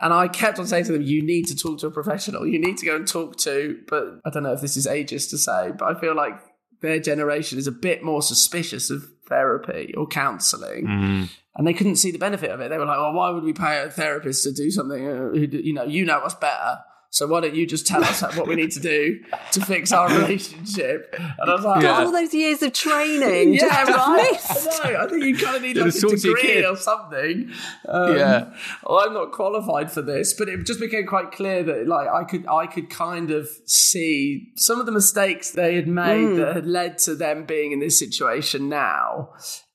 and 0.00 0.14
I 0.14 0.28
kept 0.28 0.58
on 0.58 0.66
saying 0.66 0.84
to 0.84 0.92
them, 0.92 1.02
"You 1.02 1.22
need 1.22 1.46
to 1.48 1.56
talk 1.56 1.78
to 1.80 1.86
a 1.88 1.90
professional. 1.90 2.46
You 2.46 2.58
need 2.58 2.78
to 2.78 2.86
go 2.86 2.96
and 2.96 3.06
talk 3.06 3.36
to." 3.38 3.78
But 3.86 4.20
I 4.24 4.30
don't 4.30 4.42
know 4.42 4.52
if 4.54 4.62
this 4.62 4.76
is 4.76 4.86
ageist 4.86 5.30
to 5.30 5.38
say, 5.38 5.72
but 5.78 5.94
I 5.94 6.00
feel 6.00 6.14
like 6.16 6.34
their 6.80 6.98
generation 6.98 7.58
is 7.58 7.66
a 7.66 7.72
bit 7.72 8.02
more 8.02 8.22
suspicious 8.22 8.88
of 8.88 9.04
therapy 9.28 9.94
or 9.96 10.06
counselling 10.06 10.86
Mm. 10.86 11.28
And 11.56 11.66
they 11.66 11.74
couldn't 11.74 11.96
see 11.96 12.10
the 12.10 12.18
benefit 12.18 12.50
of 12.50 12.60
it. 12.60 12.70
They 12.70 12.78
were 12.78 12.86
like, 12.86 12.98
"Well, 12.98 13.12
why 13.12 13.30
would 13.30 13.44
we 13.44 13.52
pay 13.52 13.82
a 13.82 13.90
therapist 13.90 14.44
to 14.44 14.52
do 14.52 14.70
something? 14.70 15.06
Uh, 15.06 15.28
who, 15.30 15.46
do- 15.46 15.60
you 15.62 15.72
know, 15.74 15.84
you 15.84 16.04
know 16.04 16.18
us 16.20 16.34
better. 16.34 16.78
So 17.12 17.26
why 17.26 17.40
don't 17.40 17.56
you 17.56 17.66
just 17.66 17.88
tell 17.88 18.04
us 18.04 18.22
what 18.36 18.46
we 18.46 18.54
need 18.54 18.70
to 18.70 18.78
do 18.78 19.18
to 19.50 19.60
fix 19.64 19.90
our 19.90 20.08
relationship?" 20.20 21.12
And 21.18 21.50
I 21.50 21.54
was 21.56 21.64
like, 21.64 21.82
Yeah. 21.82 21.98
all 22.04 22.12
those 22.12 22.32
years 22.32 22.62
of 22.62 22.72
training, 22.72 23.54
yeah, 23.60 23.84
just 23.84 23.88
right. 24.06 24.30
dismissed. 24.32 24.84
I 24.84 24.90
know. 24.92 25.00
I 25.00 25.08
think 25.08 25.24
you 25.24 25.36
kind 25.36 25.56
of 25.56 25.62
need 25.62 25.76
like 25.76 25.92
a 25.92 26.16
degree 26.16 26.64
or 26.64 26.76
something. 26.76 27.50
Um, 27.88 28.16
Yeah. 28.16 28.54
well, 28.86 29.00
I'm 29.00 29.12
not 29.12 29.32
qualified 29.32 29.90
for 29.90 30.02
this, 30.02 30.34
but 30.34 30.48
it 30.48 30.64
just 30.64 30.78
became 30.78 31.04
quite 31.08 31.32
clear 31.32 31.64
that 31.64 31.88
like 31.88 32.06
I 32.08 32.22
could 32.22 32.46
I 32.46 32.66
could 32.68 32.88
kind 32.90 33.32
of 33.32 33.48
see 33.66 34.52
some 34.54 34.78
of 34.78 34.86
the 34.86 34.92
mistakes 34.92 35.50
they 35.50 35.74
had 35.74 35.88
made 35.88 36.36
that 36.36 36.54
had 36.54 36.66
led 36.66 36.98
to 36.98 37.16
them 37.16 37.44
being 37.44 37.72
in 37.72 37.80
this 37.80 37.98
situation 37.98 38.68
now. 38.68 39.30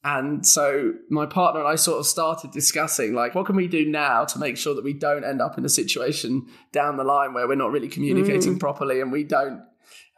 And 0.06 0.46
so 0.46 0.94
my 1.10 1.26
partner 1.26 1.62
and 1.62 1.68
I 1.68 1.76
sort 1.76 2.00
of 2.00 2.06
started 2.06 2.52
discussing 2.52 3.15
like 3.15 3.34
what 3.34 3.48
can 3.48 3.56
we 3.56 3.68
do 3.68 3.86
now 3.86 4.24
to 4.26 4.39
make 4.39 4.56
sure 4.56 4.76
that 4.76 4.84
we 4.84 4.94
don't 4.94 5.24
end 5.24 5.41
up 5.41 5.58
in 5.58 5.65
a 5.65 5.70
situation 5.70 6.46
down 6.72 6.96
the 6.96 7.04
line 7.04 7.34
where 7.34 7.48
we're 7.48 7.56
not 7.56 7.72
really 7.72 7.89
communicating 7.89 8.56
mm. 8.56 8.60
properly 8.60 9.02
and 9.02 9.12
we 9.12 9.24
don't 9.24 9.63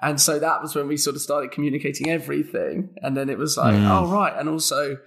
and 0.01 0.21
so 0.21 0.37
that 0.39 0.61
was 0.61 0.75
when 0.75 0.87
we 0.87 0.97
sort 0.97 1.15
of 1.15 1.21
started 1.21 1.51
communicating 1.51 2.09
everything. 2.09 2.89
And 3.01 3.17
then 3.17 3.29
it 3.29 3.37
was 3.37 3.57
like, 3.57 3.73
mm. 3.73 3.89
oh, 3.89 4.11
right. 4.11 4.33
And 4.37 4.47
also, 4.47 4.97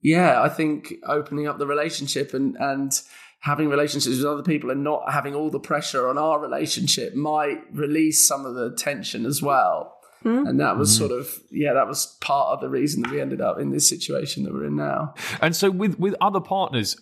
yeah, 0.00 0.42
I 0.42 0.48
think 0.48 0.94
opening 1.06 1.46
up 1.46 1.58
the 1.58 1.66
relationship 1.66 2.34
and, 2.34 2.56
and 2.56 3.00
having 3.40 3.68
relationships 3.68 4.16
with 4.16 4.26
other 4.26 4.42
people 4.42 4.70
and 4.70 4.82
not 4.82 5.12
having 5.12 5.34
all 5.34 5.50
the 5.50 5.60
pressure 5.60 6.08
on 6.08 6.18
our 6.18 6.40
relationship 6.40 7.14
might 7.14 7.60
release 7.72 8.26
some 8.26 8.44
of 8.44 8.54
the 8.54 8.74
tension 8.76 9.24
as 9.24 9.40
well. 9.40 9.96
And 10.24 10.60
that 10.60 10.76
was 10.76 10.94
sort 10.96 11.10
of, 11.10 11.28
yeah, 11.50 11.72
that 11.74 11.86
was 11.86 12.16
part 12.20 12.48
of 12.48 12.60
the 12.60 12.68
reason 12.68 13.02
that 13.02 13.10
we 13.10 13.20
ended 13.20 13.40
up 13.40 13.58
in 13.58 13.70
this 13.70 13.88
situation 13.88 14.44
that 14.44 14.52
we're 14.52 14.66
in 14.66 14.76
now. 14.76 15.14
And 15.40 15.54
so, 15.56 15.70
with 15.70 15.98
with 15.98 16.14
other 16.20 16.40
partners, 16.40 16.96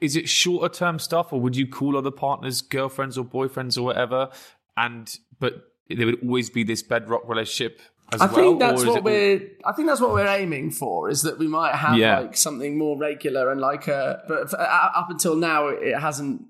is 0.00 0.16
it 0.16 0.28
shorter 0.28 0.72
term 0.72 0.98
stuff, 0.98 1.32
or 1.32 1.40
would 1.40 1.56
you 1.56 1.66
call 1.66 1.96
other 1.96 2.10
partners 2.10 2.62
girlfriends 2.62 3.16
or 3.18 3.24
boyfriends 3.24 3.78
or 3.78 3.82
whatever? 3.82 4.30
And 4.76 5.16
but 5.40 5.64
there 5.90 6.06
would 6.06 6.22
always 6.22 6.50
be 6.50 6.64
this 6.64 6.82
bedrock 6.82 7.28
relationship 7.28 7.80
as 8.12 8.20
I 8.20 8.26
well. 8.26 8.34
think 8.34 8.60
that's 8.60 8.84
what 8.84 8.98
it- 8.98 9.04
we're. 9.04 9.42
I 9.64 9.72
think 9.72 9.88
that's 9.88 10.00
what 10.00 10.12
we're 10.12 10.26
aiming 10.26 10.70
for. 10.70 11.08
Is 11.10 11.22
that 11.22 11.38
we 11.38 11.48
might 11.48 11.74
have 11.74 11.96
Yeah. 11.96 12.20
like 12.20 12.36
something 12.36 12.76
more 12.78 12.98
regular 12.98 13.50
and 13.50 13.60
like 13.60 13.88
a. 13.88 14.22
But 14.28 14.42
f- 14.44 14.54
uh, 14.54 14.90
up 14.94 15.10
until 15.10 15.36
now, 15.36 15.68
it 15.68 15.98
hasn't. 15.98 16.46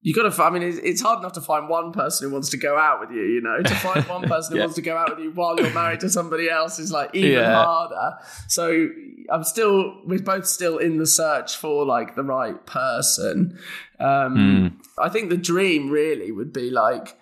You 0.00 0.14
got 0.14 0.32
to. 0.32 0.42
I 0.42 0.50
mean, 0.50 0.62
it's, 0.62 0.78
it's 0.78 1.00
hard 1.00 1.18
enough 1.18 1.32
to 1.32 1.40
find 1.40 1.68
one 1.68 1.92
person 1.92 2.28
who 2.28 2.32
wants 2.32 2.50
to 2.50 2.56
go 2.56 2.78
out 2.78 3.00
with 3.00 3.10
you. 3.10 3.22
You 3.22 3.40
know, 3.40 3.60
to 3.62 3.74
find 3.76 4.06
one 4.06 4.22
person 4.28 4.54
who 4.54 4.60
wants 4.60 4.76
to 4.76 4.82
go 4.82 4.96
out 4.96 5.10
with 5.10 5.18
you 5.24 5.32
while 5.32 5.56
you're 5.58 5.74
married 5.74 6.00
to 6.00 6.08
somebody 6.08 6.48
else 6.48 6.78
is 6.78 6.92
like 6.92 7.14
even 7.14 7.32
Yeah. 7.42 7.64
harder. 7.64 8.16
So 8.46 8.88
I'm 9.30 9.42
still. 9.44 10.00
We're 10.06 10.20
both 10.22 10.46
still 10.46 10.78
in 10.78 10.98
the 10.98 11.06
search 11.06 11.56
for 11.56 11.84
like 11.84 12.14
the 12.14 12.22
right 12.22 12.64
person. 12.64 13.58
Um, 13.98 14.80
I 14.98 15.08
think 15.08 15.30
the 15.30 15.36
dream 15.36 15.90
really 15.90 16.30
would 16.30 16.52
be 16.52 16.70
like 16.70 17.16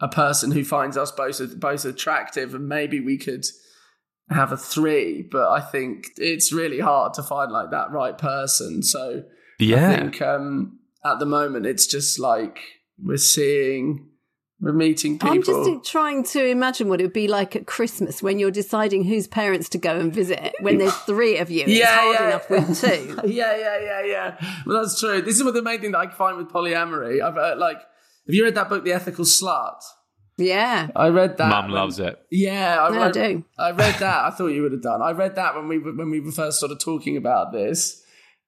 a 0.00 0.08
person 0.08 0.50
who 0.52 0.62
finds 0.64 0.96
us 0.96 1.10
both 1.10 1.40
both 1.58 1.84
attractive 1.84 2.54
and 2.54 2.68
maybe 2.68 3.00
we 3.00 3.16
could 3.18 3.44
have 4.28 4.52
a 4.52 4.56
three 4.56 5.22
but 5.22 5.48
i 5.48 5.60
think 5.60 6.04
it's 6.18 6.52
really 6.52 6.80
hard 6.80 7.14
to 7.14 7.22
find 7.22 7.50
like 7.50 7.70
that 7.70 7.90
right 7.92 8.18
person 8.18 8.82
so 8.82 9.22
Yeah. 9.58 9.88
i 9.90 9.96
think 9.96 10.20
um 10.20 10.80
at 11.12 11.18
the 11.18 11.26
moment 11.26 11.66
it's 11.66 11.86
just 11.86 12.18
like 12.18 12.58
we're 13.02 13.16
seeing 13.16 14.08
we're 14.60 14.72
meeting 14.72 15.18
people 15.18 15.30
I'm 15.34 15.42
just 15.42 15.90
trying 15.90 16.24
to 16.24 16.42
imagine 16.46 16.88
what 16.88 17.00
it 17.00 17.04
would 17.04 17.12
be 17.12 17.28
like 17.28 17.54
at 17.54 17.66
Christmas 17.66 18.22
when 18.22 18.38
you're 18.38 18.50
deciding 18.50 19.04
whose 19.04 19.26
parents 19.26 19.68
to 19.70 19.78
go 19.78 19.98
and 19.98 20.10
visit. 20.10 20.54
When 20.60 20.78
there's 20.78 20.96
three 20.96 21.36
of 21.36 21.50
you, 21.50 21.64
it's 21.64 21.72
Yeah, 21.72 21.94
hard 21.94 22.16
yeah. 22.18 22.26
enough 22.28 22.48
with 22.48 22.80
two. 22.80 23.28
yeah, 23.30 23.54
yeah, 23.54 23.78
yeah, 23.82 24.04
yeah. 24.06 24.52
Well, 24.64 24.80
that's 24.82 24.98
true. 24.98 25.20
This 25.20 25.36
is 25.36 25.44
what 25.44 25.52
the 25.52 25.60
main 25.60 25.82
thing 25.82 25.92
that 25.92 25.98
I 25.98 26.08
find 26.10 26.38
with 26.38 26.48
polyamory. 26.48 27.20
I've 27.22 27.36
uh, 27.36 27.54
like, 27.58 27.76
have 27.76 28.34
you 28.34 28.44
read 28.44 28.54
that 28.54 28.70
book, 28.70 28.82
The 28.82 28.92
Ethical 28.94 29.26
Slut? 29.26 29.76
Yeah, 30.38 30.88
I 30.96 31.08
read 31.08 31.36
that. 31.36 31.48
Mum 31.50 31.70
loves 31.70 31.98
it. 31.98 32.18
Yeah, 32.30 32.78
I, 32.82 32.94
Yeah, 32.94 32.98
I 33.00 33.04
read, 33.04 33.12
do. 33.12 33.44
I 33.58 33.70
read 33.72 33.94
that. 34.00 34.24
I 34.24 34.30
thought 34.30 34.48
you 34.48 34.62
would 34.62 34.72
have 34.72 34.82
done. 34.82 35.02
I 35.02 35.10
read 35.12 35.34
that 35.36 35.54
when 35.54 35.68
we 35.68 35.78
when 35.78 36.08
we 36.10 36.20
were 36.20 36.32
first 36.32 36.60
sort 36.60 36.72
of 36.72 36.78
talking 36.78 37.18
about 37.18 37.52
this, 37.52 38.02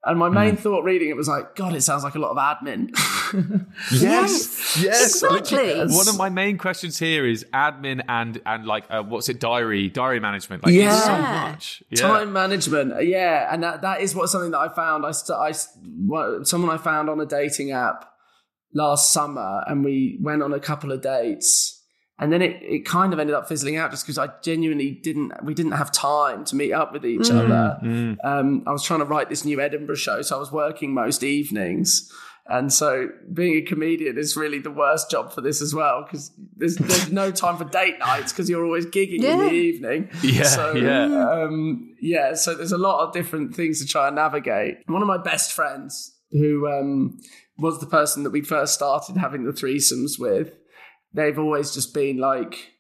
and 0.09 0.19
my 0.19 0.29
main 0.29 0.57
thought 0.57 0.83
reading 0.85 1.09
it 1.11 1.17
was 1.17 1.29
like, 1.29 1.55
God, 1.55 1.75
it 1.75 1.83
sounds 1.83 2.03
like 2.03 2.15
a 2.15 2.19
lot 2.19 2.31
of 2.31 2.37
admin. 2.39 2.91
Yes, 3.93 4.77
yes, 4.83 5.23
exactly. 5.23 5.81
One 5.95 6.09
of 6.09 6.17
my 6.17 6.31
main 6.31 6.57
questions 6.59 6.99
here 6.99 7.27
is 7.27 7.45
admin 7.53 8.03
and 8.09 8.41
and 8.47 8.67
like 8.67 8.85
uh, 8.91 9.03
what's 9.03 9.29
it, 9.29 9.39
diary, 9.39 9.89
diary 9.91 10.19
management. 10.19 10.65
Like, 10.65 10.73
Yeah. 10.75 10.99
so 10.99 11.19
much. 11.19 11.83
Yeah. 11.91 12.01
Time 12.01 12.33
management, 12.33 13.05
yeah, 13.07 13.53
and 13.53 13.63
that 13.63 13.83
that 13.83 14.01
is 14.01 14.15
what 14.15 14.29
something 14.31 14.51
that 14.53 14.59
I 14.59 14.69
found. 14.75 15.05
I, 15.05 15.11
st- 15.13 15.39
I 15.39 15.53
someone 16.43 16.71
I 16.71 16.79
found 16.79 17.11
on 17.11 17.21
a 17.21 17.27
dating 17.27 17.71
app 17.73 18.07
last 18.75 19.13
summer 19.13 19.63
and 19.67 19.85
we 19.85 20.19
went 20.23 20.43
on 20.43 20.53
a 20.53 20.61
couple 20.61 20.91
of 20.93 21.03
dates. 21.03 21.78
And 22.21 22.33
then 22.33 22.43
it, 22.43 22.61
it 22.63 22.85
kind 22.85 23.13
of 23.13 23.21
ended 23.21 23.37
up 23.37 23.49
fizzling 23.49 23.77
out 23.77 23.93
just 23.93 24.05
because 24.05 24.19
I 24.19 24.29
genuinely 24.43 24.91
didn't, 24.91 25.33
we 25.45 25.55
didn't 25.55 25.73
have 25.73 25.93
time 25.93 26.45
to 26.47 26.57
meet 26.57 26.73
up 26.73 26.93
with 26.93 27.07
each 27.07 27.31
other. 27.31 27.79
Um, 28.25 28.65
I 28.67 28.73
was 28.73 28.83
trying 28.83 28.99
to 29.01 29.05
write 29.05 29.29
this 29.29 29.45
new 29.45 29.61
Edinburgh 29.61 29.95
show, 29.97 30.23
so 30.23 30.37
I 30.37 30.39
was 30.41 30.51
working 30.51 30.93
most 30.93 31.23
evenings. 31.23 32.11
And 32.51 32.73
so 32.73 33.11
being 33.33 33.57
a 33.57 33.63
comedian 33.63 34.17
is 34.17 34.35
really 34.35 34.59
the 34.59 34.71
worst 34.71 35.11
job 35.11 35.33
for 35.33 35.43
this 35.43 35.61
as 35.61 35.75
well 35.75 36.03
because 36.03 36.33
there's, 36.57 36.77
there's 36.77 37.13
no 37.13 37.31
time 37.31 37.59
for 37.59 37.65
date 37.65 37.99
nights 37.99 38.33
because 38.33 38.49
you're 38.49 38.65
always 38.65 38.87
gigging 38.87 39.23
in 39.23 39.39
the 39.39 39.51
evening. 39.51 40.11
Yeah, 40.23 40.45
So, 40.45 40.75
yeah. 40.75 41.31
Um, 41.31 41.95
yeah, 42.01 42.35
so 42.35 42.55
there's 42.55 42.73
a 42.73 42.79
lot 42.79 43.07
of 43.07 43.13
different 43.13 43.55
things 43.55 43.81
to 43.81 43.87
try 43.87 44.07
and 44.07 44.17
navigate. 44.17 44.79
One 44.87 45.03
of 45.03 45.09
my 45.09 45.19
best 45.19 45.53
friends, 45.53 46.15
who 46.31 46.67
um, 46.69 47.19
was 47.59 47.81
the 47.81 47.87
person 47.87 48.23
that 48.23 48.31
we 48.31 48.41
first 48.41 48.75
started 48.75 49.17
having 49.19 49.45
the 49.45 49.53
threesomes 49.53 50.19
with, 50.19 50.53
they've 51.13 51.39
always 51.39 51.73
just 51.73 51.95
been 51.95 52.19
like 52.19 52.73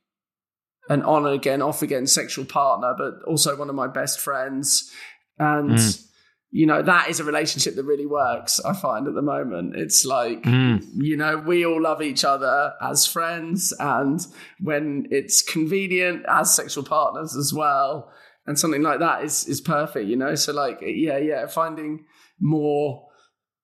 an 0.88 1.02
on 1.02 1.26
again, 1.26 1.60
off 1.62 1.82
again 1.82 2.06
sexual 2.06 2.44
partner, 2.44 2.94
but 2.96 3.22
also 3.26 3.56
one 3.56 3.68
of 3.68 3.74
my 3.74 3.86
best 3.86 4.20
friends. 4.20 4.90
And, 5.38 5.70
Mm. 5.70 6.04
you 6.50 6.66
know, 6.66 6.80
that 6.82 7.10
is 7.10 7.20
a 7.20 7.24
relationship 7.24 7.74
that 7.76 7.84
really 7.84 8.06
works, 8.06 8.58
I 8.64 8.72
find 8.72 9.06
at 9.06 9.14
the 9.14 9.22
moment. 9.22 9.76
It's 9.76 10.04
like, 10.06 10.42
Mm. 10.44 10.82
you 10.94 11.16
know, 11.16 11.36
we 11.36 11.64
all 11.66 11.80
love 11.80 12.00
each 12.00 12.24
other 12.24 12.72
as 12.80 13.06
friends, 13.06 13.72
and 13.78 14.20
when 14.60 15.06
it's 15.10 15.42
convenient, 15.42 16.24
as 16.26 16.54
sexual 16.54 16.84
partners 16.84 17.36
as 17.36 17.52
well. 17.52 18.10
And 18.46 18.58
something 18.58 18.80
like 18.80 19.00
that 19.00 19.24
is 19.24 19.46
is 19.46 19.60
perfect, 19.60 20.06
you 20.06 20.16
know. 20.16 20.34
So 20.36 20.54
like, 20.54 20.78
yeah, 20.80 21.18
yeah, 21.18 21.46
finding 21.48 22.06
more 22.40 23.07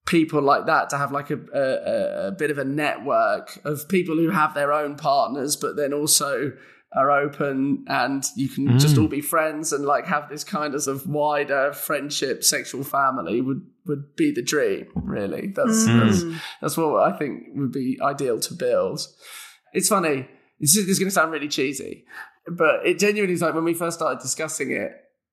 people 0.06 0.42
like 0.42 0.66
that 0.66 0.90
to 0.90 0.98
have 0.98 1.12
like 1.12 1.30
a, 1.30 1.38
a, 1.54 2.28
a 2.28 2.30
bit 2.32 2.50
of 2.50 2.58
a 2.58 2.64
network 2.64 3.58
of 3.64 3.88
people 3.88 4.16
who 4.16 4.30
have 4.30 4.54
their 4.54 4.72
own 4.72 4.96
partners, 4.96 5.56
but 5.56 5.76
then 5.76 5.92
also 5.92 6.52
are 6.96 7.10
open 7.10 7.84
and 7.88 8.24
you 8.36 8.48
can 8.48 8.78
just 8.78 8.94
mm. 8.94 9.02
all 9.02 9.08
be 9.08 9.20
friends 9.20 9.72
and 9.72 9.84
like 9.84 10.06
have 10.06 10.28
this 10.28 10.44
kind 10.44 10.74
of, 10.74 10.82
sort 10.82 10.96
of 10.96 11.08
wider 11.08 11.72
friendship, 11.72 12.44
sexual 12.44 12.84
family 12.84 13.40
would 13.40 13.62
would 13.86 14.14
be 14.16 14.30
the 14.30 14.42
dream. 14.42 14.86
Really, 14.94 15.48
that's 15.48 15.86
mm. 15.86 16.00
that's, 16.00 16.42
that's 16.60 16.76
what 16.76 17.12
I 17.12 17.16
think 17.18 17.48
would 17.54 17.72
be 17.72 17.98
ideal 18.00 18.38
to 18.40 18.54
build. 18.54 19.00
It's 19.72 19.88
funny. 19.88 20.28
This 20.60 20.76
is, 20.76 20.86
this 20.86 20.92
is 20.92 20.98
going 21.00 21.08
to 21.08 21.14
sound 21.14 21.32
really 21.32 21.48
cheesy, 21.48 22.04
but 22.46 22.86
it 22.86 23.00
genuinely 23.00 23.34
is 23.34 23.42
like 23.42 23.54
when 23.54 23.64
we 23.64 23.74
first 23.74 23.98
started 23.98 24.22
discussing 24.22 24.70
it, 24.70 24.92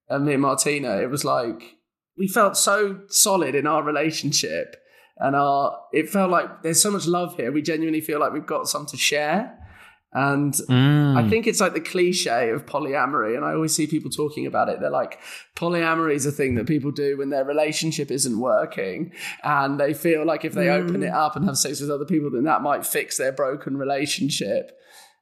and 0.10 0.26
me 0.26 0.34
and 0.34 0.42
Martina, 0.42 0.98
it 0.98 1.12
was 1.12 1.24
like 1.24 1.76
we 2.22 2.28
felt 2.28 2.56
so 2.56 3.00
solid 3.08 3.56
in 3.56 3.66
our 3.66 3.82
relationship 3.82 4.76
and 5.18 5.36
our 5.36 5.76
it 5.92 6.08
felt 6.08 6.30
like 6.30 6.62
there's 6.62 6.82
so 6.82 6.92
much 6.92 7.08
love 7.08 7.36
here 7.36 7.52
we 7.52 7.64
genuinely 7.64 8.02
feel 8.02 8.20
like 8.20 8.32
we've 8.32 8.46
got 8.46 8.68
some 8.68 8.86
to 8.86 8.96
share 8.96 9.58
and 10.14 10.54
Mm. 10.54 11.16
I 11.16 11.30
think 11.30 11.48
it's 11.48 11.62
like 11.62 11.74
the 11.74 11.80
cliche 11.80 12.50
of 12.50 12.66
polyamory, 12.66 13.36
and 13.36 13.46
I 13.46 13.54
always 13.54 13.74
see 13.74 13.88
people 13.88 14.12
talking 14.12 14.46
about 14.46 14.68
it. 14.68 14.82
They're 14.82 14.90
like, 14.90 15.20
polyamory 15.56 16.16
is 16.16 16.26
a 16.26 16.32
thing 16.32 16.56
that 16.56 16.68
people 16.68 16.92
do 16.92 17.18
when 17.18 17.30
their 17.30 17.46
relationship 17.46 18.12
isn't 18.12 18.38
working, 18.38 19.14
and 19.44 19.80
they 19.80 19.94
feel 19.94 20.26
like 20.26 20.44
if 20.44 20.54
they 20.54 20.70
open 20.70 21.04
it 21.04 21.14
up 21.14 21.36
and 21.36 21.46
have 21.46 21.58
sex 21.58 21.80
with 21.80 21.90
other 21.90 22.06
people, 22.06 22.30
then 22.30 22.44
that 22.44 22.62
might 22.62 22.86
fix 22.86 23.18
their 23.18 23.32
broken 23.32 23.78
relationship. 23.78 24.78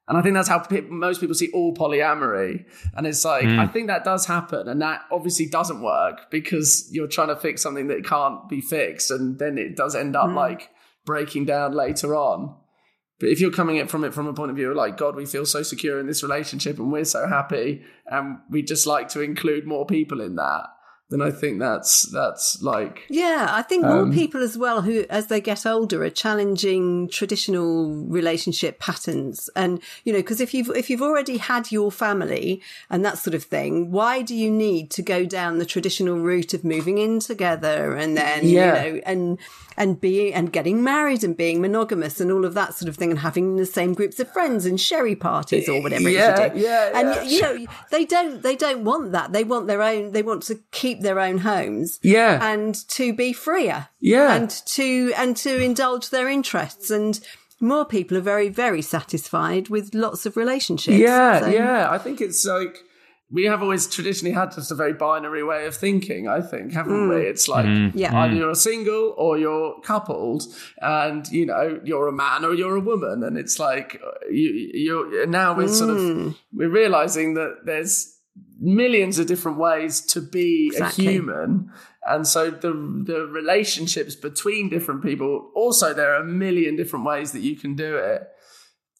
And 0.10 0.18
I 0.18 0.24
think 0.24 0.34
that's 0.34 0.50
how 0.50 0.58
pe- 0.58 0.82
most 0.82 1.22
people 1.22 1.36
see 1.36 1.52
all 1.52 1.74
polyamory. 1.76 2.66
And 2.96 3.06
it's 3.06 3.24
like, 3.24 3.44
hmm. 3.44 3.60
I 3.60 3.68
think 3.68 3.88
that 3.88 4.04
does 4.04 4.26
happen. 4.26 4.68
And 4.68 4.82
that 4.82 5.02
obviously 5.12 5.46
doesn't 5.46 5.84
work 5.84 6.32
because 6.32 6.90
you're 6.92 7.08
trying 7.08 7.28
to 7.28 7.36
fix 7.36 7.62
something 7.62 7.88
that 7.88 8.04
can't 8.04 8.50
be 8.50 8.60
fixed. 8.60 9.12
And 9.12 9.38
then 9.38 9.60
it 9.60 9.78
does 9.78 9.96
end 9.96 10.16
up 10.16 10.30
hmm. 10.30 10.36
like 10.36 10.72
breaking 11.06 11.46
down 11.46 11.74
later 11.74 12.16
on. 12.16 12.56
But 13.20 13.30
if 13.30 13.40
you're 13.40 13.52
coming 13.52 13.78
at 13.78 13.90
from 13.90 14.04
it 14.04 14.14
from 14.14 14.28
a 14.28 14.34
point 14.34 14.50
of 14.50 14.58
view 14.58 14.72
of 14.72 14.78
like, 14.78 14.98
God, 14.98 15.16
we 15.16 15.28
feel 15.28 15.46
so 15.46 15.62
secure 15.62 16.00
in 16.00 16.08
this 16.08 16.24
relationship 16.24 16.80
and 16.80 16.92
we're 16.92 17.04
so 17.04 17.28
happy 17.28 17.84
and 18.08 18.38
we 18.50 18.64
just 18.64 18.88
like 18.88 19.10
to 19.10 19.22
include 19.22 19.68
more 19.68 19.86
people 19.86 20.22
in 20.22 20.36
that, 20.38 20.64
then 21.10 21.22
I 21.22 21.32
think 21.32 21.60
that's 21.60 22.04
that's 22.04 22.62
like 22.62 23.04
Yeah, 23.10 23.48
I 23.50 23.62
think 23.64 23.84
more 23.84 24.02
um, 24.04 24.14
people 24.14 24.44
as 24.44 24.58
well 24.58 24.82
who, 24.84 25.06
as 25.10 25.28
they 25.28 25.42
get 25.42 25.66
older, 25.66 26.04
are 26.04 26.10
challenging 26.10 27.10
traditional 27.10 27.90
relationship 28.06 28.80
patterns. 28.80 29.50
And 29.56 29.82
you 30.04 30.14
know, 30.14 30.20
because 30.20 30.40
if 30.42 30.54
you've 30.54 30.70
if 30.76 30.90
you've 30.90 31.02
already 31.02 31.38
had 31.38 31.72
your 31.72 31.92
family 31.92 32.62
and 32.90 33.04
that 33.06 33.18
sort 33.18 33.34
of 33.34 33.44
thing, 33.44 33.92
why 33.92 34.22
do 34.22 34.36
you 34.36 34.52
need 34.52 34.92
to 34.92 35.02
go 35.02 35.26
down 35.26 35.58
the 35.58 35.66
traditional 35.66 36.20
route 36.20 36.54
of 36.54 36.64
moving 36.64 36.98
in 36.98 37.20
together 37.20 37.96
and 37.96 38.16
then 38.16 38.48
Yeah. 38.48 38.84
you 38.86 38.94
know 38.94 39.02
and 39.06 39.38
and 39.78 40.00
being 40.02 40.34
and 40.34 40.52
getting 40.52 40.84
married 40.84 41.24
and 41.24 41.38
being 41.38 41.62
monogamous 41.62 42.20
and 42.20 42.32
all 42.32 42.44
of 42.46 42.54
that 42.54 42.74
sort 42.74 42.90
of 42.90 42.98
thing 42.98 43.10
and 43.12 43.20
having 43.20 43.56
the 43.56 43.66
same 43.66 43.94
groups 43.94 44.20
of 44.20 44.30
friends 44.32 44.66
and 44.66 44.80
sherry 44.80 45.16
parties 45.16 45.70
or 45.70 45.82
whatever 45.82 46.10
Yeah, 46.10 46.40
it 46.42 46.52
is 46.52 46.54
you 46.56 46.60
do. 46.60 46.66
yeah, 46.68 46.92
and 46.94 47.08
yeah. 47.16 47.24
you 47.24 47.42
know 47.42 47.72
they 47.90 48.06
don't 48.06 48.42
they 48.44 48.56
don't 48.56 48.84
want 48.84 49.14
that. 49.14 49.32
They 49.32 49.44
want 49.44 49.68
their 49.68 49.82
own. 49.82 50.12
They 50.12 50.22
want 50.24 50.44
to 50.44 50.60
keep 50.72 50.99
their 51.02 51.20
own 51.20 51.40
homes 51.40 52.00
Yeah. 52.02 52.40
and 52.42 52.76
to 52.90 53.14
be 53.14 53.34
freer 53.34 53.88
Yeah. 54.00 54.34
and 54.36 54.50
to 54.50 55.14
and 55.18 55.36
to 55.38 55.62
indulge 55.62 56.10
their 56.10 56.30
interests 56.30 56.90
and 56.90 57.20
more 57.60 57.86
people 57.86 58.18
are 58.18 58.22
very 58.22 58.50
very 58.50 58.82
satisfied 58.82 59.70
with 59.70 59.94
lots 59.94 60.26
of 60.26 60.38
relationships 60.38 60.98
Yeah, 60.98 61.42
So- 61.42 61.48
yeah. 61.48 61.92
I 61.92 61.98
think 61.98 62.22
it's 62.22 62.46
like 62.46 62.78
we 63.32 63.46
have 63.46 63.62
always 63.62 63.86
traditionally 63.88 64.34
had 64.34 64.52
just 64.52 64.72
a 64.72 64.76
very 64.76 64.94
binary 64.94 65.44
way 65.44 65.68
of 65.68 65.76
thinking, 65.76 66.28
I 66.28 66.42
think, 66.42 66.74
haven't 66.74 67.10
we? 67.10 67.16
Mm. 67.16 67.30
It's 67.30 67.48
like 67.48 67.66
mm-hmm. 67.66 67.98
Yeah. 67.98 68.18
either 68.18 68.34
mm. 68.34 68.38
you're 68.38 68.56
single 68.56 69.14
or 69.18 69.38
you're 69.38 69.80
coupled, 69.82 70.44
and 70.82 71.28
you 71.28 71.46
know, 71.46 71.80
you're 71.84 72.08
a 72.08 72.12
man 72.12 72.44
or 72.44 72.54
you're 72.56 72.76
a 72.76 72.82
woman. 72.82 73.24
And 73.24 73.38
it's 73.38 73.60
like 73.60 74.02
uh, 74.04 74.28
you're 74.32 75.28
now 75.28 75.56
we're 75.56 75.68
sort 75.68 75.92
of 75.92 75.98
mm. 75.98 76.36
we're 76.54 76.70
realizing 76.70 77.36
that 77.36 77.58
there's 77.66 78.19
millions 78.60 79.20
of 79.20 79.28
different 79.28 79.58
ways 79.58 80.02
to 80.02 80.22
be 80.22 80.68
Exactly. 80.74 81.08
a 81.08 81.12
human. 81.12 81.72
And 82.06 82.28
so 82.28 82.50
the 82.50 82.72
the 83.06 83.28
relationships 83.28 84.16
between 84.16 84.70
different 84.70 85.04
people, 85.04 85.52
also 85.56 85.94
there 85.94 86.14
are 86.14 86.22
a 86.22 86.26
million 86.26 86.76
different 86.76 87.06
ways 87.06 87.32
that 87.32 87.42
you 87.42 87.56
can 87.56 87.76
do 87.76 87.98
it. 87.98 88.24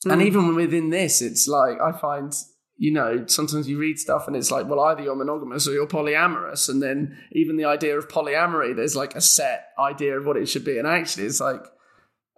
And 0.06 0.22
mm. 0.22 0.26
even 0.26 0.56
within 0.56 0.90
this, 0.90 1.22
it's 1.22 1.48
like 1.48 1.82
I 1.82 1.92
find, 1.92 2.34
you 2.78 2.94
know, 2.94 3.26
sometimes 3.28 3.68
you 3.68 3.78
read 3.78 4.00
stuff 4.00 4.28
and 4.28 4.36
it's 4.36 4.52
like, 4.52 4.68
well, 4.68 4.80
either 4.80 5.02
you're 5.02 5.16
monogamous 5.16 5.68
or 5.68 5.74
you're 5.74 5.88
polyamorous. 5.88 6.70
And 6.70 6.82
then 6.82 7.18
even 7.34 7.58
the 7.58 7.66
idea 7.66 7.98
of 7.98 8.08
polyamory, 8.08 8.76
there's 8.76 8.96
like 8.96 9.16
a 9.16 9.22
set 9.22 9.68
idea 9.78 10.18
of 10.18 10.26
what 10.26 10.38
it 10.38 10.48
should 10.48 10.64
be. 10.64 10.78
And 10.78 10.88
actually, 10.88 11.26
it's 11.26 11.42
like, 11.42 11.66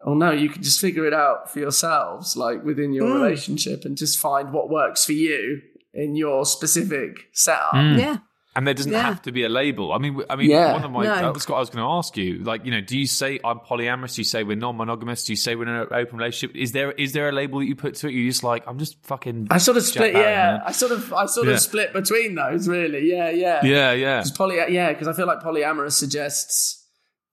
oh 0.06 0.16
no, 0.16 0.32
you 0.32 0.50
can 0.50 0.64
just 0.64 0.80
figure 0.80 1.06
it 1.06 1.14
out 1.14 1.52
for 1.52 1.60
yourselves, 1.60 2.36
like 2.36 2.64
within 2.64 2.94
your 2.94 3.10
mm. 3.10 3.22
relationship, 3.22 3.86
and 3.86 3.98
just 3.98 4.18
find 4.18 4.54
what 4.54 4.70
works 4.70 5.06
for 5.06 5.14
you 5.14 5.62
in 5.94 6.16
your 6.16 6.46
specific 6.46 7.28
setup. 7.34 7.74
Mm. 7.74 8.00
yeah 8.00 8.18
And 8.56 8.68
there 8.68 8.74
doesn't 8.74 8.92
Yeah. 8.92 9.02
have 9.04 9.22
to 9.24 9.32
be 9.32 9.44
a 9.46 9.50
label. 9.50 9.94
I 9.94 9.98
mean, 9.98 10.22
I 10.30 10.36
mean, 10.36 10.50
Yeah. 10.50 10.74
one 10.74 10.84
of 10.84 10.92
my 10.92 11.06
No. 11.06 11.32
that's 11.32 11.48
what 11.48 11.56
I 11.56 11.60
was 11.62 11.70
going 11.70 11.84
to 11.86 11.90
ask 11.90 12.18
you. 12.18 12.40
Like, 12.44 12.66
you 12.66 12.72
know, 12.72 12.82
do 12.82 12.98
you 12.98 13.08
say 13.08 13.40
I'm 13.46 13.60
polyamorous? 13.60 14.16
Do 14.16 14.22
you 14.22 14.26
say 14.26 14.44
we're 14.44 14.58
non-monogamous? 14.58 15.24
Do 15.24 15.32
you 15.32 15.38
say 15.38 15.56
we're 15.56 15.64
in 15.64 15.70
an 15.70 15.88
open 15.94 16.18
relationship? 16.18 16.54
Is 16.58 16.74
there 16.74 16.92
is 16.94 17.14
there 17.14 17.30
a 17.30 17.32
label 17.32 17.60
that 17.60 17.66
you 17.68 17.76
put 17.78 17.96
to 17.96 18.08
it? 18.08 18.14
You're 18.14 18.30
just 18.30 18.44
like, 18.44 18.64
I'm 18.68 18.78
just 18.78 18.98
fucking. 19.06 19.48
I 19.50 19.58
sort 19.58 19.78
of 19.78 19.84
split, 19.84 20.14
yeah. 20.14 20.22
man. 20.58 20.62
I 20.66 20.72
sort 20.74 20.92
of, 20.92 21.14
I 21.14 21.28
sort 21.28 21.48
Yeah. 21.48 21.54
of 21.54 21.60
split 21.62 21.94
between 21.94 22.36
those, 22.36 22.68
really. 22.68 23.10
Yeah, 23.10 23.30
yeah. 23.30 23.64
Yeah, 23.64 23.92
yeah. 23.94 24.18
Because 24.20 24.32
poly, 24.34 24.58
yeah, 24.68 24.90
because 24.92 25.08
I 25.08 25.14
feel 25.14 25.28
like 25.28 25.40
polyamorous 25.40 25.94
suggests 25.94 26.86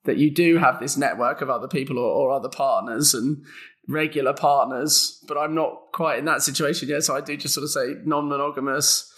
that 0.04 0.18
you 0.18 0.30
do 0.30 0.56
have 0.58 0.78
this 0.78 0.96
network 0.96 1.40
of 1.42 1.50
other 1.50 1.66
people 1.68 1.98
or, 1.98 2.08
or 2.10 2.30
other 2.30 2.48
partners 2.48 3.12
and 3.12 3.38
regular 3.88 4.34
partners, 4.34 5.22
but 5.26 5.36
I'm 5.38 5.54
not 5.54 5.92
quite 5.92 6.18
in 6.18 6.24
that 6.26 6.42
situation 6.42 6.88
yet. 6.88 7.02
So 7.04 7.16
I 7.16 7.20
do 7.22 7.36
just 7.36 7.54
sort 7.54 7.64
of 7.64 7.70
say 7.70 7.94
non-monogamous, 8.04 9.12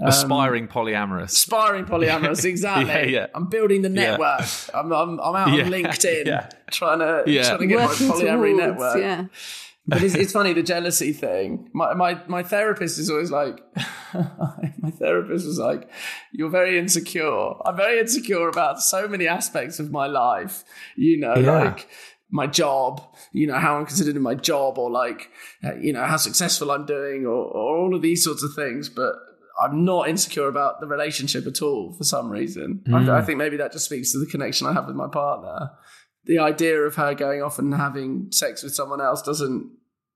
um, 0.00 0.08
Aspiring 0.08 0.68
polyamorous. 0.68 1.32
aspiring 1.32 1.86
polyamorous. 1.86 2.44
Exactly. 2.52 2.86
Yeah, 2.92 3.04
yeah. 3.04 3.26
I'm 3.34 3.48
building 3.48 3.80
the 3.82 3.88
Yeah. 3.88 4.10
network. 4.18 4.42
I'm, 4.74 4.92
I'm, 4.92 5.18
I'm 5.20 5.36
out 5.36 5.56
Yeah, 5.56 5.64
on 5.64 5.70
LinkedIn 5.70 6.26
yeah. 6.34 6.48
trying 6.70 6.98
to 6.98 7.24
Yeah. 7.26 7.44
trying 7.44 7.60
to 7.60 7.66
get 7.66 7.78
working 7.88 8.08
my 8.08 8.14
polyamory 8.14 8.50
towards 8.50 8.58
network. 8.58 8.96
yeah 8.98 9.24
But 9.86 10.02
it's, 10.02 10.14
it's 10.14 10.32
funny 10.32 10.52
the 10.52 10.62
jealousy 10.62 11.12
thing. 11.14 11.70
My 11.72 11.94
my 11.94 12.20
my 12.28 12.42
therapist 12.42 12.98
is 12.98 13.08
always 13.10 13.30
like, 13.30 13.56
my 14.14 14.90
therapist 14.98 15.46
was 15.46 15.58
like, 15.58 15.88
"You're 16.32 16.50
very 16.50 16.78
insecure. 16.78 17.54
I'm 17.66 17.76
very 17.76 17.98
insecure 17.98 18.48
about 18.48 18.80
so 18.82 19.08
many 19.08 19.26
aspects 19.26 19.80
of 19.80 19.90
my 19.90 20.06
life. 20.06 20.62
You 20.96 21.18
know, 21.18 21.34
Yeah. 21.36 21.64
like." 21.64 21.88
My 22.30 22.46
job, 22.46 23.02
you 23.32 23.46
know, 23.46 23.58
how 23.58 23.76
I'm 23.76 23.86
considered 23.86 24.16
in 24.16 24.22
my 24.22 24.34
job, 24.34 24.78
or 24.78 24.90
like, 24.90 25.30
uh, 25.64 25.74
you 25.76 25.92
know, 25.92 26.04
how 26.04 26.16
successful 26.16 26.70
I'm 26.70 26.86
doing, 26.86 27.26
or, 27.26 27.44
or 27.44 27.76
all 27.78 27.94
of 27.94 28.02
these 28.02 28.22
sorts 28.22 28.42
of 28.42 28.54
things. 28.54 28.88
But 28.88 29.14
I'm 29.60 29.84
not 29.84 30.08
insecure 30.08 30.48
about 30.48 30.80
the 30.80 30.86
relationship 30.86 31.46
at 31.46 31.60
all 31.60 31.92
for 31.92 32.04
some 32.04 32.30
reason. 32.30 32.84
I, 32.92 33.18
I 33.18 33.22
think 33.22 33.38
maybe 33.38 33.56
that 33.56 33.72
just 33.72 33.86
speaks 33.86 34.12
to 34.12 34.18
the 34.18 34.26
connection 34.26 34.66
I 34.66 34.72
have 34.72 34.86
with 34.86 34.96
my 34.96 35.08
partner 35.08 35.70
the 36.24 36.38
idea 36.38 36.80
of 36.80 36.96
her 36.96 37.14
going 37.14 37.42
off 37.42 37.58
and 37.58 37.74
having 37.74 38.28
sex 38.30 38.62
with 38.62 38.74
someone 38.74 39.00
else 39.00 39.22
doesn't 39.22 39.70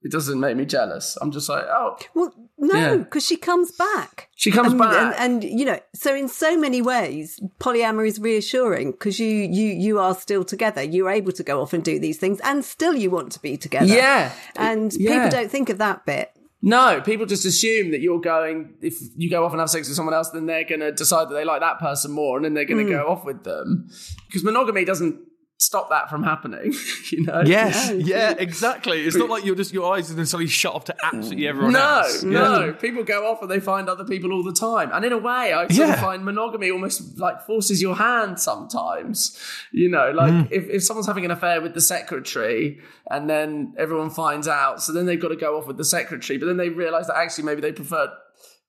it 0.04 0.12
doesn't 0.12 0.38
make 0.38 0.56
me 0.56 0.66
jealous. 0.66 1.16
I'm 1.20 1.32
just 1.32 1.48
like, 1.48 1.64
oh, 1.66 1.96
Well, 2.14 2.32
no, 2.58 2.74
Yeah. 2.74 2.96
because 2.98 3.24
she 3.24 3.36
comes 3.36 3.72
back. 3.72 4.28
she 4.36 4.50
comes 4.50 4.72
and, 4.72 4.78
back. 4.78 5.16
and, 5.18 5.42
and 5.42 5.58
you 5.58 5.64
know, 5.64 5.80
so 5.94 6.14
in 6.14 6.28
so 6.28 6.58
many 6.58 6.82
ways, 6.82 7.40
polyamory 7.58 8.08
is 8.08 8.20
reassuring 8.20 8.92
because 8.92 9.18
you 9.18 9.28
you 9.28 9.68
you 9.70 9.98
are 9.98 10.14
still 10.14 10.44
together. 10.44 10.82
You're 10.82 11.10
able 11.10 11.32
to 11.32 11.42
go 11.42 11.62
off 11.62 11.72
and 11.72 11.82
do 11.82 11.98
these 11.98 12.18
things, 12.18 12.38
and 12.40 12.64
still 12.64 12.94
you 12.94 13.10
want 13.10 13.32
to 13.32 13.40
be 13.40 13.56
together. 13.56 13.86
Yeah. 13.86 14.32
and 14.56 14.92
Yeah. 14.92 15.14
people 15.14 15.30
don't 15.30 15.50
think 15.50 15.70
of 15.70 15.78
that 15.78 16.04
bit. 16.04 16.30
No, 16.60 17.02
people 17.02 17.26
just 17.26 17.44
assume 17.44 17.90
that 17.90 18.00
you're 18.00 18.20
going, 18.20 18.74
if 18.80 18.94
you 19.16 19.28
go 19.28 19.44
off 19.44 19.52
and 19.52 19.60
have 19.60 19.68
sex 19.68 19.86
with 19.86 19.96
someone 19.96 20.14
else, 20.14 20.30
then 20.30 20.46
they're 20.46 20.64
going 20.64 20.80
to 20.80 20.92
decide 20.92 21.28
that 21.28 21.34
they 21.34 21.44
like 21.44 21.60
that 21.60 21.78
person 21.78 22.10
more 22.10 22.38
and 22.38 22.44
then 22.44 22.54
they're 22.54 22.64
going 22.64 22.86
to 22.86 22.90
hmm. 22.90 22.98
go 22.98 23.06
off 23.06 23.22
with 23.22 23.44
them. 23.44 23.90
Because 24.26 24.42
monogamy 24.44 24.86
doesn't 24.86 25.20
stop 25.64 25.90
that 25.90 26.10
from 26.10 26.22
happening, 26.22 26.72
you 27.10 27.22
know? 27.24 27.42
Yes, 27.44 27.90
yeah, 27.96 28.34
exactly. 28.38 29.02
It's 29.06 29.16
not 29.16 29.30
like 29.30 29.44
you're 29.44 29.54
just 29.56 29.72
your 29.72 29.94
eyes 29.94 30.10
are 30.10 30.14
then 30.14 30.26
suddenly 30.26 30.48
shut 30.50 30.74
off 30.74 30.84
to 30.84 30.94
absolutely 31.02 31.48
everyone 31.48 31.72
No, 31.72 31.80
else. 32.00 32.22
no. 32.22 32.72
People 32.74 33.02
go 33.04 33.30
off 33.30 33.40
and 33.42 33.50
they 33.50 33.60
find 33.60 33.88
other 33.88 34.04
people 34.04 34.32
all 34.32 34.42
the 34.42 34.52
time. 34.52 34.90
And 34.92 35.04
in 35.04 35.12
a 35.12 35.18
way, 35.18 35.52
I 35.52 35.66
sort 35.68 35.88
Yeah. 35.88 35.94
of 35.94 36.00
find 36.00 36.24
monogamy 36.24 36.70
almost 36.70 37.18
like 37.18 37.46
forces 37.46 37.80
your 37.80 37.96
hand 37.96 38.38
sometimes. 38.38 39.38
You 39.72 39.88
know, 39.88 40.10
like 40.10 40.32
Mm. 40.32 40.48
if, 40.50 40.68
if 40.68 40.82
someone's 40.84 41.06
having 41.06 41.24
an 41.24 41.30
affair 41.30 41.60
with 41.60 41.74
the 41.74 41.80
secretary 41.80 42.80
and 43.10 43.28
then 43.28 43.74
everyone 43.78 44.10
finds 44.10 44.48
out, 44.48 44.82
so 44.82 44.92
then 44.92 45.06
they've 45.06 45.20
got 45.20 45.28
to 45.28 45.36
go 45.36 45.58
off 45.58 45.66
with 45.66 45.76
the 45.76 45.84
secretary, 45.84 46.38
but 46.38 46.46
then 46.46 46.56
they 46.56 46.68
realize 46.68 47.06
that 47.06 47.16
actually 47.16 47.44
maybe 47.44 47.60
they 47.60 47.72
prefer 47.72 48.08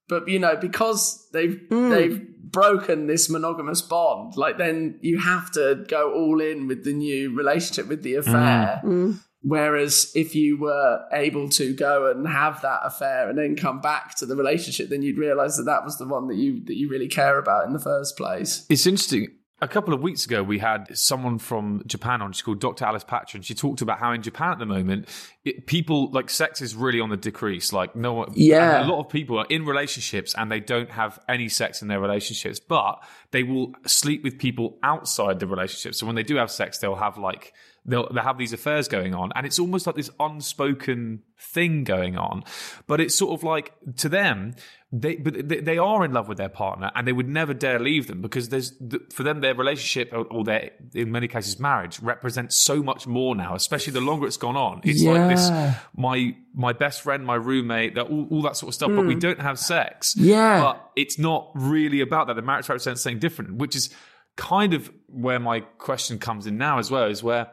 but 0.07 0.27
you 0.27 0.37
know 0.37 0.55
because 0.55 1.27
they've 1.33 1.59
they've 1.71 2.21
broken 2.55 3.07
this 3.07 3.29
monogamous 3.29 3.81
bond 3.81 4.37
like 4.37 4.57
then 4.57 4.97
you 5.01 5.19
have 5.19 5.51
to 5.51 5.83
go 5.89 6.13
all 6.13 6.39
in 6.39 6.67
with 6.67 6.85
the 6.85 6.93
new 6.93 7.35
relationship 7.35 7.87
with 7.87 8.01
the 8.01 8.13
mm. 8.13 8.19
affair. 8.19 8.81
Mm. 8.83 9.19
Whereas 9.41 10.11
if 10.15 10.33
you 10.33 10.57
were 10.57 11.05
able 11.11 11.49
to 11.49 11.75
go 11.75 12.09
and 12.09 12.27
have 12.27 12.61
that 12.61 12.79
affair 12.83 13.29
and 13.29 13.37
then 13.37 13.55
come 13.55 13.81
back 13.81 14.15
to 14.15 14.25
the 14.25 14.37
relationship 14.37 14.89
then 14.89 15.01
you'd 15.01 15.17
realize 15.17 15.57
that 15.57 15.63
that 15.63 15.83
was 15.83 15.97
the 15.97 16.07
one 16.07 16.27
that 16.29 16.37
you 16.37 16.63
that 16.65 16.77
you 16.77 16.89
really 16.89 17.09
care 17.09 17.37
about 17.37 17.67
in 17.67 17.73
the 17.73 17.79
first 17.79 18.15
place. 18.15 18.65
It's 18.69 18.87
interesting. 18.87 19.27
A 19.61 19.69
couple 19.69 19.93
of 19.93 20.01
weeks 20.01 20.25
ago, 20.25 20.43
we 20.43 20.59
had 20.59 20.97
someone 20.97 21.39
from 21.39 21.81
Japan 21.87 22.21
on. 22.21 22.33
She's 22.33 22.41
called 22.41 22.59
Dr. 22.59 22.83
Alice 22.83 23.05
Patra, 23.05 23.37
and 23.37 23.45
she 23.45 23.55
talked 23.55 23.81
about 23.81 23.99
how 23.99 24.11
in 24.11 24.21
Japan 24.21 24.51
at 24.51 24.59
the 24.59 24.65
moment, 24.65 25.07
it, 25.45 25.65
people 25.65 26.11
like 26.11 26.29
sex 26.29 26.61
is 26.61 26.75
really 26.75 26.99
on 26.99 27.09
the 27.09 27.15
decrease. 27.15 27.71
Like 27.71 27.95
no 27.95 28.13
one, 28.13 28.31
Yeah. 28.33 28.85
a 28.85 28.87
lot 28.87 28.99
of 28.99 29.07
people 29.09 29.39
are 29.39 29.45
in 29.49 29.65
relationships 29.65 30.35
and 30.37 30.51
they 30.51 30.59
don't 30.59 30.91
have 30.91 31.19
any 31.29 31.47
sex 31.47 31.81
in 31.81 31.87
their 31.87 32.01
relationships, 32.01 32.59
but 32.59 33.01
they 33.31 33.43
will 33.43 33.71
sleep 33.85 34.23
with 34.25 34.37
people 34.37 34.77
outside 34.83 35.39
the 35.39 35.47
relationship. 35.47 35.95
So 35.95 36.05
when 36.05 36.15
they 36.15 36.23
do 36.23 36.35
have 36.35 36.51
sex, 36.51 36.79
they'll 36.79 36.95
have 36.95 37.17
like 37.17 37.53
they'll 37.85 38.09
they'll 38.11 38.23
have 38.23 38.37
these 38.37 38.51
affairs 38.51 38.89
going 38.89 39.15
on, 39.15 39.31
and 39.35 39.45
it's 39.45 39.57
almost 39.59 39.87
like 39.87 39.95
this 39.95 40.09
unspoken 40.19 41.21
thing 41.39 41.85
going 41.85 42.17
on. 42.17 42.43
But 42.87 42.99
it's 42.99 43.15
sort 43.15 43.39
of 43.39 43.43
like 43.43 43.71
to 43.97 44.09
them, 44.09 44.55
they 45.01 45.15
but 45.15 45.49
they, 45.49 45.59
they 45.59 45.77
are 45.77 46.05
in 46.05 46.13
love 46.13 46.27
with 46.27 46.37
their 46.37 46.49
partner, 46.49 46.91
and 46.95 47.07
they 47.07 47.11
would 47.11 47.27
never 47.27 47.53
dare 47.53 47.79
leave 47.79 48.07
them 48.07 48.21
because 48.21 48.49
there's 48.49 48.73
for 49.11 49.23
them 49.23 49.41
their 49.41 49.53
relationship 49.53 50.13
or, 50.13 50.25
or 50.25 50.43
their 50.43 50.71
in 50.93 51.11
many 51.11 51.27
cases 51.27 51.59
marriage 51.59 51.99
represents 51.99 52.55
so 52.55 52.81
much 52.81 53.05
more 53.05 53.35
now, 53.35 53.55
especially 53.55 53.93
the 53.93 54.01
longer 54.01 54.25
it's 54.25 54.37
gone 54.37 54.55
on. 54.55 54.81
It's 54.83 55.03
like 55.03 55.29
this 55.29 55.49
my 55.95 56.35
my 56.53 56.71
best 56.73 57.01
friend, 57.01 57.25
my 57.25 57.35
roommate, 57.35 57.95
that 57.95 58.07
all, 58.07 58.27
all 58.31 58.41
that 58.43 58.55
sort 58.55 58.69
of 58.69 58.75
stuff. 58.75 58.91
But 58.95 59.05
we 59.05 59.15
mm. 59.15 59.19
don't 59.19 59.41
have 59.41 59.59
sex. 59.59 60.15
Yeah. 60.17 60.61
but 60.61 60.91
it's 60.95 61.19
not 61.19 61.51
really 61.55 62.01
about 62.01 62.27
that. 62.27 62.35
The 62.35 62.41
marriage 62.41 62.69
represents 62.69 63.01
something 63.01 63.19
different, 63.19 63.55
which 63.55 63.75
is 63.75 63.93
kind 64.37 64.73
of 64.73 64.91
where 65.07 65.39
my 65.39 65.59
question 65.59 66.19
comes 66.19 66.47
in 66.47 66.57
now 66.57 66.79
as 66.79 66.89
well. 66.89 67.05
Is 67.09 67.21
where 67.21 67.51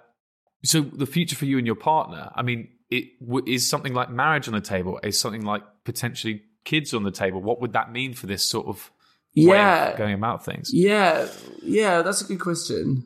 so 0.65 0.83
the 0.83 1.07
future 1.07 1.37
for 1.37 1.47
you 1.47 1.59
and 1.59 1.67
your 1.67 1.77
partner. 1.77 2.31
I 2.35 2.43
mean, 2.43 2.69
it 2.91 3.19
w- 3.21 3.45
is 3.47 3.69
something 3.69 3.95
like 3.95 4.11
marriage 4.11 4.47
on 4.47 4.55
the 4.55 4.61
table. 4.61 5.01
Is 5.03 5.19
something 5.19 5.45
like 5.45 5.63
potentially 5.85 6.43
kids 6.65 6.95
on 6.95 7.03
the 7.03 7.11
table. 7.11 7.41
What 7.41 7.61
would 7.61 7.73
that 7.73 7.93
mean 7.93 8.15
for 8.15 8.27
this 8.27 8.45
sort 8.45 8.67
of 8.67 8.91
way 9.37 9.57
Yeah. 9.57 9.91
of 9.91 9.99
going 9.99 10.15
about 10.15 10.45
things? 10.45 10.73
Yeah, 10.73 11.29
yeah, 11.63 12.03
that's 12.03 12.21
a 12.21 12.25
good 12.25 12.41
question. 12.41 13.05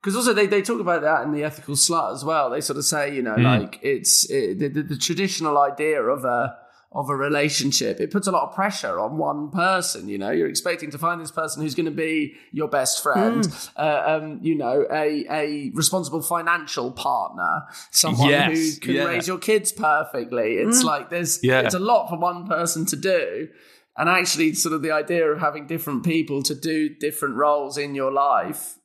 Because 0.00 0.16
also 0.16 0.32
they, 0.32 0.46
they 0.46 0.62
talk 0.62 0.80
about 0.80 1.02
that 1.02 1.24
in 1.24 1.32
the 1.32 1.44
ethical 1.44 1.74
slut 1.74 2.14
as 2.14 2.24
well. 2.24 2.48
They 2.48 2.62
sort 2.62 2.78
of 2.78 2.84
say, 2.86 3.14
you 3.14 3.22
know, 3.22 3.34
hmm. 3.34 3.42
like 3.42 3.78
it's 3.82 4.28
it, 4.30 4.58
the, 4.58 4.68
the, 4.68 4.82
the 4.82 4.96
traditional 4.96 5.58
idea 5.58 6.02
of 6.02 6.24
a 6.24 6.56
of 6.92 7.08
a 7.08 7.14
relationship. 7.14 8.00
It 8.00 8.10
puts 8.10 8.26
a 8.26 8.32
lot 8.32 8.48
of 8.48 8.54
pressure 8.54 8.98
on 8.98 9.16
one 9.16 9.50
person. 9.50 10.08
You 10.08 10.18
know, 10.18 10.30
you're 10.30 10.48
expecting 10.48 10.90
to 10.90 10.98
find 10.98 11.20
this 11.20 11.30
person 11.30 11.62
who's 11.62 11.76
going 11.76 11.84
to 11.86 11.92
be 11.92 12.34
your 12.50 12.66
best 12.66 13.00
friend. 13.02 13.46
Uh, 13.76 14.02
um, 14.06 14.40
you 14.42 14.56
know, 14.56 14.86
a 14.90 15.24
a 15.30 15.70
responsible 15.74 16.20
financial 16.20 16.90
partner, 16.90 17.62
someone 17.92 18.28
Yes, 18.30 18.56
who 18.74 18.80
can 18.80 18.94
yeah. 18.94 19.04
raise 19.04 19.28
your 19.28 19.38
kids 19.38 19.70
perfectly. 19.70 20.54
It's 20.54 20.82
like 20.82 21.10
there's 21.10 21.38
Yeah. 21.44 21.60
it's 21.60 21.74
a 21.74 21.78
lot 21.78 22.08
for 22.08 22.18
one 22.18 22.48
person 22.48 22.86
to 22.86 22.96
do. 22.96 23.48
And 23.96 24.08
actually, 24.08 24.54
sort 24.54 24.74
of 24.74 24.82
the 24.82 24.90
idea 24.92 25.30
of 25.30 25.38
having 25.40 25.66
different 25.68 26.04
people 26.04 26.42
to 26.44 26.54
do 26.56 26.88
different 26.88 27.36
roles 27.36 27.76
in 27.78 27.94
your 27.94 28.10
life, 28.10 28.78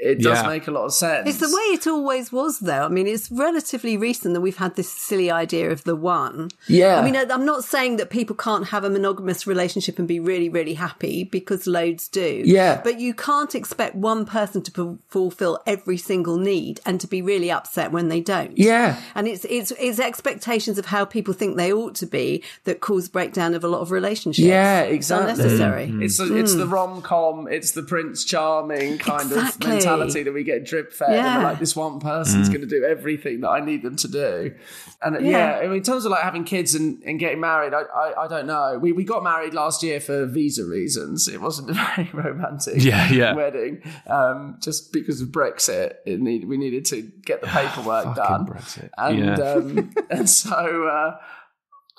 it 0.00 0.20
does 0.20 0.42
Yeah. 0.42 0.48
make 0.48 0.66
a 0.66 0.70
lot 0.70 0.84
of 0.84 0.92
sense. 0.92 1.28
It's 1.28 1.38
the 1.38 1.46
way 1.48 1.74
it 1.74 1.86
always 1.86 2.30
was, 2.32 2.58
though. 2.60 2.84
I 2.84 2.88
mean, 2.88 3.06
it's 3.06 3.30
relatively 3.30 3.96
recent 3.96 4.34
that 4.34 4.40
we've 4.40 4.56
had 4.56 4.76
this 4.76 4.90
silly 4.90 5.30
idea 5.30 5.70
of 5.70 5.84
the 5.84 5.96
one. 5.96 6.50
Yeah. 6.68 6.98
I 7.00 7.02
mean, 7.04 7.16
I'm 7.16 7.44
not 7.44 7.64
saying 7.64 7.96
that 7.96 8.10
people 8.10 8.36
can't 8.36 8.66
have 8.68 8.84
a 8.84 8.90
monogamous 8.90 9.46
relationship 9.46 9.98
and 9.98 10.06
be 10.06 10.20
really, 10.20 10.48
really 10.48 10.74
happy 10.74 11.24
because 11.24 11.66
loads 11.66 12.08
do. 12.08 12.42
Yeah. 12.44 12.80
But 12.82 13.00
you 13.00 13.14
can't 13.14 13.54
expect 13.54 13.94
one 13.94 14.26
person 14.26 14.62
to 14.62 14.70
fu- 14.70 14.98
fulfill 15.08 15.60
every 15.66 15.96
single 15.96 16.36
need 16.38 16.80
and 16.84 17.00
to 17.00 17.06
be 17.06 17.22
really 17.22 17.50
upset 17.50 17.92
when 17.92 18.08
they 18.08 18.20
don't. 18.20 18.56
Yeah. 18.58 19.00
And 19.14 19.26
it's, 19.26 19.44
it's, 19.46 19.72
it's 19.78 19.98
expectations 19.98 20.78
of 20.78 20.86
how 20.86 21.04
people 21.04 21.32
think 21.34 21.56
they 21.56 21.72
ought 21.72 21.94
to 21.96 22.06
be 22.06 22.42
that 22.64 22.80
cause 22.80 23.08
breakdown 23.08 23.54
of 23.54 23.64
a 23.64 23.68
lot 23.68 23.80
of 23.80 23.90
relationships. 23.90 24.44
Yeah, 24.46 24.80
It's 24.82 24.94
exactly. 24.94 25.30
unnecessary. 25.32 25.94
It's 26.04 26.18
the, 26.18 26.36
it's 26.36 26.54
the 26.54 26.66
rom 26.66 27.02
com, 27.02 27.48
it's 27.48 27.72
the 27.72 27.82
Prince 27.82 28.24
Charming 28.24 28.98
kind 28.98 29.22
Hmm. 29.30 29.38
Exactly. 29.38 29.66
of 29.68 29.72
mentality 29.74 29.85
that 30.24 30.32
we 30.32 30.44
get 30.44 30.64
drip 30.64 30.92
fed. 30.92 31.08
And 31.08 31.16
Yeah. 31.16 31.38
we're 31.38 31.44
like, 31.44 31.58
this 31.58 31.74
one 31.76 32.00
person's 32.00 32.48
going 32.48 32.60
to 32.62 32.66
do 32.66 32.84
everything 32.84 33.40
that 33.40 33.48
I 33.50 33.60
need 33.60 33.82
them 33.82 33.96
to 33.96 34.08
do. 34.08 34.54
And 35.02 35.24
yeah, 35.24 35.30
Yeah. 35.30 35.58
I 35.58 35.66
mean, 35.68 35.78
in 35.78 35.82
terms 35.82 36.04
of 36.04 36.10
like 36.10 36.22
having 36.22 36.44
kids 36.44 36.74
and, 36.74 37.02
and 37.04 37.18
getting 37.18 37.40
married, 37.40 37.72
I, 37.74 37.82
I, 37.82 38.24
I 38.24 38.28
don't 38.28 38.46
know. 38.46 38.78
We, 38.80 38.92
we 38.92 39.04
got 39.04 39.22
married 39.22 39.54
last 39.54 39.82
year 39.82 40.00
for 40.00 40.26
visa 40.26 40.64
reasons. 40.64 41.28
It 41.28 41.40
wasn't 41.40 41.70
a 41.70 41.74
very 41.96 42.10
romantic 42.12 42.82
Yeah, 42.82 43.10
yeah. 43.12 43.34
wedding. 43.34 43.82
Um, 44.06 44.58
just 44.62 44.92
because 44.92 45.20
of 45.20 45.28
Brexit, 45.28 45.94
it 46.06 46.20
need, 46.20 46.46
we 46.48 46.56
needed 46.56 46.84
to 46.86 47.02
get 47.24 47.40
the 47.40 47.46
paperwork 47.58 48.14
done. 48.16 48.46
Brexit. 48.46 48.90
And 48.98 49.18
Yeah. 49.18 49.34
um, 49.52 49.94
and 50.10 50.28
so 50.28 50.86
uh, 50.86 51.16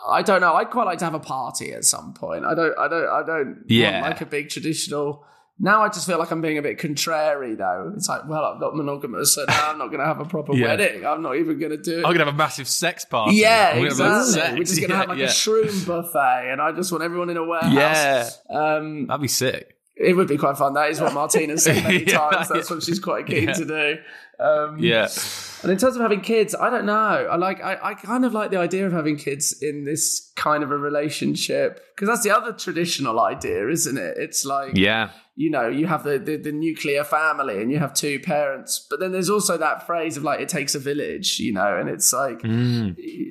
I 0.08 0.22
don't 0.22 0.42
know. 0.42 0.54
I'd 0.54 0.70
quite 0.70 0.84
like 0.86 1.00
to 1.00 1.06
have 1.06 1.16
a 1.16 1.20
party 1.20 1.74
at 1.74 1.84
some 1.84 2.14
point. 2.14 2.46
I 2.46 2.54
don't. 2.54 2.78
I 2.78 2.88
don't. 2.88 3.08
I 3.10 3.24
don't 3.26 3.64
Yeah. 3.68 4.02
want 4.02 4.12
like 4.14 4.22
a 4.22 4.26
big 4.28 4.50
traditional. 4.50 5.26
Now 5.60 5.82
I 5.82 5.90
just 5.90 6.06
feel 6.06 6.20
like 6.20 6.30
I'm 6.30 6.42
being 6.42 6.60
a 6.60 6.62
bit 6.62 6.78
contrary 6.78 7.56
though. 7.56 7.92
It's 7.96 8.08
like, 8.08 8.28
well, 8.28 8.44
I'm 8.44 8.60
not 8.60 8.76
monogamous, 8.76 9.34
so 9.34 9.44
now 9.48 9.72
I'm 9.72 9.78
not 9.80 9.88
going 9.88 10.00
to 10.00 10.06
have 10.06 10.20
a 10.20 10.26
proper 10.26 10.54
Yeah. 10.54 10.68
wedding. 10.68 11.06
I'm 11.06 11.24
not 11.24 11.36
even 11.38 11.58
going 11.60 11.72
to 11.72 11.78
do 11.78 11.94
it. 12.00 12.06
I'm 12.06 12.12
gonna 12.14 12.26
have 12.26 12.34
a 12.34 12.38
massive 12.38 12.68
sex 12.68 13.06
party. 13.06 13.38
yeah, 13.38 13.80
We're 13.80 13.88
exactly. 13.88 14.60
We're 14.60 14.64
just 14.66 14.76
going 14.80 14.90
to 14.90 14.94
Yeah, 14.94 15.00
have 15.00 15.10
like 15.10 15.18
yeah. 15.18 15.26
a 15.26 15.30
shroom 15.30 15.88
buffet, 15.88 16.52
and 16.52 16.62
I 16.62 16.72
just 16.74 16.92
want 16.92 17.04
everyone 17.04 17.30
in 17.32 17.38
a 17.38 17.44
warehouse. 17.44 17.74
Yeah, 17.74 18.30
Um, 18.56 19.08
that'd 19.08 19.20
be 19.22 19.28
sick. 19.28 19.76
it 19.96 20.16
would 20.16 20.28
be 20.28 20.38
quite 20.38 20.58
fun. 20.58 20.76
That 20.76 20.92
is 20.92 21.02
what 21.02 21.14
Martina 21.14 21.58
said 21.58 21.84
many 21.84 22.06
times. 22.06 22.50
That's 22.50 22.70
what 22.70 22.84
she's 22.84 23.00
quite 23.00 23.26
keen 23.26 23.48
to 23.52 23.66
do. 23.66 23.98
Um, 24.40 24.78
Yeah, 24.80 25.08
and 25.64 25.72
in 25.72 25.78
terms 25.78 25.96
of 25.96 26.02
having 26.02 26.22
kids, 26.22 26.54
I 26.54 26.70
don't 26.70 26.86
know. 26.86 26.94
I 26.94 27.36
like 27.36 27.64
I, 27.64 27.78
I 27.82 27.94
kind 27.96 28.26
of 28.26 28.34
like 28.34 28.52
the 28.52 28.58
idea 28.58 28.86
of 28.86 28.94
having 28.94 29.18
kids 29.18 29.54
in 29.62 29.86
this 29.86 30.32
kind 30.36 30.64
of 30.64 30.72
a 30.72 30.78
relationship 30.78 31.84
because 31.96 32.08
that's 32.08 32.24
the 32.24 32.30
other 32.30 32.54
traditional 32.54 33.20
idea, 33.20 33.68
isn't 33.70 33.98
it? 33.98 34.18
It's 34.18 34.46
like 34.46 34.78
yeah. 34.78 35.10
you 35.36 35.50
know, 35.50 35.68
you 35.68 35.88
have 35.88 36.04
the, 36.04 36.20
the 36.20 36.38
the 36.38 36.52
nuclear 36.52 37.04
family 37.04 37.60
and 37.60 37.72
you 37.72 37.80
have 37.80 37.96
two 37.96 38.20
parents, 38.20 38.86
but 38.88 39.00
then 39.00 39.12
there's 39.12 39.32
also 39.32 39.58
that 39.58 39.88
phrase 39.88 40.16
of 40.16 40.24
like 40.24 40.40
it 40.40 40.48
takes 40.48 40.76
a 40.76 40.80
village, 40.80 41.40
you 41.40 41.52
know, 41.52 41.76
and 41.76 41.90
it's 41.90 42.14
like 42.14 42.42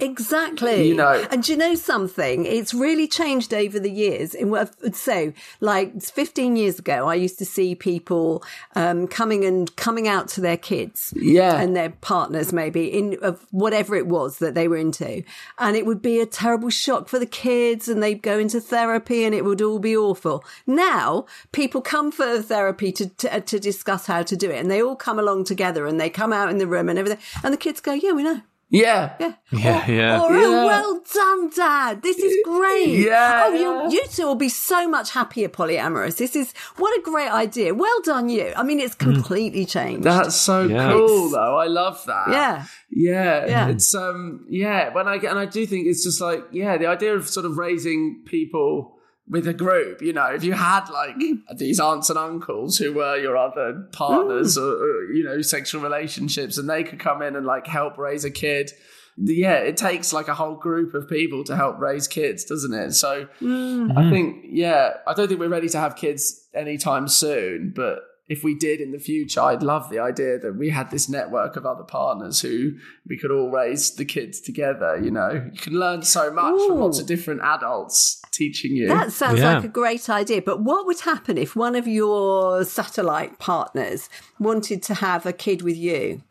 Exactly. 0.02 0.88
You 0.88 0.96
know. 0.96 1.26
and 1.30 1.44
do 1.44 1.52
you 1.52 1.58
know 1.58 1.76
something? 1.76 2.44
It's 2.44 2.74
really 2.74 3.06
changed 3.06 3.54
over 3.54 3.78
the 3.78 3.90
years. 3.90 4.34
In 4.34 4.50
what 4.50 4.96
so, 4.96 5.32
like 5.60 6.02
15 6.02 6.56
years 6.56 6.80
ago, 6.80 7.08
I 7.08 7.14
used 7.14 7.38
to 7.38 7.46
see 7.46 7.76
people 7.76 8.42
um, 8.74 9.06
coming 9.06 9.44
and 9.44 9.74
coming 9.76 10.08
out 10.08 10.26
to 10.30 10.40
their 10.40 10.56
kids, 10.56 10.95
Yeah. 11.14 11.60
and 11.60 11.76
their 11.76 11.90
partners, 11.90 12.52
maybe 12.52 12.86
in 12.86 13.18
of 13.22 13.46
whatever 13.50 13.94
it 13.96 14.06
was 14.06 14.38
that 14.38 14.54
they 14.54 14.68
were 14.68 14.76
into, 14.76 15.22
and 15.58 15.76
it 15.76 15.86
would 15.86 16.02
be 16.02 16.20
a 16.20 16.26
terrible 16.26 16.70
shock 16.70 17.08
for 17.08 17.18
the 17.18 17.26
kids, 17.26 17.88
and 17.88 18.02
they'd 18.02 18.22
go 18.22 18.38
into 18.38 18.60
therapy, 18.60 19.24
and 19.24 19.34
it 19.34 19.44
would 19.44 19.62
all 19.62 19.78
be 19.78 19.96
awful. 19.96 20.44
Now, 20.66 21.26
people 21.52 21.80
come 21.80 22.10
for 22.12 22.40
therapy 22.42 22.92
to 22.92 23.08
to, 23.08 23.36
uh, 23.36 23.40
to 23.40 23.58
discuss 23.58 24.06
how 24.06 24.22
to 24.22 24.36
do 24.36 24.50
it, 24.50 24.58
and 24.60 24.70
they 24.70 24.82
all 24.82 24.96
come 24.96 25.18
along 25.18 25.44
together, 25.44 25.86
and 25.86 26.00
they 26.00 26.10
come 26.10 26.32
out 26.32 26.50
in 26.50 26.58
the 26.58 26.66
room 26.66 26.88
and 26.88 26.98
everything, 26.98 27.22
and 27.42 27.52
the 27.52 27.58
kids 27.58 27.80
go, 27.80 27.92
"Yeah, 27.92 28.12
we 28.12 28.22
know." 28.22 28.42
Yeah. 28.68 29.14
Yeah. 29.20 29.32
Yeah, 29.52 29.86
or, 29.86 29.92
yeah. 29.92 30.22
Or, 30.22 30.36
Yeah. 30.36 30.46
oh, 30.46 30.66
well 30.66 31.02
done, 31.14 31.50
Dad. 31.50 32.02
This 32.02 32.18
is 32.18 32.36
great. 32.44 32.98
Yeah, 32.98 33.44
Oh, 33.46 33.52
yeah. 33.54 33.88
you, 33.88 33.92
you 33.92 34.02
two 34.08 34.26
will 34.26 34.34
be 34.34 34.48
so 34.48 34.88
much 34.88 35.12
happier 35.12 35.48
polyamorous. 35.48 36.16
This 36.16 36.34
is, 36.34 36.52
what 36.76 36.90
a 36.98 37.02
great 37.02 37.30
idea. 37.30 37.74
Well 37.74 38.00
done, 38.02 38.28
you. 38.28 38.52
I 38.56 38.64
mean, 38.64 38.80
it's 38.80 38.96
completely 38.96 39.66
changed. 39.66 40.02
That's 40.02 40.34
so 40.34 40.62
Yeah. 40.64 40.90
cool, 40.92 41.30
though. 41.30 41.56
I 41.56 41.66
love 41.66 42.02
that. 42.06 42.28
yeah. 42.30 42.64
Yeah, 42.90 43.46
Yeah. 43.46 43.68
It's 43.68 43.94
um, 43.94 44.46
yeah. 44.48 44.92
When 44.92 45.06
I 45.06 45.18
get 45.18 45.30
and 45.30 45.38
I 45.38 45.46
do 45.46 45.64
think 45.66 45.86
it's 45.86 46.02
just 46.02 46.20
like 46.20 46.42
yeah, 46.52 46.76
the 46.76 46.86
idea 46.86 47.14
of 47.14 47.28
sort 47.28 47.46
of 47.46 47.58
raising 47.58 48.22
people 48.26 48.95
with 49.28 49.46
a 49.48 49.54
group. 49.54 50.02
You 50.02 50.12
know, 50.12 50.26
if 50.26 50.44
you 50.44 50.52
had 50.52 50.88
like 50.88 51.16
mm. 51.16 51.40
these 51.56 51.80
aunts 51.80 52.10
and 52.10 52.18
uncles 52.18 52.78
who 52.78 52.92
were 52.92 53.16
your 53.16 53.36
other 53.36 53.86
partners 53.92 54.56
mm. 54.56 54.62
or, 54.62 54.84
or 54.84 55.12
you 55.12 55.24
know 55.24 55.42
sexual 55.42 55.82
relationships, 55.82 56.58
and 56.58 56.68
they 56.68 56.84
could 56.84 56.98
come 56.98 57.22
in 57.22 57.36
and 57.36 57.46
like 57.46 57.66
help 57.66 57.98
raise 57.98 58.24
a 58.24 58.30
kid. 58.30 58.72
Yeah, 59.18 59.56
it 59.56 59.78
takes 59.78 60.12
like 60.12 60.28
a 60.28 60.34
whole 60.34 60.56
group 60.56 60.92
of 60.92 61.08
people 61.08 61.42
to 61.44 61.56
help 61.56 61.78
raise 61.78 62.06
kids, 62.06 62.44
doesn't 62.44 62.74
it? 62.74 62.92
So 62.92 63.26
mm. 63.40 63.96
I 63.96 64.10
think, 64.10 64.44
yeah, 64.46 64.98
I 65.06 65.14
don't 65.14 65.26
think 65.26 65.40
we're 65.40 65.48
ready 65.48 65.70
to 65.70 65.78
have 65.78 65.96
kids 65.96 66.46
anytime 66.54 67.08
soon, 67.08 67.72
but 67.74 68.00
if 68.28 68.42
we 68.42 68.54
did 68.56 68.80
in 68.80 68.90
the 68.90 68.98
future, 68.98 69.40
I'd 69.40 69.62
love 69.62 69.88
the 69.88 70.00
idea 70.00 70.38
that 70.38 70.56
we 70.56 70.70
had 70.70 70.90
this 70.90 71.08
network 71.08 71.54
of 71.56 71.64
other 71.64 71.84
partners 71.84 72.40
who 72.40 72.72
we 73.06 73.16
could 73.16 73.30
all 73.30 73.50
raise 73.50 73.94
the 73.94 74.04
kids 74.04 74.40
together. 74.40 74.98
You 75.00 75.12
know, 75.12 75.48
you 75.52 75.60
can 75.60 75.74
learn 75.74 76.02
so 76.02 76.32
much 76.32 76.54
from 76.66 76.78
lots 76.80 76.98
of 76.98 77.06
different 77.06 77.42
adults 77.42 78.20
teaching 78.32 78.72
you. 78.76 78.88
That 78.88 79.12
sounds 79.12 79.38
Yeah. 79.40 79.54
like 79.54 79.64
a 79.64 79.68
great 79.68 80.10
idea. 80.10 80.42
But 80.42 80.60
what 80.60 80.86
would 80.86 81.00
happen 81.00 81.38
if 81.38 81.54
one 81.54 81.76
of 81.76 81.86
your 81.86 82.64
satellite 82.64 83.38
partners 83.38 84.08
wanted 84.40 84.82
to 84.84 84.94
have 84.94 85.24
a 85.24 85.32
kid 85.32 85.62
with 85.62 85.76
you? 85.76 86.22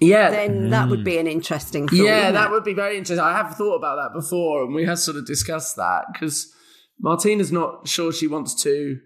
yeah, 0.00 0.30
Then 0.30 0.66
mm. 0.66 0.70
that 0.70 0.88
would 0.88 1.04
be 1.04 1.16
an 1.16 1.26
interesting 1.28 1.86
thought. 1.88 1.96
yeah, 1.96 2.30
that 2.32 2.48
it? 2.48 2.50
would 2.52 2.64
be 2.64 2.74
very 2.74 2.98
interesting. 2.98 3.24
I 3.24 3.32
have 3.32 3.56
thought 3.56 3.76
about 3.76 3.96
that 3.96 4.12
before, 4.12 4.64
and 4.64 4.74
we 4.74 4.84
have 4.84 4.98
sort 4.98 5.16
of 5.16 5.24
discussed 5.26 5.76
that 5.76 6.06
because 6.12 6.52
Martina's 7.00 7.52
not 7.52 7.86
sure 7.88 8.12
she 8.12 8.26
wants 8.26 8.54
to 8.64 8.98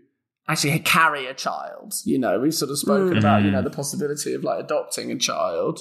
actually 0.51 0.79
carry 0.81 1.27
a 1.27 1.35
child. 1.35 1.95
You 2.05 2.19
know, 2.19 2.41
we've 2.41 2.55
sort 2.55 2.71
of 2.71 2.79
spoken 2.79 3.15
mm. 3.15 3.19
about 3.19 3.43
you 3.43 3.51
know 3.51 3.61
mm. 3.61 3.65
the 3.65 3.71
possibility 3.71 4.35
of 4.35 4.45
like 4.45 4.61
adopting 4.61 5.11
a 5.11 5.19
child, 5.19 5.81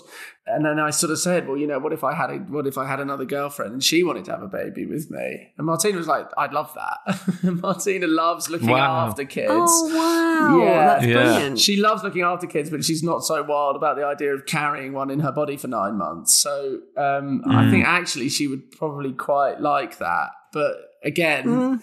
and 0.49 0.65
then 0.65 0.79
I 0.79 0.89
sort 0.89 1.11
of 1.11 1.19
said, 1.19 1.47
well, 1.47 1.57
you 1.57 1.67
know, 1.67 1.79
what 1.79 1.93
if 1.93 2.03
I 2.03 2.13
had 2.13 2.29
a, 2.31 2.37
what 2.37 2.65
if 2.65 2.77
I 2.77 2.87
had 2.87 2.99
another 2.99 3.25
girlfriend 3.25 3.73
and 3.73 3.83
she 3.83 4.03
wanted 4.03 4.25
to 4.25 4.31
have 4.31 4.41
a 4.41 4.47
baby 4.47 4.85
with 4.85 5.11
me? 5.11 5.53
And 5.57 5.65
Martina 5.67 5.97
was 5.97 6.07
like, 6.07 6.27
I'd 6.37 6.53
love 6.53 6.75
that. 6.75 7.43
Martina 7.61 8.07
loves 8.07 8.49
looking 8.49 8.69
Wow. 8.69 9.07
after 9.07 9.25
kids. 9.25 9.49
Oh, 9.51 9.91
wow. 9.95 10.63
Yeah. 10.63 10.85
That's 10.87 11.05
Yeah. 11.05 11.13
brilliant. 11.13 11.59
She 11.59 11.77
loves 11.77 12.03
looking 12.03 12.23
after 12.23 12.47
kids, 12.47 12.69
but 12.69 12.83
she's 12.83 13.03
not 13.03 13.23
so 13.23 13.43
wild 13.43 13.75
about 13.75 13.95
the 13.95 14.05
idea 14.05 14.33
of 14.33 14.45
carrying 14.45 14.93
one 14.93 15.09
in 15.11 15.19
her 15.19 15.31
body 15.31 15.57
for 15.57 15.67
nine 15.67 15.97
months. 15.97 16.33
So 16.33 16.79
um, 16.97 17.43
I 17.45 17.63
mm. 17.63 17.71
think 17.71 17.85
actually 17.85 18.29
she 18.29 18.47
would 18.47 18.71
probably 18.71 19.13
quite 19.13 19.61
like 19.61 19.97
that. 19.99 20.29
But 20.51 20.77
again, 21.03 21.81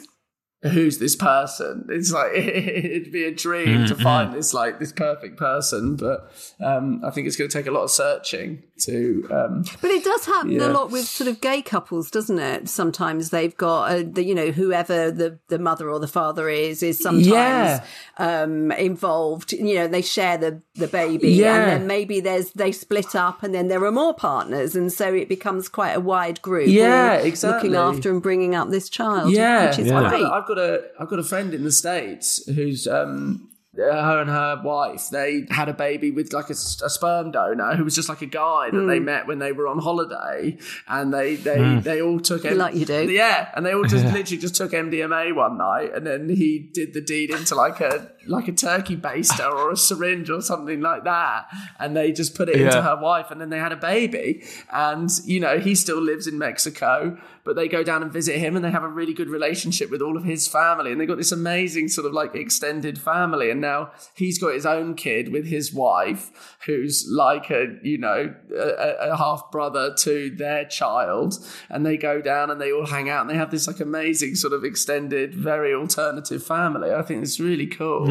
who's 0.63 0.99
this 0.99 1.15
person? 1.17 1.87
It's 1.91 2.13
like 2.13 2.33
it'd 2.35 3.13
be 3.13 3.25
a 3.25 3.35
dream 3.35 3.87
to 3.87 3.95
find 3.95 4.33
this 4.35 4.53
like 4.55 4.79
this 4.79 4.93
perfect 4.93 5.37
person, 5.39 5.97
but 5.97 6.33
um, 6.65 7.03
I 7.05 7.11
think 7.11 7.27
it's 7.27 7.37
going 7.37 7.51
to 7.51 7.57
take 7.59 7.67
a 7.67 7.71
lot 7.71 7.83
of 7.85 7.91
searching 7.91 8.63
to. 8.81 9.27
Um, 9.31 9.65
But 9.81 9.91
it 9.91 10.05
does 10.05 10.27
happen 10.27 10.51
Yeah. 10.53 10.69
a 10.69 10.73
lot 10.73 10.91
with 10.91 11.07
sort 11.07 11.29
of 11.29 11.41
gay 11.41 11.63
couples, 11.63 12.11
doesn't 12.11 12.39
it? 12.39 12.69
Sometimes 12.69 13.31
they've 13.31 13.57
got, 13.57 13.93
a, 13.93 14.03
the, 14.05 14.23
you 14.25 14.35
know, 14.35 14.51
whoever 14.51 15.11
the, 15.11 15.39
the 15.49 15.59
mother 15.59 15.91
or 15.91 15.99
the 16.01 16.09
father 16.09 16.49
is, 16.49 16.83
is 16.83 16.99
sometimes 16.99 17.27
Yeah. 17.27 17.85
um, 18.19 18.73
involved. 18.73 19.53
You 19.53 19.77
know, 19.77 19.89
they 19.89 20.03
share 20.03 20.37
the, 20.39 20.63
the 20.75 20.89
baby, 20.89 21.31
Yeah. 21.31 21.57
and 21.57 21.71
then 21.71 21.87
maybe 21.87 22.21
there's 22.21 22.51
they 22.53 22.73
split 22.73 23.15
up, 23.15 23.43
and 23.43 23.55
then 23.55 23.69
there 23.69 23.85
are 23.85 23.93
more 23.93 24.15
partners, 24.15 24.75
and 24.77 24.93
so 24.93 25.13
it 25.15 25.29
becomes 25.29 25.69
quite 25.69 25.93
a 25.93 26.01
wide 26.01 26.41
group. 26.43 26.69
Yeah, 26.69 27.15
exactly. 27.15 27.69
Looking 27.71 27.77
after 27.81 28.11
and 28.11 28.23
bringing 28.23 28.55
up 28.55 28.71
this 28.71 28.89
child, 28.89 29.33
Yeah, 29.33 29.69
which 29.69 29.79
is 29.79 29.89
Yeah. 29.89 30.01
I've, 30.03 30.11
great. 30.11 30.23
got, 30.23 30.46
I've 30.47 30.57
got 30.57 30.59
a 30.59 30.85
I've 31.01 31.09
got 31.09 31.19
a 31.19 31.25
friend 31.25 31.53
in 31.55 31.65
the 31.65 31.73
states 31.73 32.43
who's 32.47 32.87
um 32.87 33.51
her 33.77 34.21
and 34.23 34.31
her 34.31 34.63
wife 34.65 35.11
they 35.11 35.45
had 35.51 35.69
a 35.69 35.75
baby 35.75 36.11
with 36.11 36.33
like 36.33 36.49
a 36.49 36.55
sperm 36.55 37.31
donor 37.31 37.77
who 37.77 37.85
was 37.85 37.95
just 37.95 38.09
like 38.09 38.23
a 38.23 38.27
guy 38.27 38.71
that 38.71 38.79
Hmm. 38.81 38.87
they 38.87 39.01
met 39.01 39.27
when 39.27 39.39
they 39.39 39.53
were 39.53 39.69
on 39.69 39.79
holiday 39.81 40.57
and 40.89 41.13
they 41.13 41.37
they 41.37 41.79
they 41.81 42.01
all 42.01 42.19
took 42.19 42.47
M- 42.47 42.57
Like 42.57 42.75
you 42.75 42.87
do. 42.87 43.11
yeah 43.11 43.51
and 43.55 43.67
they 43.67 43.75
all 43.75 43.85
just 43.85 44.05
literally 44.15 44.39
just 44.41 44.55
took 44.55 44.71
MDMA 44.73 45.35
one 45.35 45.59
night 45.59 45.91
and 45.95 46.07
then 46.07 46.31
he 46.31 46.71
did 46.73 46.95
the 46.95 47.03
deed 47.03 47.29
into 47.31 47.55
like 47.55 47.81
a 47.83 48.11
like 48.27 48.49
a 48.49 48.53
turkey 48.53 48.97
baster 48.97 49.51
or 49.51 49.73
a 49.73 49.77
syringe 49.77 50.31
or 50.31 50.41
something 50.41 50.81
like 50.81 51.05
that 51.05 51.47
and 51.79 51.97
they 51.97 52.13
just 52.13 52.35
put 52.35 52.49
it 52.49 52.61
into 52.61 52.83
her 52.83 52.97
wife 53.01 53.31
and 53.31 53.41
then 53.41 53.51
they 53.51 53.59
had 53.59 53.73
a 53.73 53.77
baby. 53.77 54.45
And 54.73 55.11
you 55.25 55.41
know 55.41 55.59
he 55.59 55.75
still 55.75 56.01
lives 56.01 56.27
in 56.27 56.39
Mexico 56.39 57.19
but 57.47 57.55
they 57.55 57.69
go 57.69 57.85
down 57.85 58.03
and 58.03 58.13
visit 58.13 58.39
him 58.39 58.57
and 58.57 58.65
they 58.65 58.73
have 58.73 58.83
a 58.83 58.89
really 58.89 59.15
good 59.15 59.29
relationship 59.29 59.89
with 59.89 60.03
all 60.03 60.17
of 60.17 60.25
his 60.25 60.49
family 60.49 60.91
and 60.91 61.01
they've 61.01 61.07
got 61.07 61.17
this 61.17 61.31
amazing 61.31 61.87
sort 61.87 62.05
of 62.05 62.13
like 62.13 62.35
extended 62.35 62.99
family. 62.99 63.51
And 63.51 63.61
now 63.61 63.93
he's 64.15 64.39
got 64.39 64.53
his 64.53 64.67
own 64.67 64.97
kid 64.97 65.31
with 65.33 65.47
his 65.47 65.73
wife 65.73 66.57
who's 66.67 67.07
like 67.09 67.49
a 67.51 67.77
you 67.83 67.99
know 67.99 68.35
a, 68.53 69.13
a 69.13 69.17
half 69.17 69.51
brother 69.53 69.95
to 69.99 70.31
their 70.31 70.65
child. 70.65 71.39
And 71.71 71.87
they 71.87 71.97
go 71.97 72.21
down 72.21 72.51
and 72.51 72.61
they 72.61 72.73
all 72.73 72.87
hang 72.87 73.09
out 73.09 73.21
and 73.21 73.31
they 73.31 73.37
have 73.37 73.53
this 73.53 73.69
like 73.69 73.79
amazing 73.79 74.35
sort 74.35 74.53
of 74.53 74.65
extended 74.65 75.33
very 75.33 75.73
alternative 75.73 76.43
family. 76.43 76.93
I 76.93 77.03
think 77.03 77.23
it's 77.23 77.39
really 77.39 77.69
cool 77.69 78.11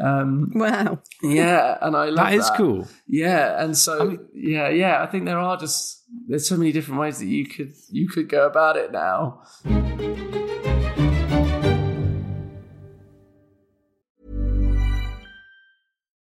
um 0.00 0.50
wow. 0.54 1.00
yeah 1.22 1.76
and 1.82 1.96
i 1.96 2.04
love 2.14 2.26
That 2.26 2.34
is 2.34 2.50
cool. 2.56 2.86
yeah, 3.08 3.62
and 3.62 3.76
so 3.76 4.18
yeah, 4.32 4.68
yeah, 4.68 5.02
I 5.02 5.06
think 5.06 5.24
there 5.24 5.38
are 5.40 5.56
just 5.56 6.04
there's 6.28 6.46
so 6.48 6.56
many 6.56 6.70
different 6.72 7.00
ways 7.00 7.18
that 7.18 7.26
you 7.26 7.44
could 7.46 7.72
you 7.90 8.08
could 8.08 8.28
go 8.28 8.46
about 8.46 8.76
it 8.76 8.92
now. 8.92 9.42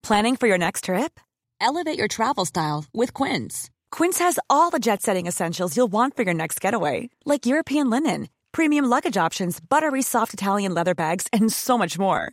Planning 0.03 0.37
for 0.37 0.47
your 0.47 0.59
next 0.59 0.85
trip? 0.85 1.19
Elevate 1.61 1.99
your 1.99 2.09
travel 2.09 2.45
style 2.45 2.85
with 2.93 3.15
Quince. 3.15 3.71
Quince 3.91 4.19
has 4.19 4.39
all 4.51 4.71
the 4.71 4.79
jet 4.79 5.03
setting 5.03 5.27
essentials 5.27 5.77
you'll 5.77 5.89
want 5.93 6.15
for 6.17 6.23
your 6.25 6.35
next 6.35 6.61
getaway, 6.61 7.09
like 7.25 7.47
European 7.47 7.89
linen, 7.91 8.29
premium 8.53 8.85
luggage 8.85 9.17
options, 9.17 9.61
buttery 9.61 10.03
soft 10.03 10.35
Italian 10.35 10.75
leather 10.75 10.95
bags, 10.95 11.27
and 11.33 11.51
so 11.53 11.79
much 11.79 11.99
more. 11.99 12.33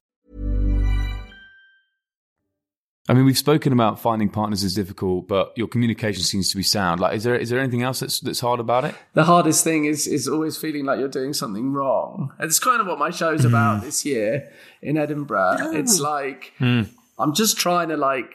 I 3.11 3.13
mean, 3.13 3.25
we've 3.25 3.37
spoken 3.37 3.73
about 3.73 3.99
finding 3.99 4.29
partners 4.29 4.63
is 4.63 4.73
difficult, 4.73 5.27
but 5.27 5.51
your 5.57 5.67
communication 5.67 6.23
seems 6.23 6.49
to 6.51 6.55
be 6.55 6.63
sound. 6.63 7.01
Like, 7.01 7.13
is 7.13 7.25
there 7.25 7.35
is 7.35 7.49
there 7.49 7.59
anything 7.59 7.83
else 7.83 7.99
that's 7.99 8.21
that's 8.21 8.39
hard 8.39 8.61
about 8.61 8.85
it? 8.85 8.95
The 9.15 9.25
hardest 9.25 9.65
thing 9.65 9.83
is 9.83 10.07
is 10.07 10.29
always 10.29 10.55
feeling 10.55 10.85
like 10.85 10.97
you're 10.97 11.09
doing 11.09 11.33
something 11.33 11.73
wrong. 11.73 12.31
And 12.39 12.47
it's 12.47 12.57
kind 12.57 12.79
of 12.79 12.87
what 12.87 12.97
my 12.97 13.09
show's 13.09 13.43
about 13.43 13.81
mm. 13.81 13.83
this 13.83 14.05
year 14.05 14.49
in 14.81 14.95
Edinburgh. 14.97 15.57
It's 15.73 15.99
like 15.99 16.53
mm. 16.57 16.89
I'm 17.19 17.33
just 17.33 17.57
trying 17.57 17.89
to 17.89 17.97
like 17.97 18.31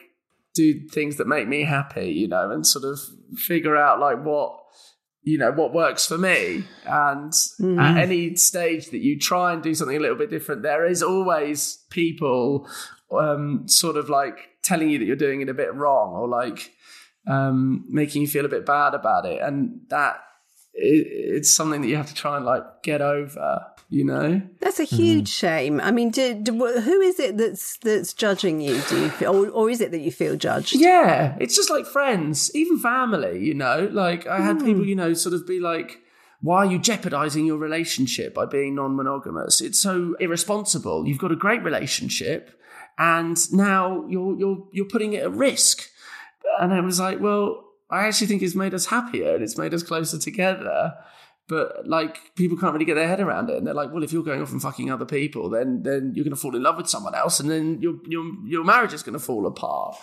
do 0.55 0.87
things 0.89 1.17
that 1.17 1.27
make 1.27 1.49
me 1.49 1.65
happy, 1.65 2.11
you 2.11 2.29
know, 2.29 2.51
and 2.51 2.67
sort 2.67 2.85
of 2.85 3.01
figure 3.35 3.79
out 3.79 3.99
like 3.99 4.23
what 4.23 4.61
you 5.23 5.39
know 5.39 5.53
what 5.53 5.73
works 5.73 6.07
for 6.07 6.19
me 6.19 6.65
and 6.85 7.33
mm. 7.33 7.81
at 7.81 7.97
any 7.97 8.37
stage 8.37 8.91
that 8.91 8.99
you 8.99 9.19
try 9.19 9.55
and 9.55 9.63
do 9.63 9.75
something 9.75 9.97
a 9.97 10.01
little 10.01 10.17
bit 10.17 10.31
different 10.31 10.63
there 10.63 10.87
is 10.87 11.03
always 11.03 11.85
people 11.91 12.69
um 13.11 13.67
sort 13.67 13.97
of 13.97 14.09
like 14.09 14.56
telling 14.67 14.91
you 14.91 14.99
that 14.99 15.05
you're 15.05 15.17
doing 15.17 15.41
it 15.41 15.49
a 15.49 15.55
bit 15.55 15.75
wrong 15.75 16.15
or 16.15 16.29
like 16.29 16.73
um 17.27 17.85
making 17.89 18.23
you 18.23 18.29
feel 18.29 18.45
a 18.45 18.49
bit 18.49 18.65
bad 18.67 18.95
about 18.95 19.27
it 19.27 19.41
and 19.41 19.81
that 19.89 20.21
it, 20.77 21.07
it's 21.11 21.51
something 21.51 21.81
that 21.83 21.89
you 21.89 21.97
have 21.97 22.09
to 22.09 22.15
try 22.15 22.37
and 22.37 22.45
like 22.45 22.83
get 22.83 23.01
over. 23.01 23.67
You 23.89 24.05
know, 24.05 24.43
That's 24.59 24.81
a 24.81 24.85
huge 24.85 25.29
shame. 25.29 25.81
I 25.81 25.93
mean, 25.93 26.11
do, 26.11 26.35
do, 26.35 26.53
who 26.53 27.01
is 27.03 27.21
it 27.21 27.37
that's 27.37 27.77
that's 27.79 28.15
judging 28.15 28.61
you? 28.61 28.81
Do 28.89 29.01
you 29.01 29.11
feel, 29.11 29.33
or, 29.33 29.49
or 29.49 29.71
is 29.71 29.81
it 29.81 29.93
that 29.93 30.01
you 30.01 30.11
feel 30.11 30.35
judged? 30.35 30.75
Yeah, 30.75 31.37
it's 31.39 31.55
just 31.55 31.71
like 31.71 31.87
friends, 31.87 32.51
even 32.53 32.81
family, 32.81 33.39
you 33.39 33.55
know. 33.55 33.89
Like 33.93 34.27
I 34.27 34.41
had 34.41 34.59
people, 34.59 34.85
you 34.85 34.97
know, 34.97 35.15
sort 35.15 35.37
of 35.37 35.47
be 35.47 35.61
like, 35.61 36.01
"Why 36.41 36.67
are 36.67 36.67
you 36.67 36.81
jeopardizing 36.81 37.47
your 37.47 37.59
relationship 37.59 38.35
by 38.35 38.47
being 38.47 38.75
non-monogamous? 38.75 39.61
It's 39.61 39.81
so 39.81 40.17
irresponsible. 40.19 41.07
You've 41.07 41.19
got 41.19 41.31
a 41.31 41.37
great 41.37 41.63
relationship, 41.63 42.61
and 42.99 43.39
now 43.53 44.07
you're 44.09 44.39
you're 44.39 44.69
you're 44.73 44.89
putting 44.89 45.13
it 45.13 45.23
at 45.23 45.33
risk." 45.33 45.89
And 46.61 46.73
I 46.73 46.81
was 46.81 47.01
like, 47.01 47.21
"Well, 47.21 47.65
I 47.91 48.07
actually 48.07 48.29
think 48.29 48.43
it's 48.43 48.55
made 48.55 48.75
us 48.75 48.87
happier 48.87 49.35
and 49.35 49.43
it's 49.43 49.59
made 49.59 49.75
us 49.75 49.83
closer 49.83 50.19
together." 50.19 50.95
But 51.49 51.87
like 51.87 52.35
people 52.35 52.57
can't 52.57 52.73
really 52.73 52.85
get 52.85 52.95
their 52.95 53.07
head 53.07 53.21
around 53.21 53.51
it, 53.51 53.57
and 53.57 53.67
they're 53.67 53.75
like, 53.75 53.93
"Well, 53.93 54.03
if 54.03 54.13
you're 54.13 54.25
going 54.25 54.43
off 54.43 54.51
and 54.53 54.61
fucking 54.61 54.91
other 54.91 55.05
people, 55.05 55.49
then 55.49 55.83
then 55.83 56.13
you're 56.15 56.25
going 56.25 56.35
to 56.35 56.41
fall 56.41 56.57
in 56.57 56.63
love 56.63 56.77
with 56.77 56.89
someone 56.89 57.15
else, 57.15 57.39
and 57.39 57.49
then 57.49 57.81
your 57.81 57.95
your 58.07 58.25
your 58.45 58.65
marriage 58.65 58.93
is 58.93 59.03
going 59.03 59.19
to 59.19 59.25
fall 59.25 59.47
apart." 59.47 59.97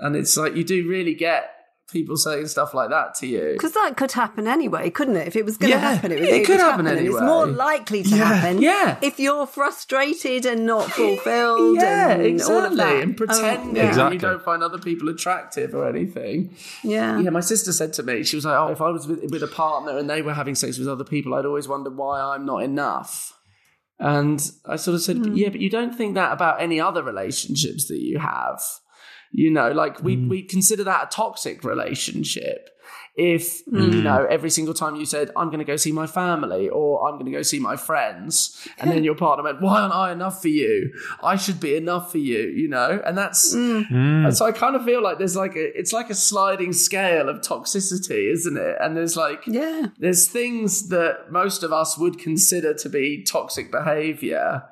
And 0.00 0.16
it's 0.16 0.36
like 0.36 0.56
you 0.56 0.64
do 0.64 0.88
really 0.88 1.14
get 1.14 1.50
people 1.90 2.16
saying 2.16 2.48
stuff 2.48 2.74
like 2.74 2.90
that 2.90 3.14
to 3.16 3.26
you. 3.26 3.50
Because 3.52 3.72
that 3.72 3.96
could 3.96 4.12
happen 4.12 4.46
anyway, 4.48 4.90
couldn't 4.90 5.16
it? 5.16 5.28
If 5.28 5.36
it 5.36 5.44
was 5.44 5.56
going 5.56 5.72
to 5.72 5.78
Yeah, 5.78 5.94
happen, 5.94 6.10
it, 6.12 6.20
was, 6.20 6.28
it 6.28 6.34
it 6.34 6.46
could 6.46 6.52
would 6.56 6.60
happen 6.60 6.86
and 6.86 6.98
It's 6.98 7.20
more 7.20 7.46
likely 7.46 8.02
to 8.02 8.08
Yeah, 8.08 8.24
happen 8.34 8.60
yeah. 8.60 8.98
if 9.02 9.20
you're 9.20 9.46
frustrated 9.46 10.46
and 10.46 10.66
not 10.66 10.90
fulfilled 10.92 11.76
Yeah, 11.76 12.10
and 12.10 12.22
exactly. 12.26 12.56
all 12.56 12.64
of 12.64 12.76
that. 12.76 13.02
And 13.02 13.16
pretending 13.16 13.70
Oh, 13.76 13.80
yeah. 13.80 13.88
Exactly. 13.88 14.16
you 14.16 14.20
don't 14.20 14.42
find 14.42 14.62
other 14.62 14.78
people 14.78 15.08
attractive 15.08 15.74
or 15.74 15.88
anything. 15.88 16.54
Yeah. 16.82 17.20
Yeah, 17.20 17.30
my 17.30 17.40
sister 17.40 17.72
said 17.72 17.92
to 17.94 18.02
me, 18.02 18.24
she 18.24 18.36
was 18.36 18.44
like, 18.44 18.56
"Oh, 18.58 18.68
if 18.68 18.80
I 18.80 18.90
was 18.90 19.06
with, 19.06 19.30
with 19.30 19.42
a 19.42 19.46
partner 19.48 19.96
and 19.96 20.10
they 20.10 20.22
were 20.22 20.34
having 20.34 20.54
sex 20.54 20.78
with 20.78 20.88
other 20.88 21.04
people, 21.04 21.34
I'd 21.34 21.46
always 21.46 21.68
wonder 21.68 21.90
why 21.90 22.20
I'm 22.20 22.44
not 22.44 22.62
enough." 22.62 23.32
And 23.98 24.50
I 24.66 24.76
sort 24.76 24.94
of 24.96 25.02
said, 25.02 25.16
Hmm. 25.18 25.34
"Yeah, 25.34 25.48
but 25.48 25.60
you 25.60 25.70
don't 25.70 25.94
think 25.96 26.14
that 26.16 26.32
about 26.32 26.60
any 26.60 26.80
other 26.80 27.02
relationships 27.02 27.86
that 27.88 28.00
you 28.02 28.18
have. 28.18 28.60
You 29.32 29.50
know, 29.50 29.70
like 29.72 30.02
we 30.02 30.16
mm. 30.16 30.28
we 30.28 30.42
consider 30.42 30.84
that 30.84 31.04
a 31.04 31.08
toxic 31.08 31.64
relationship." 31.64 32.70
If 33.16 33.66
you 33.66 33.72
mm. 33.72 34.02
know 34.02 34.26
every 34.28 34.50
single 34.50 34.74
time 34.74 34.96
you 34.96 35.06
said 35.06 35.30
I'm 35.36 35.46
going 35.46 35.60
to 35.60 35.64
go 35.64 35.76
see 35.76 35.90
my 35.90 36.06
family 36.06 36.68
or 36.68 37.08
I'm 37.08 37.14
going 37.14 37.24
to 37.24 37.32
go 37.32 37.40
see 37.40 37.58
my 37.58 37.74
friends, 37.74 38.68
and 38.78 38.90
then 38.90 39.04
your 39.08 39.14
partner 39.14 39.42
went, 39.42 39.62
"Why 39.62 39.80
aren't 39.80 39.94
I 39.94 40.12
enough 40.12 40.42
for 40.42 40.48
you? 40.48 40.92
I 41.22 41.36
should 41.36 41.58
be 41.58 41.76
enough 41.76 42.12
for 42.12 42.18
you," 42.18 42.40
you 42.40 42.68
know, 42.68 43.00
and 43.06 43.16
that's 43.16 43.54
mm. 43.54 43.90
and 43.90 44.36
so 44.36 44.44
I 44.44 44.52
kind 44.52 44.76
of 44.76 44.84
feel 44.84 45.02
like 45.02 45.16
there's 45.16 45.34
like 45.34 45.56
a 45.56 45.78
it's 45.78 45.94
like 45.94 46.10
a 46.10 46.14
sliding 46.14 46.74
scale 46.74 47.30
of 47.30 47.40
toxicity, 47.40 48.30
isn't 48.32 48.58
it? 48.58 48.76
And 48.80 48.94
there's 48.94 49.16
like 49.16 49.46
Yeah. 49.46 49.86
there's 49.98 50.28
things 50.28 50.90
that 50.90 51.32
most 51.32 51.62
of 51.62 51.72
us 51.72 51.96
would 51.96 52.18
consider 52.18 52.74
to 52.74 52.88
be 52.90 53.24
toxic 53.24 53.72
behavior, 53.72 54.64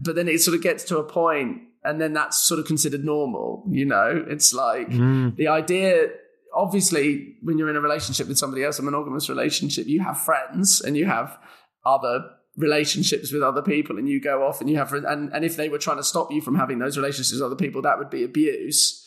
but 0.00 0.16
then 0.16 0.26
it 0.26 0.40
sort 0.40 0.56
of 0.56 0.62
gets 0.62 0.82
to 0.84 0.98
a 0.98 1.04
point 1.04 1.62
and 1.84 2.00
then 2.00 2.12
that's 2.12 2.38
sort 2.38 2.60
of 2.60 2.66
considered 2.66 3.04
normal, 3.04 3.64
you 3.68 3.84
know? 3.84 4.24
It's 4.28 4.54
like 4.54 4.92
hmm. 4.92 5.30
the 5.36 5.48
idea 5.48 6.08
obviously 6.54 7.36
when 7.42 7.58
you're 7.58 7.70
in 7.70 7.76
a 7.76 7.80
relationship 7.80 8.28
with 8.28 8.38
somebody 8.38 8.64
else, 8.64 8.78
a 8.78 8.82
monogamous 8.82 9.28
relationship, 9.28 9.86
you 9.86 10.00
have 10.00 10.20
friends 10.20 10.80
and 10.80 10.96
you 10.96 11.06
have 11.06 11.38
other 11.84 12.24
relationships 12.56 13.32
with 13.32 13.42
other 13.42 13.62
people 13.62 13.98
and 13.98 14.08
you 14.08 14.20
go 14.20 14.46
off 14.46 14.60
and 14.60 14.68
you 14.68 14.76
have 14.76 14.92
and, 14.92 15.32
and 15.32 15.44
if 15.44 15.56
they 15.56 15.68
were 15.68 15.78
trying 15.78 15.96
to 15.96 16.04
stop 16.04 16.30
you 16.30 16.40
from 16.40 16.54
having 16.54 16.78
those 16.78 16.96
relationships 16.96 17.32
with 17.32 17.42
other 17.42 17.56
people, 17.56 17.82
that 17.82 17.98
would 17.98 18.10
be 18.10 18.24
abuse. 18.24 18.98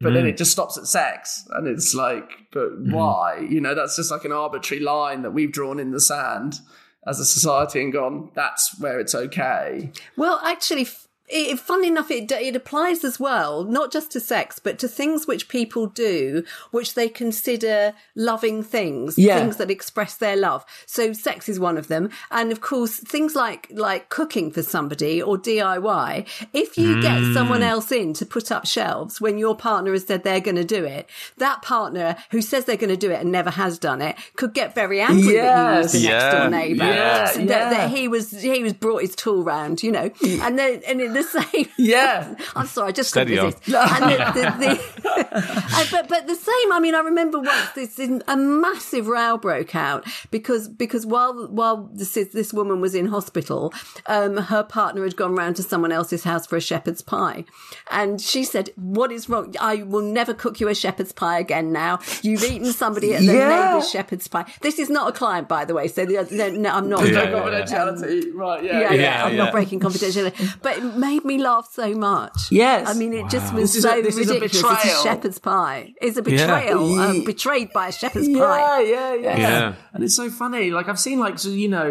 But 0.00 0.14
then 0.14 0.22
hmm. 0.22 0.28
it 0.28 0.36
just 0.36 0.52
stops 0.52 0.78
at 0.78 0.86
sex 0.86 1.44
and 1.50 1.66
it's 1.66 1.94
like 1.94 2.30
but 2.52 2.68
hmm. 2.68 2.92
why? 2.92 3.46
You 3.48 3.60
know 3.60 3.74
that's 3.74 3.96
just 3.96 4.10
like 4.10 4.24
an 4.24 4.32
arbitrary 4.32 4.82
line 4.82 5.22
that 5.22 5.32
we've 5.32 5.52
drawn 5.52 5.78
in 5.78 5.90
the 5.90 6.00
sand 6.00 6.60
as 7.06 7.20
a 7.20 7.24
society 7.24 7.80
and 7.80 7.92
gone 7.92 8.30
that's 8.34 8.78
where 8.80 9.00
it's 9.00 9.14
okay. 9.14 9.92
Well, 10.16 10.40
actually, 10.44 10.82
f- 10.82 11.07
it, 11.28 11.58
funnily 11.58 11.88
enough, 11.88 12.10
it, 12.10 12.30
it 12.32 12.56
applies 12.56 13.04
as 13.04 13.20
well, 13.20 13.64
not 13.64 13.92
just 13.92 14.10
to 14.12 14.20
sex, 14.20 14.58
but 14.58 14.78
to 14.80 14.88
things 14.88 15.26
which 15.26 15.48
people 15.48 15.86
do, 15.86 16.44
which 16.70 16.94
they 16.94 17.08
consider 17.08 17.94
loving 18.14 18.62
things, 18.62 19.18
Yeah. 19.18 19.38
things 19.38 19.56
that 19.56 19.70
express 19.70 20.14
their 20.14 20.36
love. 20.36 20.64
So 20.86 21.12
sex 21.12 21.48
is 21.48 21.60
one 21.60 21.76
of 21.76 21.88
them. 21.88 22.10
And 22.30 22.50
of 22.52 22.60
course, 22.60 22.96
things 22.98 23.34
like, 23.34 23.68
like 23.70 24.08
cooking 24.08 24.50
for 24.50 24.62
somebody 24.62 25.20
or 25.22 25.36
DIY. 25.36 26.26
If 26.52 26.78
you 26.78 27.00
get 27.02 27.18
hmm. 27.18 27.34
someone 27.34 27.62
else 27.62 27.92
in 27.92 28.14
to 28.14 28.26
put 28.26 28.50
up 28.50 28.66
shelves 28.66 29.20
when 29.20 29.38
your 29.38 29.56
partner 29.56 29.92
has 29.92 30.06
said 30.06 30.24
they're 30.24 30.40
going 30.40 30.56
to 30.56 30.64
do 30.64 30.84
it, 30.84 31.08
that 31.36 31.62
partner 31.62 32.16
who 32.30 32.40
says 32.40 32.64
they're 32.64 32.76
going 32.76 32.88
to 32.90 32.96
do 32.96 33.10
it 33.10 33.20
and 33.20 33.30
never 33.30 33.50
has 33.50 33.78
done 33.78 34.00
it 34.00 34.16
could 34.36 34.54
get 34.54 34.74
very 34.74 35.00
angry 35.00 35.36
that 35.36 35.74
you 35.74 35.78
used 35.82 35.94
the 35.94 35.98
Yes. 35.98 36.22
next 36.22 36.38
door 36.38 36.50
neighbour. 36.50 36.84
Yeah, 36.84 37.32
that, 37.32 37.36
yeah. 37.38 37.70
that 37.70 37.90
he 37.90 38.08
was 38.08 38.30
he 38.30 38.62
was 38.62 38.72
brought 38.72 39.02
his 39.02 39.14
tool 39.14 39.42
round, 39.44 39.82
you 39.82 39.92
know, 39.92 40.10
and 40.22 40.58
then 40.58 40.80
and 40.86 41.00
in 41.00 41.12
the 41.18 41.24
same. 41.24 41.66
Yeah. 41.78 42.34
I'm 42.56 42.66
sorry, 42.66 42.88
I 42.88 42.92
just 42.92 43.10
Steady 43.10 43.36
couldn't 43.36 43.46
on. 43.46 43.76
resist. 43.76 44.02
And 44.02 44.10
the, 44.10 44.18
the, 44.58 44.76
the, 45.04 45.28
uh, 45.36 45.84
but 45.90 46.08
but 46.08 46.26
the 46.26 46.34
same. 46.34 46.72
I 46.72 46.80
mean, 46.80 46.94
I 46.94 47.00
remember 47.00 47.38
once 47.40 47.70
this 47.74 47.98
a 47.98 48.36
massive 48.36 49.06
row 49.06 49.36
broke 49.38 49.74
out 49.74 50.06
because 50.30 50.68
because 50.68 51.06
while 51.06 51.46
while 51.48 51.88
this 51.92 52.16
is, 52.16 52.30
this 52.30 52.52
woman 52.52 52.80
was 52.80 52.94
in 52.94 53.06
hospital, 53.06 53.72
um, 54.06 54.36
her 54.36 54.62
partner 54.62 55.02
had 55.04 55.16
gone 55.16 55.34
round 55.34 55.56
to 55.56 55.62
someone 55.62 55.92
else's 55.92 56.24
house 56.24 56.46
for 56.46 56.56
a 56.56 56.60
shepherd's 56.60 57.02
pie, 57.02 57.44
and 57.90 58.20
she 58.20 58.44
said, 58.44 58.70
"What 58.76 59.12
is 59.12 59.28
wrong? 59.28 59.54
I 59.60 59.82
will 59.82 60.02
never 60.02 60.34
cook 60.34 60.60
you 60.60 60.68
a 60.68 60.74
shepherd's 60.74 61.12
pie 61.12 61.38
again. 61.38 61.72
Now 61.72 62.00
you've 62.22 62.42
eaten 62.44 62.72
somebody 62.72 63.14
at 63.14 63.20
the 63.20 63.26
Yeah. 63.34 63.48
neighbour's 63.70 63.90
shepherd's 63.90 64.26
pie. 64.28 64.46
This 64.62 64.78
is 64.78 64.90
not 64.90 65.08
a 65.08 65.12
client, 65.12 65.48
by 65.48 65.64
the 65.64 65.74
way. 65.74 65.88
So 65.88 66.04
the, 66.04 66.26
no, 66.30 66.50
no, 66.50 66.70
I'm 66.70 66.88
not. 66.88 67.00
Yeah, 67.08 67.20
I'm 67.22 67.30
yeah, 67.32 67.36
yeah. 67.36 67.64
confidentiality 67.66 68.34
right 68.34 68.64
yeah 68.64 68.72
yeah, 68.80 68.92
yeah, 68.92 69.00
Yeah, 69.02 69.24
I'm 69.24 69.32
yeah. 69.36 69.44
not 69.44 69.52
breaking 69.52 69.80
confidentiality. 69.80 70.58
But 70.62 70.78
it 70.78 70.84
made 71.08 71.24
me 71.24 71.38
laugh 71.38 71.68
so 71.72 71.94
much. 71.94 72.38
Yes. 72.50 72.88
I 72.88 72.94
mean, 72.94 73.12
it 73.14 73.28
just 73.28 73.52
was 73.54 73.72
This 73.74 73.76
is 73.76 73.84
a- 73.84 73.88
so 73.90 74.02
this 74.02 74.16
is 74.18 74.30
a 74.30 74.34
ridiculous. 74.34 74.84
It's 74.84 75.00
a 75.00 75.02
shepherd's 75.02 75.38
pie. 75.38 75.94
It's 76.00 76.16
a 76.16 76.22
betrayal. 76.22 76.88
Yeah. 76.96 77.06
Um, 77.06 77.24
betrayed 77.24 77.72
by 77.72 77.88
a 77.88 77.92
shepherd's 77.92 78.28
yeah, 78.28 78.38
pie. 78.44 78.82
yeah 78.82 79.14
yeah 79.14 79.36
Yeah. 79.38 79.74
and 79.92 80.04
it's 80.04 80.16
so 80.16 80.28
funny 80.30 80.70
like 80.70 80.88
i've 80.88 80.98
seen 81.06 81.18
like 81.18 81.38
so 81.38 81.48
you 81.50 81.68
know 81.68 81.90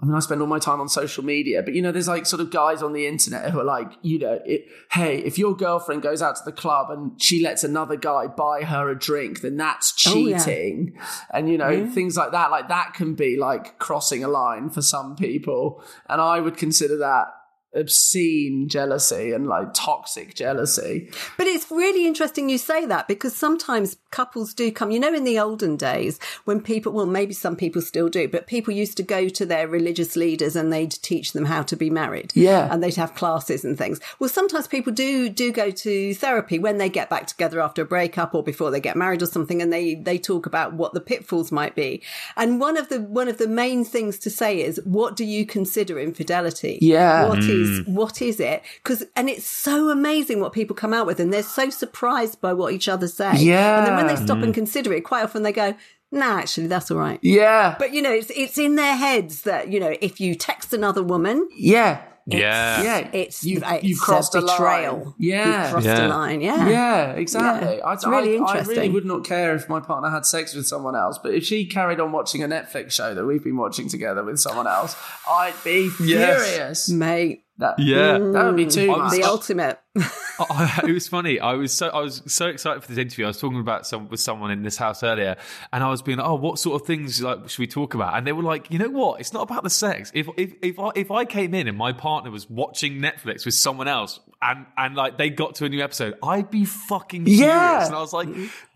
I 0.00 0.04
mean, 0.06 0.14
I 0.14 0.20
spend 0.20 0.40
all 0.40 0.46
my 0.46 0.60
time 0.60 0.80
on 0.80 0.88
social 0.88 1.24
media, 1.24 1.60
but 1.60 1.74
you 1.74 1.82
know, 1.82 1.90
there's 1.90 2.06
like 2.06 2.24
sort 2.24 2.38
of 2.40 2.52
guys 2.52 2.84
on 2.84 2.92
the 2.92 3.04
internet 3.08 3.50
who 3.50 3.58
are 3.58 3.64
like, 3.64 3.90
you 4.02 4.20
know, 4.20 4.38
it, 4.46 4.66
hey, 4.92 5.18
if 5.18 5.38
your 5.38 5.56
girlfriend 5.56 6.02
goes 6.02 6.22
out 6.22 6.36
to 6.36 6.42
the 6.44 6.52
club 6.52 6.88
and 6.92 7.20
she 7.20 7.42
lets 7.42 7.64
another 7.64 7.96
guy 7.96 8.28
buy 8.28 8.62
her 8.62 8.88
a 8.90 8.96
drink, 8.96 9.40
then 9.40 9.56
that's 9.56 9.92
Oh, 10.06 10.14
yeah. 10.14 10.38
cheating. 10.38 10.96
And 11.34 11.48
you 11.50 11.58
know, 11.58 11.90
things 11.90 12.16
like 12.16 12.30
that, 12.30 12.52
like 12.52 12.68
that 12.68 12.94
can 12.94 13.16
be 13.16 13.36
like 13.36 13.80
crossing 13.80 14.22
a 14.22 14.28
line 14.28 14.70
for 14.70 14.82
some 14.82 15.16
people. 15.16 15.82
And 16.08 16.20
I 16.20 16.38
would 16.38 16.56
consider 16.56 16.96
that 16.98 17.26
obscene 17.74 18.66
jealousy 18.68 19.32
and 19.32 19.46
like 19.46 19.74
toxic 19.74 20.34
jealousy. 20.34 21.10
But 21.36 21.46
it's 21.46 21.70
really 21.70 22.06
interesting 22.06 22.48
you 22.48 22.56
say 22.56 22.86
that 22.86 23.08
because 23.08 23.36
sometimes 23.36 23.98
couples 24.10 24.54
do 24.54 24.72
come, 24.72 24.90
you 24.90 24.98
know, 24.98 25.12
in 25.12 25.24
the 25.24 25.38
olden 25.38 25.76
days 25.76 26.18
when 26.44 26.62
people, 26.62 26.92
well, 26.92 27.06
maybe 27.06 27.34
some 27.34 27.56
people 27.56 27.82
still 27.82 28.08
do, 28.08 28.26
but 28.26 28.46
people 28.46 28.72
used 28.72 28.96
to 28.96 29.02
go 29.02 29.28
to 29.28 29.44
their 29.44 29.68
religious 29.68 30.16
leaders 30.16 30.56
and 30.56 30.72
they'd 30.72 30.90
teach 30.90 31.32
them 31.32 31.44
how 31.44 31.62
to 31.62 31.76
be 31.76 31.90
married. 31.90 32.32
Yeah. 32.34 32.72
And 32.72 32.82
they'd 32.82 32.94
have 32.96 33.14
classes 33.14 33.64
and 33.64 33.76
things. 33.76 34.00
Well, 34.18 34.30
sometimes 34.30 34.66
people 34.66 34.92
do, 34.92 35.28
do 35.28 35.52
go 35.52 35.70
to 35.70 36.14
therapy 36.14 36.58
when 36.58 36.78
they 36.78 36.88
get 36.88 37.10
back 37.10 37.26
together 37.26 37.60
after 37.60 37.82
a 37.82 37.86
breakup 37.86 38.34
or 38.34 38.42
before 38.42 38.70
they 38.70 38.80
get 38.80 38.96
married 38.96 39.22
or 39.22 39.26
something 39.26 39.60
and 39.60 39.72
they, 39.72 39.94
they 39.94 40.18
talk 40.18 40.46
about 40.46 40.72
what 40.72 40.94
the 40.94 41.00
pitfalls 41.00 41.52
might 41.52 41.74
be. 41.74 42.02
And 42.34 42.60
one 42.60 42.78
of 42.78 42.88
the, 42.88 43.02
one 43.02 43.28
of 43.28 43.36
the 43.36 43.48
main 43.48 43.84
things 43.84 44.18
to 44.20 44.30
say 44.30 44.62
is, 44.62 44.80
what 44.84 45.16
do 45.16 45.24
you 45.24 45.44
consider 45.44 45.98
infidelity? 45.98 46.78
Yeah. 46.80 47.28
What 47.28 47.40
mm. 47.40 47.48
is 47.50 47.57
Mm. 47.66 47.88
what 47.88 48.20
is 48.22 48.38
it? 48.40 48.62
Because 48.82 49.04
and 49.16 49.28
it's 49.28 49.46
so 49.46 49.90
amazing 49.90 50.40
what 50.40 50.52
people 50.52 50.76
come 50.76 50.92
out 50.92 51.06
with, 51.06 51.18
and 51.20 51.32
they're 51.32 51.42
so 51.42 51.70
surprised 51.70 52.40
by 52.40 52.52
what 52.52 52.72
each 52.72 52.88
other 52.88 53.08
say. 53.08 53.36
Yeah. 53.38 53.78
And 53.78 53.86
then 53.86 53.96
when 53.96 54.06
they 54.06 54.16
stop 54.16 54.38
and 54.38 54.52
mm. 54.52 54.54
consider 54.54 54.92
it, 54.92 55.02
quite 55.02 55.22
often 55.24 55.42
they 55.42 55.52
go, 55.52 55.74
"Nah, 56.12 56.38
actually, 56.38 56.66
that's 56.68 56.90
all 56.90 56.98
right." 56.98 57.18
Yeah. 57.22 57.74
But 57.78 57.92
you 57.92 58.02
know, 58.02 58.12
it's 58.12 58.30
it's 58.30 58.58
in 58.58 58.76
their 58.76 58.96
heads 58.96 59.42
that 59.42 59.68
you 59.72 59.80
know, 59.80 59.96
if 60.00 60.20
you 60.20 60.34
text 60.34 60.72
another 60.72 61.02
woman, 61.02 61.48
yeah. 61.56 62.02
Yeah. 62.30 62.82
Yeah. 62.82 63.08
it's 63.14 63.42
You've- 63.42 63.64
it's 63.66 63.84
you've 63.84 64.00
crossed 64.00 64.34
a 64.34 64.40
a 64.40 64.40
line. 64.40 65.14
Yeah. 65.18 65.62
You've 65.62 65.70
crossed 65.72 65.86
Yeah. 65.86 66.06
a 66.06 66.08
line. 66.08 66.42
Yeah. 66.42 66.68
Yeah, 66.68 67.12
exactly. 67.12 67.76
Yeah, 67.78 67.84
I, 67.86 67.94
it's 67.94 68.06
really 68.06 68.32
I, 68.32 68.32
I 68.32 68.36
interesting. 68.36 68.76
really 68.76 68.88
would 68.90 69.06
not 69.06 69.24
care 69.24 69.54
if 69.54 69.66
my 69.70 69.80
partner 69.80 70.10
had 70.10 70.26
sex 70.26 70.54
with 70.54 70.66
someone 70.66 70.94
else, 70.94 71.16
but 71.16 71.32
if 71.32 71.44
she 71.44 71.64
carried 71.64 72.00
on 72.00 72.12
watching 72.12 72.42
a 72.42 72.46
Netflix 72.46 72.92
show 72.92 73.14
that 73.14 73.24
we've 73.24 73.42
been 73.42 73.56
watching 73.56 73.88
together 73.88 74.22
with 74.22 74.38
someone 74.38 74.66
else, 74.66 74.94
I'd 75.26 75.54
be 75.64 75.90
Yes. 76.02 76.46
furious. 76.50 76.88
Mate, 76.90 77.44
That, 77.58 77.78
Yeah. 77.78 78.18
that 78.18 78.44
would 78.46 78.56
be 78.56 78.66
too 78.66 78.86
much. 78.86 79.12
the 79.12 79.24
ultimate. 79.24 79.80
I, 80.50 80.80
it 80.86 80.92
was 80.92 81.08
funny. 81.08 81.40
I 81.40 81.54
was 81.54 81.72
so 81.72 81.88
I 81.88 82.00
was 82.00 82.22
so 82.26 82.46
excited 82.46 82.82
for 82.82 82.88
this 82.88 82.98
interview. 82.98 83.24
I 83.24 83.28
was 83.28 83.40
talking 83.40 83.60
about 83.60 83.86
some 83.86 84.08
with 84.08 84.20
someone 84.20 84.50
in 84.50 84.62
this 84.62 84.76
house 84.76 85.02
earlier, 85.02 85.36
and 85.72 85.82
I 85.82 85.90
was 85.90 86.02
being, 86.02 86.20
oh, 86.20 86.34
what 86.34 86.58
sort 86.58 86.80
of 86.80 86.86
things 86.86 87.20
like 87.22 87.48
should 87.48 87.58
we 87.58 87.66
talk 87.66 87.94
about? 87.94 88.16
And 88.16 88.26
they 88.26 88.32
were 88.32 88.42
like, 88.42 88.70
you 88.70 88.78
know 88.78 88.90
what? 88.90 89.20
It's 89.20 89.32
not 89.32 89.42
about 89.42 89.64
the 89.64 89.70
sex. 89.70 90.10
If 90.14 90.28
if 90.36 90.54
if 90.62 90.78
I, 90.78 90.90
if 90.94 91.10
I 91.10 91.24
came 91.24 91.54
in 91.54 91.66
and 91.68 91.76
my 91.76 91.92
partner 91.92 92.30
was 92.30 92.48
watching 92.48 93.00
Netflix 93.00 93.44
with 93.44 93.54
someone 93.54 93.88
else, 93.88 94.20
and 94.40 94.66
and 94.76 94.94
like 94.94 95.18
they 95.18 95.30
got 95.30 95.56
to 95.56 95.64
a 95.64 95.68
new 95.68 95.82
episode, 95.82 96.14
I'd 96.22 96.50
be 96.50 96.64
fucking 96.64 97.24
furious. 97.24 97.40
Yeah. 97.40 97.86
And 97.86 97.94
I 97.94 98.00
was 98.00 98.12
like, 98.12 98.28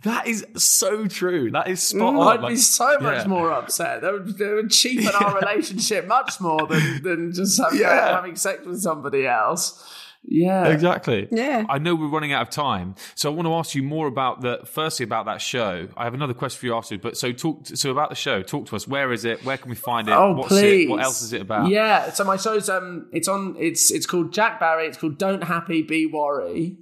that 0.03 0.27
is 0.27 0.45
so 0.57 1.07
true. 1.07 1.51
That 1.53 1.69
is 1.69 1.81
spot 1.83 2.15
on. 2.15 2.15
Mm, 2.17 2.27
I'd 2.27 2.41
Like, 2.41 2.51
be 2.55 2.57
so 2.57 2.99
much 2.99 3.23
yeah. 3.23 3.27
more 3.29 3.53
upset. 3.53 4.01
That 4.03 4.13
would, 4.13 4.39
that 4.39 4.53
would 4.55 4.71
cheapen 4.71 5.15
our 5.15 5.39
relationship 5.41 6.07
much 6.09 6.41
more 6.41 6.67
than, 6.67 7.03
than 7.03 7.33
just 7.33 7.61
having, 7.63 7.81
Yeah. 7.81 8.17
having 8.17 8.35
sex 8.35 8.65
with 8.67 8.81
somebody 8.83 9.27
else. 9.29 9.89
Yeah. 10.25 10.69
Exactly. 10.69 11.29
Yeah. 11.31 11.65
I 11.69 11.79
know 11.79 11.95
we're 11.95 12.09
running 12.09 12.33
out 12.33 12.43
of 12.43 12.51
time, 12.51 12.95
so 13.15 13.31
I 13.31 13.35
want 13.35 13.47
to 13.47 13.55
ask 13.55 13.75
you 13.75 13.83
more 13.83 14.07
about 14.07 14.41
the. 14.41 14.61
Firstly, 14.65 15.05
about 15.05 15.27
that 15.27 15.41
show. 15.41 15.89
I 15.97 16.05
have 16.05 16.15
another 16.15 16.35
question 16.35 16.61
for 16.61 16.67
you 16.67 16.75
after. 16.75 16.97
But 16.97 17.17
so 17.17 17.33
talk. 17.33 17.67
So 17.67 17.91
about 17.91 18.09
the 18.09 18.15
show. 18.15 18.43
Talk 18.43 18.67
to 18.67 18.77
us. 18.77 18.87
Where 18.87 19.13
is 19.13 19.25
it? 19.25 19.45
Where 19.45 19.57
can 19.59 19.69
we 19.69 19.77
find 19.77 20.09
it? 20.09 20.13
Oh, 20.13 20.33
What's 20.35 20.49
please. 20.49 20.87
it? 20.87 20.91
What 20.91 21.03
else 21.03 21.23
is 21.23 21.33
it 21.33 21.43
about? 21.43 21.69
Yeah. 21.69 22.11
So 22.11 22.25
my 22.25 22.37
show's 22.37 22.69
um, 22.69 23.09
it's 23.13 23.29
on. 23.29 23.57
It's 23.59 23.91
it's 23.91 24.07
called 24.07 24.33
Jack 24.33 24.61
Barry. 24.61 24.87
It's 24.87 24.97
called 24.97 25.19
Don't 25.19 25.43
Happy 25.43 25.83
Be 25.83 26.07
Worry, 26.07 26.77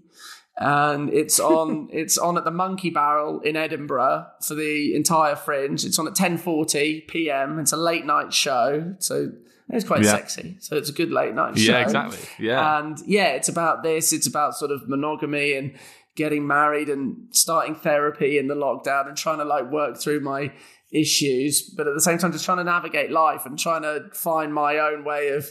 and 0.59 1.09
it's 1.11 1.41
on. 1.41 1.89
it's 1.93 2.19
on 2.19 2.37
at 2.37 2.45
the 2.45 2.51
Monkey 2.51 2.91
Barrel 2.91 3.41
in 3.41 3.57
Edinburgh 3.57 4.27
for 4.47 4.55
the 4.55 4.95
entire 4.95 5.35
Fringe. 5.35 5.85
It's 5.85 5.99
on 5.99 6.07
at 6.07 6.15
ten 6.15 6.37
forty 6.37 7.01
p.m. 7.01 7.59
It's 7.59 7.73
a 7.73 7.79
late 7.79 8.05
night 8.05 8.35
show, 8.35 8.95
so 8.99 9.33
it's 9.71 9.85
quite 9.87 10.03
Yeah. 10.05 10.11
sexy. 10.13 10.57
So 10.61 10.77
it's 10.77 10.89
a 10.89 10.93
good 10.93 11.11
late 11.11 11.35
night 11.35 11.59
show. 11.59 11.73
Yeah, 11.73 11.81
exactly. 11.81 12.19
Yeah. 12.39 12.79
And 12.79 12.99
yeah, 13.07 13.29
it's 13.29 13.49
about 13.49 13.83
this. 13.83 14.13
It's 14.13 14.27
about 14.27 14.55
sort 14.57 14.71
of 14.71 14.89
monogamy 14.89 15.55
and 15.55 15.73
getting 16.17 16.47
married 16.47 16.89
and 16.89 17.29
starting 17.31 17.75
therapy 17.75 18.37
in 18.39 18.49
the 18.49 18.55
lockdown 18.55 19.09
and 19.09 19.17
trying 19.17 19.39
to 19.39 19.45
like 19.45 19.71
work 19.71 19.97
through 19.97 20.21
my 20.21 20.53
issues, 20.93 21.63
but 21.63 21.87
at 21.87 21.95
the 21.95 22.01
same 22.01 22.19
time 22.19 22.33
just 22.33 22.45
trying 22.45 22.59
to 22.59 22.65
navigate 22.65 23.11
life 23.13 23.47
and 23.47 23.59
trying 23.59 23.83
to 23.83 24.05
find 24.13 24.53
my 24.53 24.79
own 24.79 25.05
way 25.05 25.29
of 25.29 25.47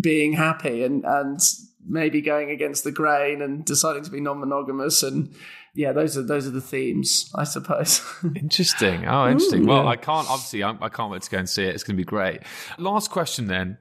being 0.00 0.32
happy 0.32 0.82
and 0.82 1.04
and 1.04 1.38
maybe 1.86 2.20
going 2.20 2.50
against 2.50 2.84
the 2.84 2.92
grain 2.92 3.42
and 3.42 3.64
deciding 3.64 4.02
to 4.04 4.10
be 4.10 4.20
non-monogamous 4.20 5.02
and 5.02 5.32
yeah, 5.74 5.92
those 5.92 6.18
are 6.18 6.22
those 6.22 6.46
are 6.46 6.50
the 6.50 6.60
themes, 6.60 7.30
I 7.34 7.44
suppose. 7.44 8.02
Interesting. 8.36 9.06
Oh, 9.06 9.26
interesting. 9.26 9.66
well, 9.66 9.88
I 9.88 9.96
can't 9.96 10.28
obviously. 10.28 10.62
I'm, 10.62 10.82
I 10.82 10.88
can't 10.88 11.10
wait 11.10 11.22
to 11.22 11.30
go 11.30 11.38
and 11.38 11.48
see 11.48 11.64
it. 11.64 11.74
It's 11.74 11.82
going 11.82 11.96
to 11.96 12.00
be 12.00 12.04
great. 12.04 12.40
Last 12.78 13.10
question 13.10 13.46
then. 13.46 13.78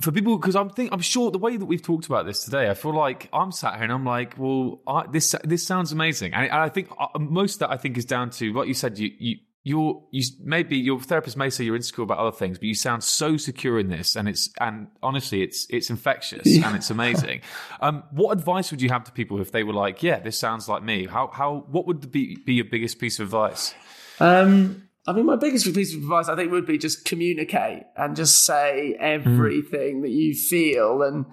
For 0.00 0.10
people, 0.10 0.36
because 0.38 0.56
I'm 0.56 0.70
think 0.70 0.90
I'm 0.92 1.00
sure 1.00 1.30
the 1.30 1.38
way 1.38 1.56
that 1.56 1.64
we've 1.64 1.82
talked 1.82 2.06
about 2.06 2.26
this 2.26 2.44
today, 2.44 2.68
I 2.68 2.74
feel 2.74 2.94
like 2.94 3.28
I'm 3.32 3.52
sat 3.52 3.74
here 3.74 3.84
and 3.84 3.92
I'm 3.92 4.04
like, 4.04 4.34
well, 4.38 4.80
I, 4.86 5.06
this 5.06 5.34
this 5.44 5.66
sounds 5.66 5.92
amazing, 5.92 6.32
and 6.34 6.50
I 6.50 6.68
think 6.70 6.88
uh, 6.98 7.18
most 7.18 7.54
of 7.54 7.58
that 7.60 7.70
I 7.70 7.76
think 7.76 7.98
is 7.98 8.06
down 8.06 8.30
to 8.30 8.52
what 8.52 8.68
you 8.68 8.74
said. 8.74 8.98
You 8.98 9.10
you 9.18 9.36
you're 9.64 10.02
you 10.10 10.24
maybe 10.42 10.76
your 10.76 11.00
therapist 11.00 11.36
may 11.36 11.48
say 11.48 11.64
you're 11.64 11.76
insecure 11.76 12.02
about 12.02 12.18
other 12.18 12.36
things, 12.36 12.58
but 12.58 12.66
you 12.66 12.74
sound 12.74 13.04
so 13.04 13.36
secure 13.36 13.78
in 13.78 13.88
this, 13.88 14.16
and 14.16 14.28
it's 14.28 14.50
and 14.60 14.88
honestly, 15.02 15.42
it's 15.42 15.66
it's 15.70 15.88
infectious 15.88 16.46
and 16.46 16.74
it's 16.74 16.90
amazing. 16.90 17.42
um, 17.80 18.02
what 18.10 18.36
advice 18.36 18.70
would 18.72 18.82
you 18.82 18.88
have 18.88 19.04
to 19.04 19.12
people 19.12 19.40
if 19.40 19.52
they 19.52 19.62
were 19.62 19.72
like, 19.72 20.02
yeah, 20.02 20.18
this 20.18 20.38
sounds 20.38 20.68
like 20.68 20.82
me? 20.82 21.06
How 21.06 21.30
how 21.32 21.64
what 21.70 21.86
would 21.86 22.10
be 22.10 22.36
be 22.44 22.54
your 22.54 22.64
biggest 22.64 22.98
piece 22.98 23.20
of 23.20 23.26
advice? 23.26 23.74
Um, 24.18 24.88
I 25.06 25.12
mean, 25.12 25.26
my 25.26 25.36
biggest 25.36 25.72
piece 25.74 25.94
of 25.94 26.02
advice, 26.02 26.28
I 26.28 26.36
think, 26.36 26.52
would 26.52 26.66
be 26.66 26.78
just 26.78 27.04
communicate 27.04 27.82
and 27.96 28.14
just 28.14 28.44
say 28.44 28.96
everything 28.98 30.02
that 30.02 30.10
you 30.10 30.34
feel. 30.34 31.02
And 31.02 31.26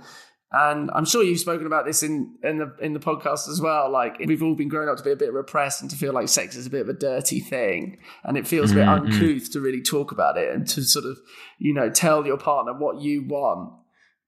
and 0.52 0.89
I'm 0.93 1.06
sure 1.06 1.24
you've 1.24 1.39
spoken 1.39 1.68
about 1.68 1.86
this 1.86 2.02
in 2.02 2.36
in 2.43 2.58
the 2.58 2.76
in 2.82 2.93
the 2.93 3.00
podcast 3.00 3.47
as 3.50 3.62
well. 3.62 3.91
Like 3.91 4.18
we've 4.26 4.41
all 4.41 4.56
been 4.56 4.68
grown 4.68 4.89
up 4.89 4.97
to 4.97 5.04
be 5.04 5.12
a 5.12 5.16
bit 5.16 5.32
repressed 5.32 5.82
and 5.82 5.91
to 5.91 5.95
feel 5.95 6.12
like 6.12 6.28
sex 6.28 6.56
is 6.56 6.66
a 6.66 6.70
bit 6.72 6.82
of 6.82 6.89
a 6.89 6.93
dirty 6.93 7.39
thing, 7.39 8.00
and 8.24 8.36
it 8.36 8.47
feels 8.47 8.72
a 8.72 8.76
bit 8.76 8.86
mm-hmm. 8.86 9.12
uncouth 9.12 9.52
to 9.52 9.60
really 9.60 9.82
talk 9.82 10.12
about 10.12 10.38
it 10.38 10.54
and 10.54 10.68
to 10.70 10.82
sort 10.84 11.06
of 11.06 11.20
you 11.60 11.74
know 11.74 11.89
tell 11.89 12.26
your 12.26 12.38
partner 12.38 12.74
what 12.74 13.00
you 13.00 13.28
want. 13.28 13.74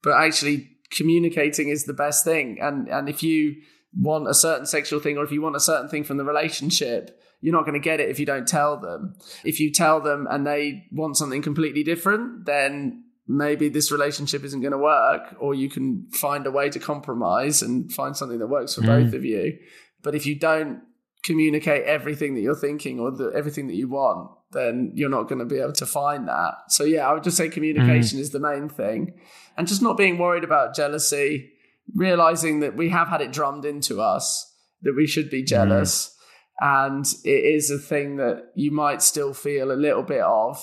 But 0.04 0.22
actually, 0.22 0.70
communicating 0.92 1.70
is 1.70 1.86
the 1.86 1.94
best 1.94 2.24
thing. 2.24 2.60
And 2.62 2.88
and 2.88 3.10
if 3.10 3.24
you 3.24 3.56
want 3.98 4.30
a 4.30 4.34
certain 4.34 4.66
sexual 4.66 5.00
thing 5.00 5.18
or 5.18 5.24
if 5.24 5.32
you 5.32 5.42
want 5.42 5.56
a 5.56 5.60
certain 5.60 5.90
thing 5.90 6.04
from 6.04 6.18
the 6.18 6.24
relationship, 6.24 7.20
you're 7.42 7.54
not 7.54 7.66
going 7.66 7.74
to 7.74 7.80
get 7.80 8.00
it 8.00 8.10
if 8.10 8.20
you 8.20 8.26
don't 8.26 8.48
tell 8.48 8.78
them. 8.78 9.16
If 9.44 9.60
you 9.60 9.72
tell 9.72 10.00
them 10.00 10.28
and 10.30 10.46
they 10.46 10.86
want 10.92 11.18
something 11.18 11.42
completely 11.42 11.84
different, 11.84 12.46
then 12.46 13.06
maybe 13.32 13.70
this 13.70 13.92
relationship 13.92 14.44
isn't 14.44 14.62
going 14.62 14.72
to 14.72 14.78
work, 14.78 15.36
or 15.40 15.54
you 15.54 15.70
can 15.70 16.08
find 16.12 16.46
a 16.46 16.52
way 16.52 16.70
to 16.70 16.80
compromise 16.80 17.62
and 17.62 17.92
find 17.92 18.16
something 18.16 18.40
that 18.40 18.48
works 18.48 18.76
for 18.76 18.82
mm. 18.82 18.88
both 18.88 19.14
of 19.14 19.24
you. 19.24 19.58
But 20.04 20.16
if 20.16 20.26
you 20.26 20.36
don't 20.36 20.82
communicate 21.24 21.84
everything 21.86 22.34
that 22.34 22.42
you're 22.42 22.56
thinking 22.56 23.00
or 23.00 23.12
the, 23.12 23.32
everything 23.36 23.68
that 23.68 23.76
you 23.76 23.88
want, 23.88 24.32
then 24.52 24.92
you're 24.96 25.10
not 25.10 25.30
going 25.30 25.40
to 25.40 25.46
be 25.46 25.60
able 25.60 25.72
to 25.72 25.86
find 25.86 26.28
that. 26.28 26.54
So, 26.70 26.84
yeah, 26.84 27.08
I 27.08 27.14
would 27.14 27.24
just 27.24 27.38
say 27.38 27.48
communication 27.48 28.18
mm. 28.18 28.22
is 28.22 28.32
the 28.32 28.40
main 28.40 28.68
thing. 28.68 29.20
And 29.58 29.68
just 29.68 29.82
not 29.82 29.98
being 29.98 30.18
worried 30.18 30.44
about 30.44 30.76
jealousy, 30.76 31.52
realizing 31.96 32.60
that 32.62 32.76
we 32.76 32.90
have 32.90 33.08
had 33.08 33.22
it 33.22 33.32
drummed 33.32 33.66
into 33.66 34.02
us 34.02 34.48
that 34.82 34.96
we 34.96 35.08
should 35.08 35.30
be 35.30 35.44
mm. 35.44 35.48
jealous. 35.48 36.16
And 36.60 37.06
it 37.24 37.30
is 37.30 37.72
a 37.72 37.78
thing 37.78 38.18
that 38.18 38.52
you 38.56 38.72
might 38.72 39.02
still 39.02 39.34
feel 39.34 39.72
a 39.72 39.74
little 39.74 40.04
bit 40.04 40.22
of, 40.22 40.58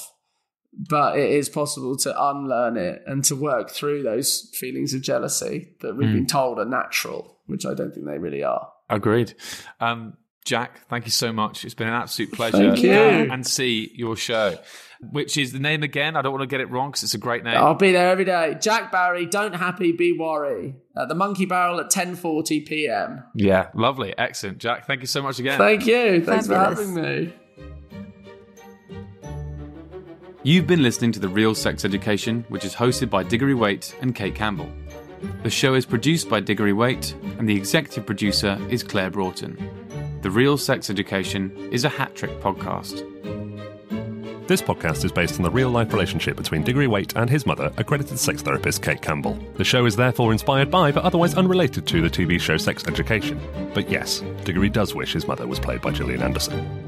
but 0.78 1.18
it 1.18 1.30
is 1.30 1.48
possible 1.48 1.96
to 1.96 2.24
unlearn 2.28 2.76
it 2.76 3.02
and 3.06 3.24
to 3.24 3.34
work 3.34 3.70
through 3.70 4.02
those 4.02 4.50
feelings 4.54 4.94
of 4.94 5.02
jealousy 5.02 5.74
that 5.80 5.96
we've 5.96 6.12
been 6.12 6.26
told 6.26 6.58
are 6.58 6.64
natural, 6.64 7.38
which 7.46 7.66
I 7.66 7.74
don't 7.74 7.92
think 7.92 8.06
they 8.06 8.18
really 8.18 8.44
are. 8.44 8.70
Agreed. 8.88 9.34
Um, 9.80 10.16
Jack, 10.44 10.88
thank 10.88 11.04
you 11.04 11.10
so 11.10 11.30
much. 11.32 11.64
It's 11.64 11.74
been 11.74 11.88
an 11.88 11.94
absolute 11.94 12.32
pleasure 12.32 12.70
Thank 12.72 12.82
you. 12.82 12.90
and 12.90 13.46
see 13.46 13.90
your 13.94 14.16
show, 14.16 14.56
which 15.12 15.36
is 15.36 15.52
the 15.52 15.58
name 15.58 15.82
again. 15.82 16.16
I 16.16 16.22
don't 16.22 16.32
want 16.32 16.40
to 16.42 16.46
get 16.46 16.62
it 16.62 16.70
wrong 16.70 16.90
because 16.90 17.02
it's 17.02 17.12
a 17.12 17.18
great 17.18 17.44
name. 17.44 17.56
I'll 17.58 17.74
be 17.74 17.92
there 17.92 18.08
every 18.08 18.24
day. 18.24 18.56
Jack 18.58 18.90
Barry, 18.90 19.26
don't 19.26 19.54
happy, 19.54 19.92
be 19.92 20.16
worry. 20.18 20.76
At 20.96 21.08
the 21.08 21.14
Monkey 21.14 21.44
Barrel 21.44 21.80
at 21.80 21.90
10:40 21.90 22.66
p.m. 22.66 23.24
Yeah, 23.34 23.68
lovely, 23.74 24.16
excellent, 24.16 24.56
Jack. 24.56 24.86
Thank 24.86 25.02
you 25.02 25.06
so 25.06 25.20
much 25.20 25.38
again. 25.38 25.58
Thank 25.58 25.86
you. 25.86 26.24
Thanks 26.24 26.46
Fabulous. 26.46 26.78
for 26.78 26.84
having 27.02 27.26
me. 27.26 27.34
You've 30.48 30.66
been 30.66 30.82
listening 30.82 31.12
to 31.12 31.20
The 31.20 31.28
Real 31.28 31.54
Sex 31.54 31.84
Education, 31.84 32.42
which 32.48 32.64
is 32.64 32.74
hosted 32.74 33.10
by 33.10 33.22
Diggory 33.22 33.52
Waite 33.52 33.94
and 34.00 34.14
Cate 34.14 34.34
Campbell. 34.34 34.72
The 35.42 35.50
show 35.50 35.74
is 35.74 35.84
produced 35.84 36.30
by 36.30 36.40
Diggory 36.40 36.72
Waite, 36.72 37.14
and 37.38 37.46
the 37.46 37.54
executive 37.54 38.06
producer 38.06 38.58
is 38.70 38.82
Claire 38.82 39.10
Broughton. 39.10 39.58
The 40.22 40.30
Real 40.30 40.56
Sex 40.56 40.88
Education 40.88 41.54
is 41.70 41.84
a 41.84 41.90
hat 41.90 42.14
trick 42.14 42.30
podcast. 42.40 43.04
This 44.48 44.62
podcast 44.62 45.04
is 45.04 45.12
based 45.12 45.36
on 45.36 45.42
the 45.42 45.50
real 45.50 45.68
life 45.68 45.92
relationship 45.92 46.38
between 46.38 46.62
Diggory 46.62 46.86
Waite 46.86 47.14
and 47.14 47.28
his 47.28 47.44
mother, 47.44 47.70
accredited 47.76 48.18
sex 48.18 48.40
therapist 48.40 48.82
Cate 48.82 49.02
Campbell. 49.02 49.38
The 49.56 49.64
show 49.64 49.84
is 49.84 49.96
therefore 49.96 50.32
inspired 50.32 50.70
by, 50.70 50.92
but 50.92 51.04
otherwise 51.04 51.34
unrelated 51.34 51.86
to, 51.88 52.00
the 52.00 52.08
TV 52.08 52.40
show 52.40 52.56
Sex 52.56 52.86
Education. 52.88 53.38
But 53.74 53.90
yes, 53.90 54.24
Diggory 54.44 54.70
does 54.70 54.94
wish 54.94 55.12
his 55.12 55.28
mother 55.28 55.46
was 55.46 55.60
played 55.60 55.82
by 55.82 55.90
Gillian 55.90 56.22
Anderson. 56.22 56.87